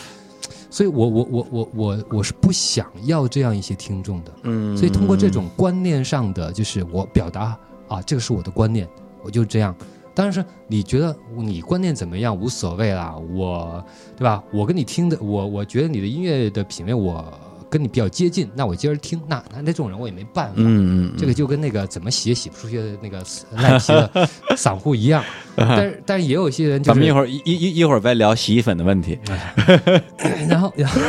[0.69, 7.57] 所以我我我我我我是不想要这样一些听众的，嗯，所以通过这种观念上的，就是我表达
[7.87, 8.87] 啊，这个是我的观念，
[9.23, 9.75] 我就这样。
[10.17, 13.85] 当然是你觉得你观念怎么样无所谓啦，我
[14.17, 14.43] 对吧？
[14.51, 17.23] 我跟你听的，我我觉得你的音乐的品味我
[17.69, 20.53] 跟你比较接近，那我接着听，那那那这种人我也没办法。
[20.55, 23.23] 嗯嗯，这个就跟那个怎么洗也洗不出去的那个
[23.57, 24.27] 烂皮的
[24.57, 25.23] 散户一样，
[25.55, 29.19] 但是但是也有些人就咱们一，会儿一一一一会儿再聊洗衣粉的问题，
[30.49, 30.99] 然后然后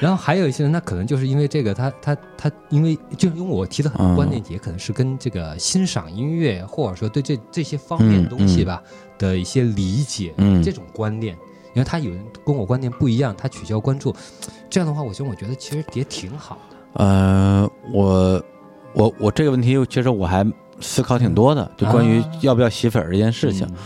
[0.00, 8.82] 然后还有一些人，他可能就是因为这个，他他他因为就因为我提的很多观念，也可能是跟这个欣赏音乐或者说对这这些方面东西吧
[9.18, 11.36] 的一些理解，嗯这种观念。
[11.74, 14.14] 因为他有人跟我观念不一样，他取消关注，
[14.70, 17.04] 这样的话，我就我觉得其实也挺好的。
[17.04, 18.42] 呃，我
[18.94, 20.42] 我我这个问题其实我还
[20.80, 23.66] 思考挺多的，就关于啊要不要洗粉儿这件事情。
[23.66, 23.76] 嗯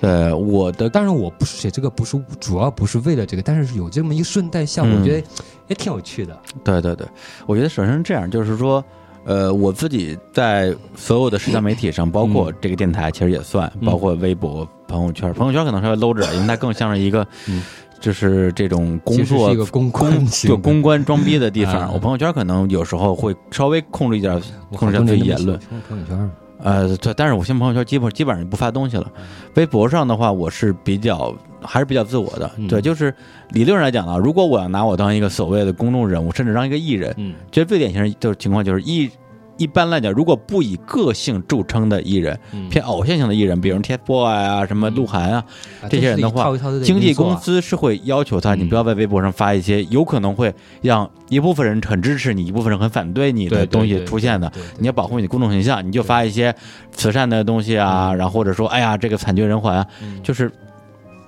[0.00, 5.26] 对我的当然，我不是写这个，不是主要不是为了这个，但是有这么一个顺带效果，嗯我觉得
[5.68, 6.34] 也挺有趣的。
[6.64, 7.06] 对对对，
[7.44, 8.82] 我觉得首先是这样，就是说，
[9.24, 13.86] 呃，我自己在所有的社交媒体上，包括这个电台，其实也算，嗯。
[13.86, 17.62] 包括微博、朋友圈，朋友圈可能稍微 low 着，因为它更像是一个嗯，
[18.00, 21.74] 就是这种工作一个公关就公关装逼的地方。
[21.80, 21.90] 啊。
[21.94, 24.40] 我朋友圈可能有时候会稍微控制一点，
[24.72, 25.58] 控制一下自己言论。
[25.58, 26.30] 朋朋友圈，
[26.64, 29.06] 呃，对，但是我现在朋友圈基本基本上不发东西了。
[29.54, 32.50] 微博上的话，我是比较还是比较自我的。
[32.56, 33.14] 嗯对，就是
[33.50, 39.10] 理论上来讲啊，如果我要拿我当一个所谓的公众人物，甚至当一个艺人，嗯其实最典型的就是情况就是一
[39.56, 42.68] 一般来讲，如果不以个性著称的艺人，嗯。
[42.68, 45.44] 偏偶像型的艺人，比如 TFBOYS 啊、什么鹿晗啊，
[45.82, 46.50] 啊这些人的话
[46.82, 50.52] 经纪公司是会要求他，嗯你不要在微博上发一些有可能会
[50.82, 54.50] 让一部分人很支持你，一部分人很反对你的东西出现的。
[54.78, 56.54] 你要保护你的公众形象，你就发一些
[56.90, 60.20] 慈善的东西啊，然后或者说，哎呀，这个惨绝人寰啊，嗯。
[60.22, 60.50] 就是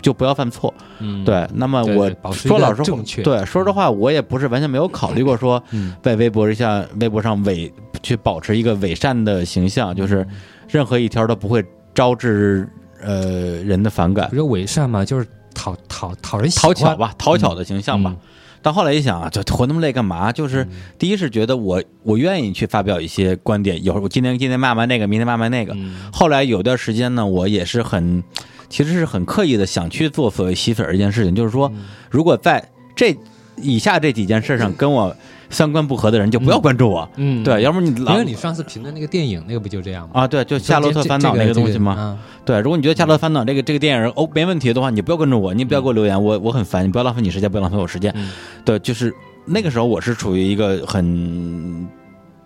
[0.06, 0.72] 就不要犯错。
[1.00, 7.72] 嗯对，那么我说老实话正确，对，说实话，我也不是完全没有考虑过说，嗯在微博上微博上伪
[8.04, 10.36] 去保持一个伪善的形象，就是嗯
[10.68, 12.68] 任何一条都不会招致
[13.02, 18.14] 呃人的反感不，是伪善嘛，就是讨讨讨人喜欢讨巧吧，讨巧的形象吧。
[18.14, 18.16] 嗯
[18.62, 20.32] 但后来一想啊，这活那么累干嘛？
[20.32, 20.66] 就是
[20.98, 25.72] 第一是觉得我我愿意去发表一些观点，有时候我今天今天骂骂那个，明天骂骂那个。
[25.74, 28.22] 嗯后来有段时间呢，我也是很，
[28.68, 31.70] 其实是很刻意的想去做所谓洗粉儿这件事情，就是说，
[32.10, 33.16] 如果在这
[33.56, 35.14] 以下这几件事上 跟我
[35.50, 40.20] 三观不合的人就不要关注我，嗯，对，要不然你老因为你上次评的那个电影，那个不就这样吗？
[40.20, 41.94] 啊，对，就《夏洛特烦恼》那个东西吗？
[41.94, 42.18] 吗？
[42.44, 48.12] 对，如果你觉得《夏洛特烦恼》这个这个电影哦没问题的话，你不要关注我，你不要给我留言，我我很烦，你不要浪费你时间，不要浪费我时间。
[48.16, 48.30] 嗯
[48.64, 49.14] 对，就是
[49.44, 51.88] 那个时候我是处于一个很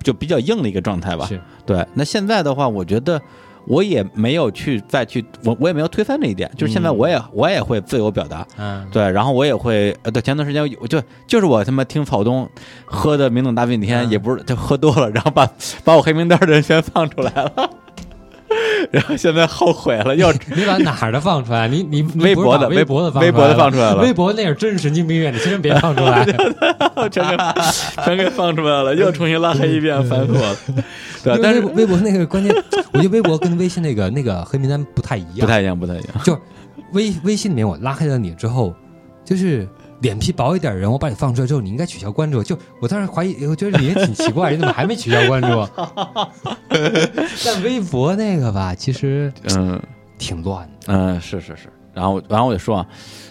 [0.02, 1.28] 就比较硬的一个状态吧。
[1.64, 3.20] 对，那现在的话，我觉得
[3.70, 8.44] 我也没有去再去，我我也没有推翻这一点，就是现在嗯我也、我也会自由表达。
[8.59, 12.48] 嗯，对，然后我也会，呃，对，前段时间我就就是我他妈听草东
[12.84, 14.10] 喝的酩酊大病天，嗯。
[14.10, 15.48] 也不是就喝多了，然后把
[15.84, 17.70] 把我黑名单的人全放出来了，
[18.90, 21.69] 然后现在后悔了，又 你把哪儿的放出来？
[21.69, 26.24] 你你你微博的微博的放微博的放出来了微博那是真是神经病院，你千万别放出来。
[27.11, 27.36] 全给
[28.05, 30.57] 全给放出来了，又重新拉黑一遍，烦死我了。
[31.23, 32.55] 对，因但是微微博那个关键，
[32.93, 35.40] 我觉得微博跟微信那个那个黑名单不太一样。
[35.40, 36.07] 不太一样，不太一样。
[36.24, 36.39] 就
[36.93, 38.74] 微微信里面我拉黑了你之后，
[39.24, 39.66] 就是
[40.01, 42.43] 脸皮薄一点的人，我把你放出来之后，你应该取消关注。
[42.43, 45.48] 就我当时怀疑，我觉得你也挺奇怪，你怎么还没取消关注？
[47.44, 49.81] 但微博那个吧，其实嗯
[50.18, 50.93] 挺乱的。
[50.93, 51.68] 嗯，是是是。
[51.93, 52.86] 然后然后我就说啊，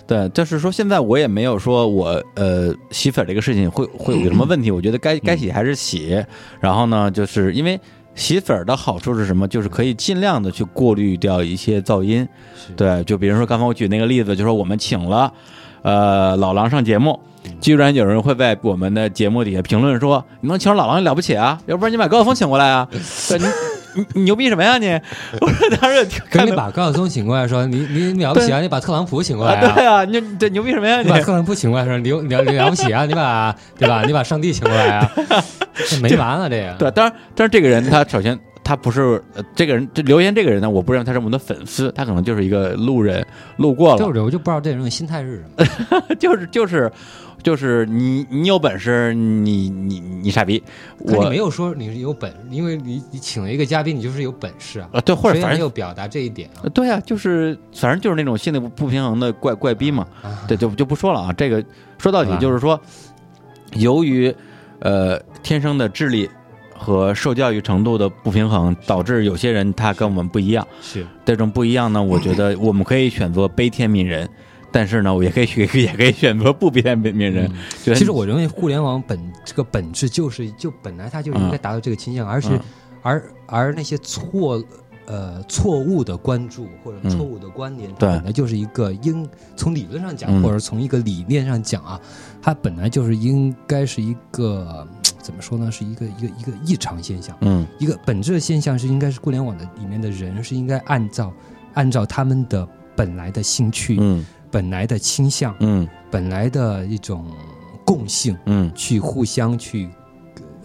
[0.06, 6.24] 对，就是说现在我也没有说我呃洗粉这个事情会会有什么问题，我觉得该该洗还是洗。
[6.60, 7.80] 然后呢，就是因为
[8.16, 9.48] 洗粉的好处是什么？
[9.48, 12.28] 就是可以尽量的去过滤掉一些噪音。
[12.76, 15.34] 对，就比如说刚才我举那个例子，就说我们请了
[15.82, 17.20] 呃老狼上节目，
[17.62, 22.88] 居然有人会在我们的节目底下评论说：“你能请老狼了不起啊，要不然你把高晓松请过来啊？
[22.92, 23.46] 对，你
[23.96, 24.88] 你你牛逼什么呀你？”
[25.42, 28.60] 我说当时就可看你把高晓松请过来说，你你你了不起啊？
[28.60, 31.06] 你把特朗普请过来啊，对啊，你这牛逼什么呀你？
[31.06, 33.06] 你把特朗普请过来说，你了你了了不起啊？
[33.06, 34.04] 你把对吧？
[34.06, 35.12] 你把上帝请过来啊？
[35.90, 36.74] 这没完了，这个。
[36.78, 38.38] 对，当然，当然，这个人他首先
[38.70, 43.26] 他不是呃，这个人这留言这个人呢，我不认为他是我们的粉丝，他可能就是一个路人
[43.58, 46.00] 路过了，就是我就不知道这人的心态是什么。
[46.20, 46.92] 就是就是
[47.42, 50.62] 就是你你有本事你你你傻逼，
[51.00, 54.90] 我没有说你是有本，因为你你请了一个嘉宾，你就是有本事啊。
[54.94, 56.70] 啊对，或者反正没有表达这一点啊。
[56.72, 61.34] 对啊，就是反正就是那种心理不不平衡的怪怪逼嘛，啊对，就就不说了啊。
[61.34, 61.66] 这个
[61.98, 62.80] 说到底啊就是说，
[63.74, 64.32] 由于
[64.82, 66.30] 呃天生的智力
[66.80, 70.66] 和受教育程度的不平衡，导致有些人他跟我们不一样。
[70.82, 71.06] 是。
[71.26, 74.28] 这种不一样呢，我觉得 我们可以选择悲天悯人，
[74.72, 77.52] 但是呢，我也可以也可以也可以选择不悲天悯悯人。
[77.84, 82.60] 其实我认为互联网本这个本质就是就本来它就应该达到这个倾向，而是嗯。
[83.02, 84.64] 而而那些错
[85.06, 87.10] 呃错误的关注或者嗯。
[87.10, 90.42] 错误的观点，它对本来就是一个应从理论上讲，嗯。
[90.42, 92.00] 或者从一个理念上讲啊，
[92.42, 94.88] 它本来就是应该是一个
[95.30, 97.38] 怎么说呢，是一个一个一个异常现象。
[97.42, 101.32] 嗯一个本质的现象是应该是互联网的里面的人是应该按照
[101.76, 107.24] 按照他们的本来的兴趣、嗯本来的倾向、嗯本来的一种
[107.86, 109.88] 共性嗯，去互相去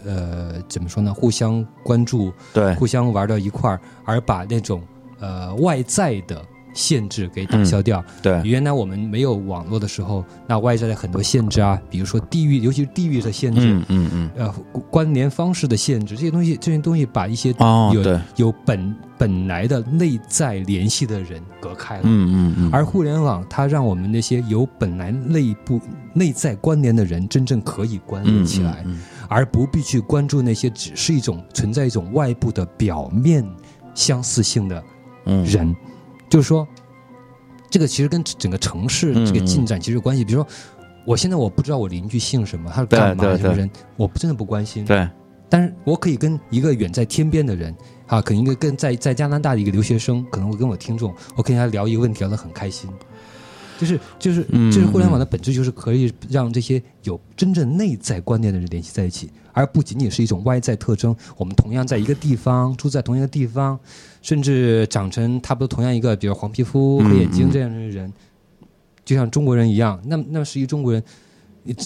[0.03, 1.13] 呃怎么说呢？
[1.13, 4.83] 互相关注，对，互相玩到一块儿，而把那种
[5.21, 6.43] 呃外在的
[6.75, 8.05] 限制给打消掉。
[8.21, 14.55] 对，原来我们没有网络的时候，那外在的很多限制啊，比如说地域，尤其是地域的限制，嗯嗯嗯，呃
[14.91, 22.03] 关联方式的限制，这些东西，这些东西把一些哦，有对，有本本来的内在联系的人隔开了。
[22.05, 25.81] 嗯嗯嗯，而互联网它让我们那些有本来内部
[26.13, 33.45] 内在关联的人真正可以关联嗯起来，嗯而不必去关注那些只是一种存在一种外部的表面
[33.95, 34.83] 相似性的
[35.27, 35.75] 嗯，人。
[36.35, 36.67] 就是说，
[37.71, 40.25] 这个其实跟整个城市嗯这个进展其实有关系。
[40.25, 40.51] 比如说，
[41.07, 44.85] 我现在我不知道我邻居姓什么，他是干嘛对对对什么人，我真的不关心。
[44.85, 45.09] 对，
[45.49, 47.73] 但是我可以跟一个远在天边的人，
[48.09, 52.91] 啊，可能一个跟在在加拿大的一个留学生，可能会跟我听众，我跟他聊一个问题，聊得很开心。
[53.79, 61.15] 就是就是嗯就是互联网的本质，就是可以让这些有真正内在观念的人联系在一起，而不仅仅是一种外在特征。
[61.37, 63.79] 我们同样在一个地方，住在同一个地方，
[64.25, 68.11] 甚至长成差不多同样一个，比如黄皮肤、黑眼睛这样的人，
[69.05, 71.03] 就像中国人一样，那那是一中国人，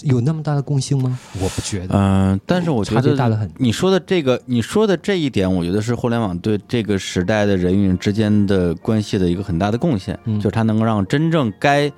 [0.05, 1.19] 有那么大的共性吗？
[1.41, 1.89] 我不觉得。
[1.93, 11.91] 嗯，但是我觉得大得很你说的这个，你说的这一点，我觉得是互联网对这个时代的人与人之间的关系的一个很大的贡献，嗯就是它能够让真正该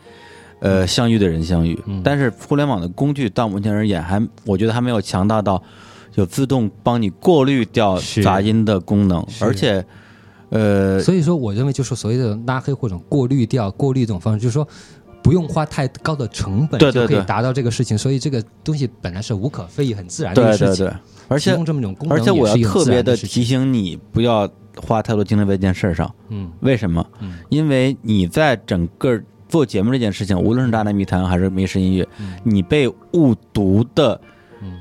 [0.60, 1.80] 呃相遇的人相遇。
[1.86, 5.62] 嗯但是互联网的工具到目前而言，还我觉得还没有强大到
[6.16, 9.86] 有自动帮你过滤掉杂音的功能，而且
[10.52, 14.68] 呃，所以说，我认为就是所谓的拉黑或者过滤掉、过滤这种方式，就是说
[15.24, 17.98] 不用花太高的成本对对对就可以达到这个事情。
[17.98, 20.34] 所以这个东西本来是无可非议、很自然。
[20.36, 20.86] 的一个事情。
[20.86, 20.90] 对。
[20.90, 20.98] 对，
[21.30, 26.14] 而且用这么一种功能，而且我要特别的提醒你，不要花太多精力在这件事上。
[26.30, 26.52] 嗯。
[26.60, 27.06] 为什么？
[27.22, 27.40] 嗯。
[27.50, 29.18] 因为你在整个
[29.48, 32.34] 做节目这件事情，无论是大内密谈还是迷失音乐，嗯。
[32.44, 34.20] 你被误读的
[34.62, 34.80] 嗯。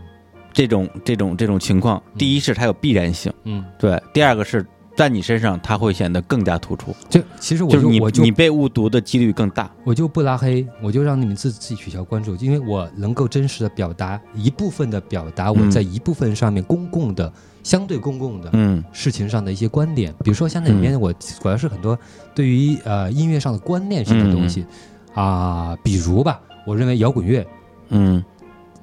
[0.53, 4.67] 这种这种这种情况，第一是它有必然性，嗯，对，第二个是
[5.01, 9.71] 在你身上它会显得更加突出，就其实我就是你我就你被误读的几率更大。
[9.83, 17.33] 我就不拉黑，我就让你们自自己取消关注，因为我能够真实的表达一部分的表达我嗯在一部分上面公共的、
[17.63, 21.99] 相对公共的嗯事情上的一些观点，比如说像那里面我主要是很多
[22.35, 24.67] 对于呃音乐上的观念性的东西
[25.15, 27.47] 啊、比如吧，我认为摇滚乐
[27.89, 28.23] 嗯。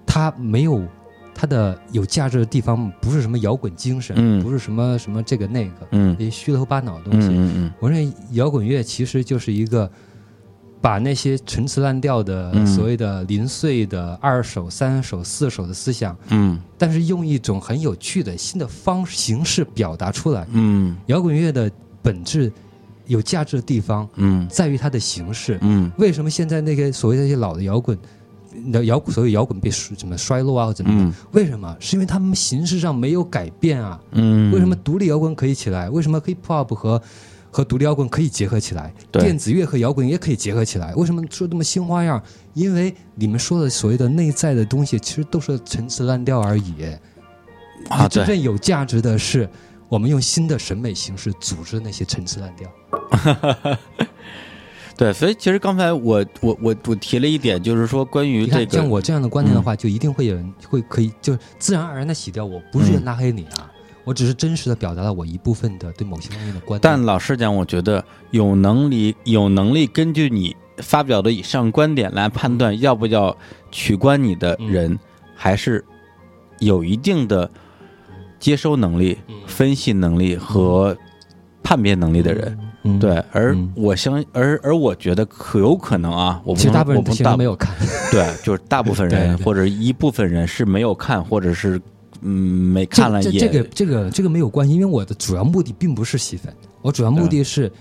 [0.10, 0.82] 它没有
[1.40, 7.72] 它的有价值的地方，不是什么摇滚精神，嗯不是什么什么这个那个嗯那些虚头巴脑的嗯东西。
[7.80, 9.88] 我认为摇滚乐其实就是一个
[10.82, 20.48] 把那些陈词滥调的、嗯所谓的零碎的二手、三手、四手的思想，嗯但是用一种很有趣的新的方形式表达出来。
[20.54, 21.70] 嗯摇滚乐的
[22.02, 22.52] 本质
[23.06, 25.60] 有价值的地方嗯在于它的形式。
[25.62, 27.96] 嗯为什么现在那个所谓的一些老的摇滚？
[28.72, 31.10] 的摇所谓摇滚被衰怎么衰落啊，或怎么样？
[31.10, 31.76] 嗯为什么？
[31.80, 34.00] 是因为他们形式上没有改变啊。
[34.12, 35.90] 嗯，为什么独立摇滚可以起来？
[35.90, 37.02] 为什么 hip hop 和
[37.50, 38.94] 和独立摇滚可以结合起来？
[39.12, 40.94] 电子乐和摇滚也可以结合起来？
[40.96, 42.22] 为什么说这么新花样？
[42.54, 46.74] 因为你们说的所谓的内在的东西，其实都是陈词滥调而已。
[47.90, 48.08] 啊？
[48.08, 49.50] 真正有价值的是，
[49.88, 52.70] 我们用新的审美形式组织那些陈词滥调。
[54.98, 62.60] 对，所以其实刚才我我我我提了一点，就是说关于，这个像我这样的观点的话，就一定会有人会可以就自然而然的洗掉我。
[62.72, 63.70] 不是嗯拉黑你啊，
[64.04, 66.82] 我只是真实的表达了我一部分的对某些方面的观点。
[66.82, 73.38] 但老实讲，我觉得有能力有能力根据你发表的以上观点来判断要不要
[73.70, 74.98] 取关你的人，
[75.36, 75.86] 还是
[76.58, 77.48] 有一定的
[78.40, 80.98] 接收能力、嗯分析能力和
[81.62, 82.58] 判别能力的人。
[82.84, 83.72] 嗯，对，而嗯。
[83.76, 87.76] 我相而而我觉得可有可能啊，我不其实大部分我不大人其实没有看。
[88.12, 91.82] 对，就是大部分 人或者一部分人是没有看，或者是
[92.22, 92.32] 嗯
[92.74, 97.72] 没看了也这这个这个这个没有关系，因为我的主要目的并不是吸粉，我主要目的是，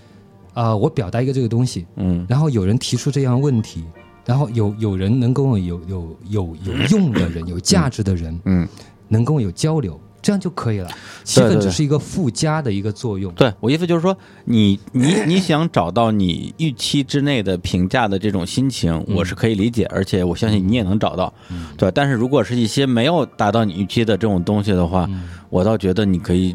[0.53, 3.83] 啊、我表达一个这个东西，嗯然后有人提出这样问题，
[4.25, 8.67] 然后有有人能跟我有有有有用的人，有价值的人，嗯，
[9.07, 10.89] 能跟我有交流，这样就可以了。
[11.23, 13.31] 吸粉对对只是一个附加的一个作用。
[13.35, 21.33] 对我意思就是说，你你你想找到你预期之内的评价的这种心情，嗯我是可以理解，而且我相信你也能找到，
[21.77, 21.89] 对。
[21.91, 26.53] 但是如果是一些没有达到你预期的这种东西的话，嗯我倒觉得你可以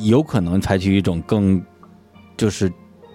[0.00, 1.64] 有可能采取一种更
[2.36, 2.70] 就是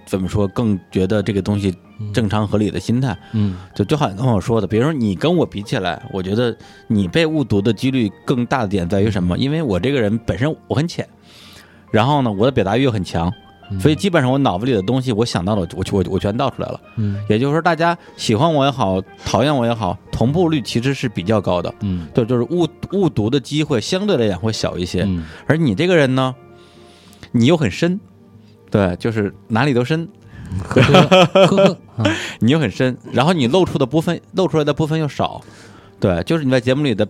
[0.08, 1.72] 怎么说，更觉得这个东西
[2.14, 3.18] 正常合理的心态。
[3.34, 6.56] 嗯就就好像跟我说的，比如说你跟我比起来，我觉得
[6.88, 9.38] 你被误读的几率更大的点在于什么？
[9.38, 11.08] 因为我这个人本身我很浅，
[11.92, 13.32] 然后呢，我的表达欲又很强，
[13.80, 16.80] 所以基本上我脑子里的东西，我想到了，我我我全倒出来了。
[16.96, 25.04] 嗯也就是说，大家喜欢我也好，讨厌我也好，同步率其实是比较高的，嗯就就是误误读的机会相对来讲会小一些。
[25.04, 26.36] 嗯而你这个人呢，
[27.32, 28.00] 你又很深，
[28.72, 30.08] 对，就是哪里都深，
[30.68, 32.06] 呵呵呵呵啊。
[32.40, 35.42] 你又很深，然后你露出的部分露出来的部分又少，
[36.00, 37.08] 对，就是你在节目里的，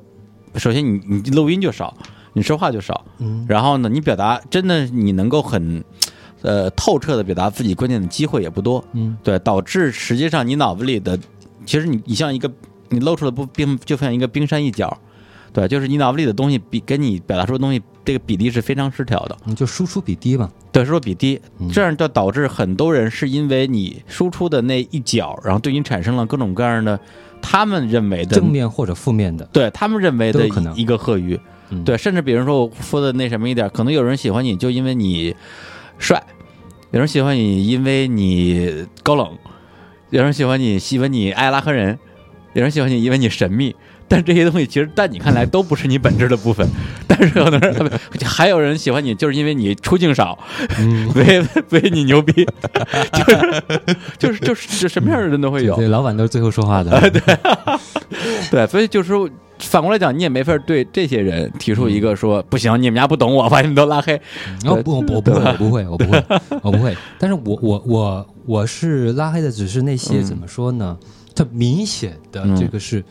[0.56, 1.96] 首先你你录音就少，
[2.34, 3.46] 你说话就少，嗯。
[3.48, 5.84] 然后呢，你表达真的你能够很，
[6.42, 9.18] 呃，透彻的表达自己观点的机会也不多，嗯。
[9.24, 11.18] 对，导致实际上你脑子里的，
[11.66, 12.52] 其实你你像一个
[12.90, 14.98] 你露出的不冰就像一个冰山一角，
[15.54, 19.38] 对，就是你脑子里的东西比跟你表达出的东西这个比例是非常失调的。
[19.44, 20.50] 你就输出比低嘛。
[20.72, 27.00] 对，输出比低嗯，这样就导致很多人是因为你输出的那一角，然后对你产生了各种各样的
[27.40, 35.36] 他们认为的正面或者负面的，对他们认为的可能一个贺鱼，嗯对，甚至比如说我说的那什么一点，可能有人喜欢你就因为你
[36.00, 36.24] 帅，
[36.90, 39.38] 有人喜欢你因为你高冷，
[40.10, 42.00] 有人喜欢你喜欢你爱拉黑人，
[42.54, 43.76] 有人喜欢你因为你神秘。
[44.10, 46.68] 但这些东西其实在你看来都不是你本质的部分，
[47.08, 50.38] 但是有的人 还有人喜欢你，就是因为你出镜少，
[50.80, 52.46] 嗯，所以所以你牛逼，
[53.14, 53.64] 就是
[54.18, 57.00] 就是就是什么样的人都会有，对，老板都是最后说话的。
[57.12, 57.22] 对，
[58.52, 59.30] 对所以就是说
[59.60, 64.20] 反过来讲，你也没法对这些人提出一个说、不行，你们家不懂我，把你们都拉黑。
[64.64, 66.24] 然后不，我不我不会，我不会，我不会，
[66.64, 66.98] 我不会。
[67.20, 70.24] 但是我我我我是拉黑的，只是那些嗯。
[70.24, 70.98] 怎么说呢？
[71.36, 73.04] 它明显的这个是啊，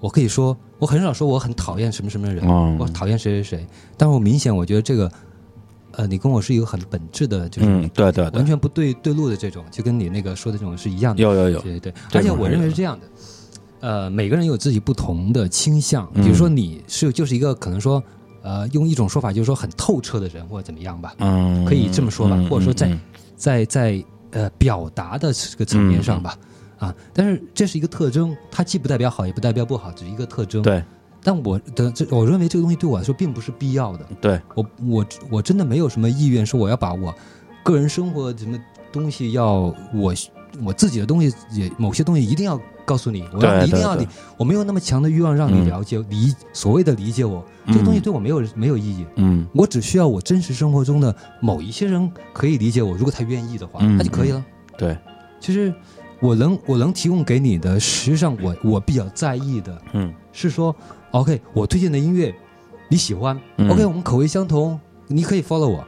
[0.00, 3.66] 我可以说，我很少说我很讨厌什么什么人，哦我讨厌谁谁谁，
[3.96, 5.10] 但是我明显我觉得这个，
[5.92, 8.38] 呃，你跟我是一个很本质的，就是嗯，对对对。
[8.38, 11.22] 完，全不对对路的这种，就跟你那个说的这种是一样的。
[11.22, 13.06] 有有有，对对对，而且我认为是这样的，
[13.80, 16.22] 呃，每个人有自己不同的倾向，嗯。
[16.22, 18.02] 比如说你是就是一个可能说，
[18.42, 23.00] 呃，用一种说法就是说很透彻的人或者怎么样吧，嗯，可以这么说吧嗯或者说在嗯
[23.36, 26.36] 在在呃表达的这个层面上吧，
[26.78, 30.82] 啊，但是这是一个特征，它既不代表好，也不代表不好，只是一个特征。，对
[31.22, 34.06] 但我的这我认为这个东西对我来说并不是必要的。
[34.20, 37.12] 对，我我我真的没有什么意愿说我要把我
[37.64, 38.56] 个人生活什么
[38.92, 40.14] 东西要我
[40.62, 44.06] 我自己的东西也某些东西一定要告诉你，我要一定要你，
[44.36, 49.04] 我没有那么强的欲望让你嗯了解、理所谓的理解我，这个东西嗯对我没有没有意义。
[49.16, 54.42] 嗯我只需要我真实生活中的某一些人可以理解我，如果他愿意的话，嗯那就可以了。
[54.78, 54.96] 对，
[55.40, 55.74] 其实
[56.20, 60.74] 我能我能提供给你的，实际上我我比较在意的嗯是说
[61.12, 62.34] ，OK，我推荐的音乐
[62.88, 65.84] 你喜欢、嗯 o k 我们口味相同，你可以 follow 我，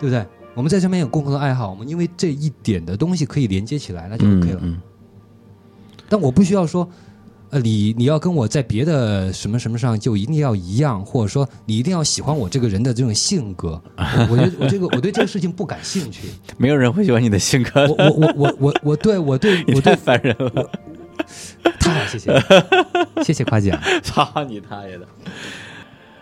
[0.00, 0.26] 对不对？
[0.54, 4.60] 我们在上面有共同的爱好，我们因为这一点的东西可以连接起来，那就 OK 了。
[4.62, 4.80] 嗯
[6.10, 6.88] 但我不需要说，
[7.50, 13.80] 呃，你你要跟我在别的什么什么上就一定要一样，或者说你一定要喜欢我这个人的这种性格。
[13.96, 16.28] 我我觉得我这个我对这个事情不感兴趣。
[16.56, 20.70] 没有人会喜欢你的性格我我我我我我对我对 我对烦人了，
[21.80, 22.32] 太好，谢谢，
[23.22, 23.80] 谢谢夸奖。
[24.02, 25.06] 操你大爷的！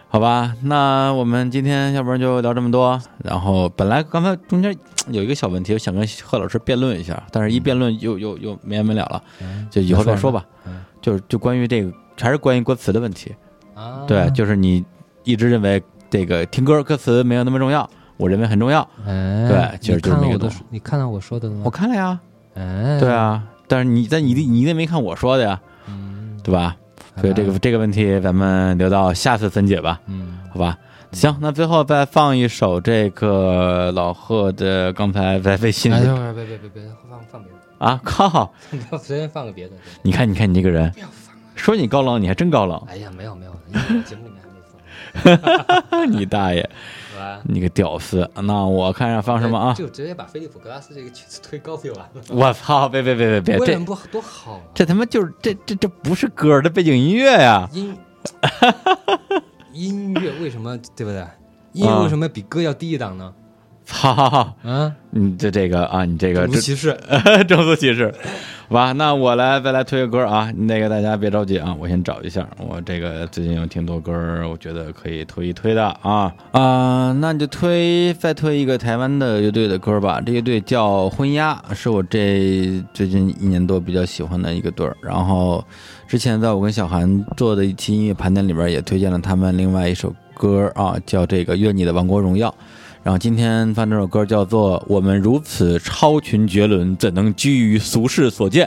[0.09, 3.01] 好吧，那我们今天要不然就聊这么多。
[3.25, 4.75] 然后本来刚才中间
[5.11, 9.23] 有一个小问题，我想跟贺老师辩论一下，但是一辩论又又又没完没了了，
[9.71, 10.47] 就以后再说吧。
[10.67, 13.35] 嗯就是就关于这个，还是关于歌词的问题。
[13.75, 14.85] 啊对，就是你
[15.25, 18.81] 一直认为这个听歌歌词没有那么重要，我认为很重要。
[19.07, 21.63] 哎，对其实就是那个东看了我的，你看到我说的了吗？
[21.65, 22.19] 我看了呀，
[22.55, 26.77] 哎，对，啊，但是你但你一定你一定没看我说的呀，嗯，对吧？
[27.21, 30.01] 所以这个这个问题咱们留到下次分解吧。
[30.07, 30.79] 嗯，好吧，
[31.13, 38.53] 行，那最后再放一首这个老贺的，刚才在微信哎，别别别别放放别的，啊，靠！
[38.71, 39.75] 不要随便放个别的。
[40.03, 40.93] 你看，你看你这个人，
[41.55, 45.37] 说你高冷，你还真高冷，哎呀，没有没有，因为节目里面还没
[45.91, 46.69] 放， 你大爷，
[47.45, 48.29] 你个屌丝！
[48.35, 49.75] 那我看上放什么啊？
[49.75, 52.23] 就直接把菲利普格拉斯这个曲子推高就完了。
[52.31, 52.89] 我操！
[52.89, 54.61] 别别别别别，这不多好啊？
[54.75, 57.69] 这他妈就是这这这不是歌的背景音乐呀！
[57.73, 57.97] 音
[59.73, 61.27] 音乐为什么对不对？
[61.73, 63.33] 音乐为什么比歌要低一档呢？
[63.87, 64.55] 操！
[64.65, 66.99] 嗯，你这这个啊，你这个种族歧视。
[67.47, 68.13] 种族歧视，
[68.69, 68.93] 好吧？
[68.93, 84.97] 那我来再来推个歌啊，那个大家别着急啊，我先找一下，我这个最近有挺多歌儿，我觉得可以推一推的啊啊、那你就推再推一个台湾的乐队的歌吧，这乐队叫婚鸦，是我这最近一年多比较喜欢的一个队儿。
[85.01, 85.65] 然后
[86.09, 92.51] 之前在我跟小韩做的一期音乐盘点里边也推荐了他们另外一首歌啊，叫这个《愿你的王国荣耀》。
[93.07, 98.67] 然后今天放这首歌叫做《我们如此超群绝伦，怎能居于俗世所见》，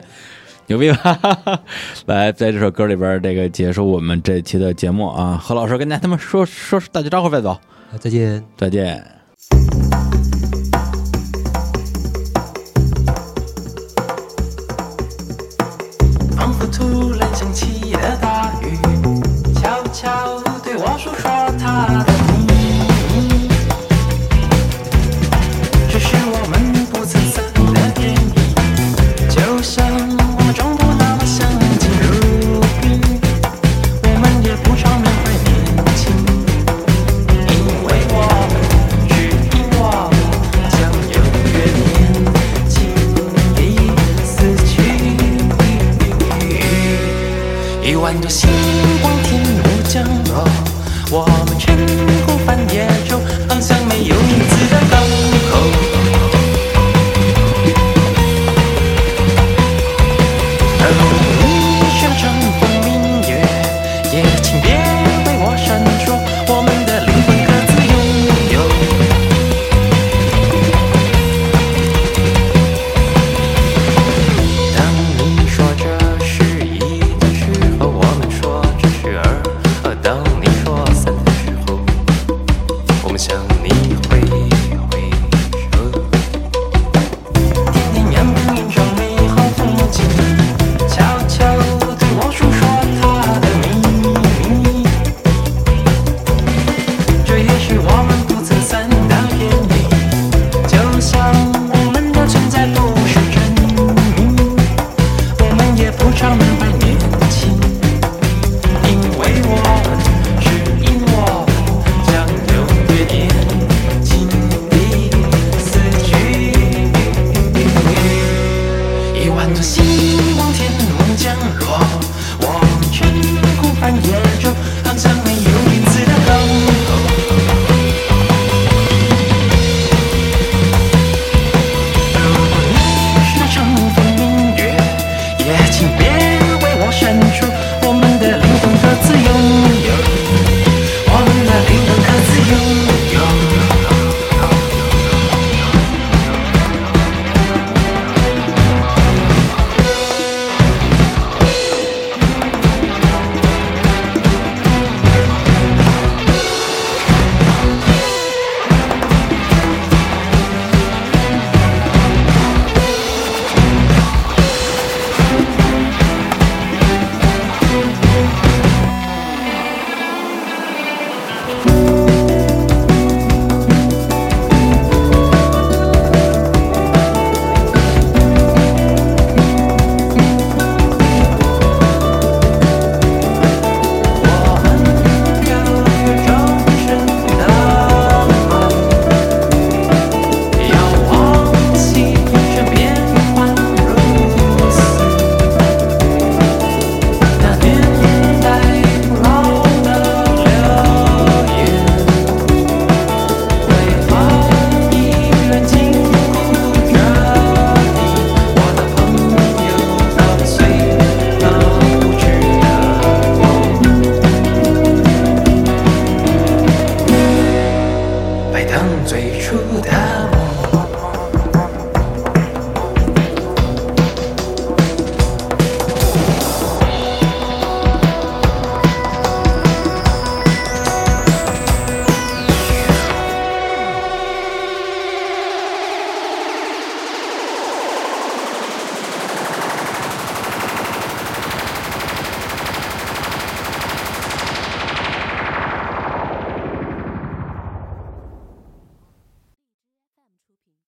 [0.68, 1.20] 牛逼吧？
[2.08, 5.38] 来，在这首歌里边，这个结束我们这期的节目啊。
[5.38, 7.60] 何老师跟大家他们说说打句招呼再走，
[8.00, 8.42] 再见。
[8.56, 9.06] 再见。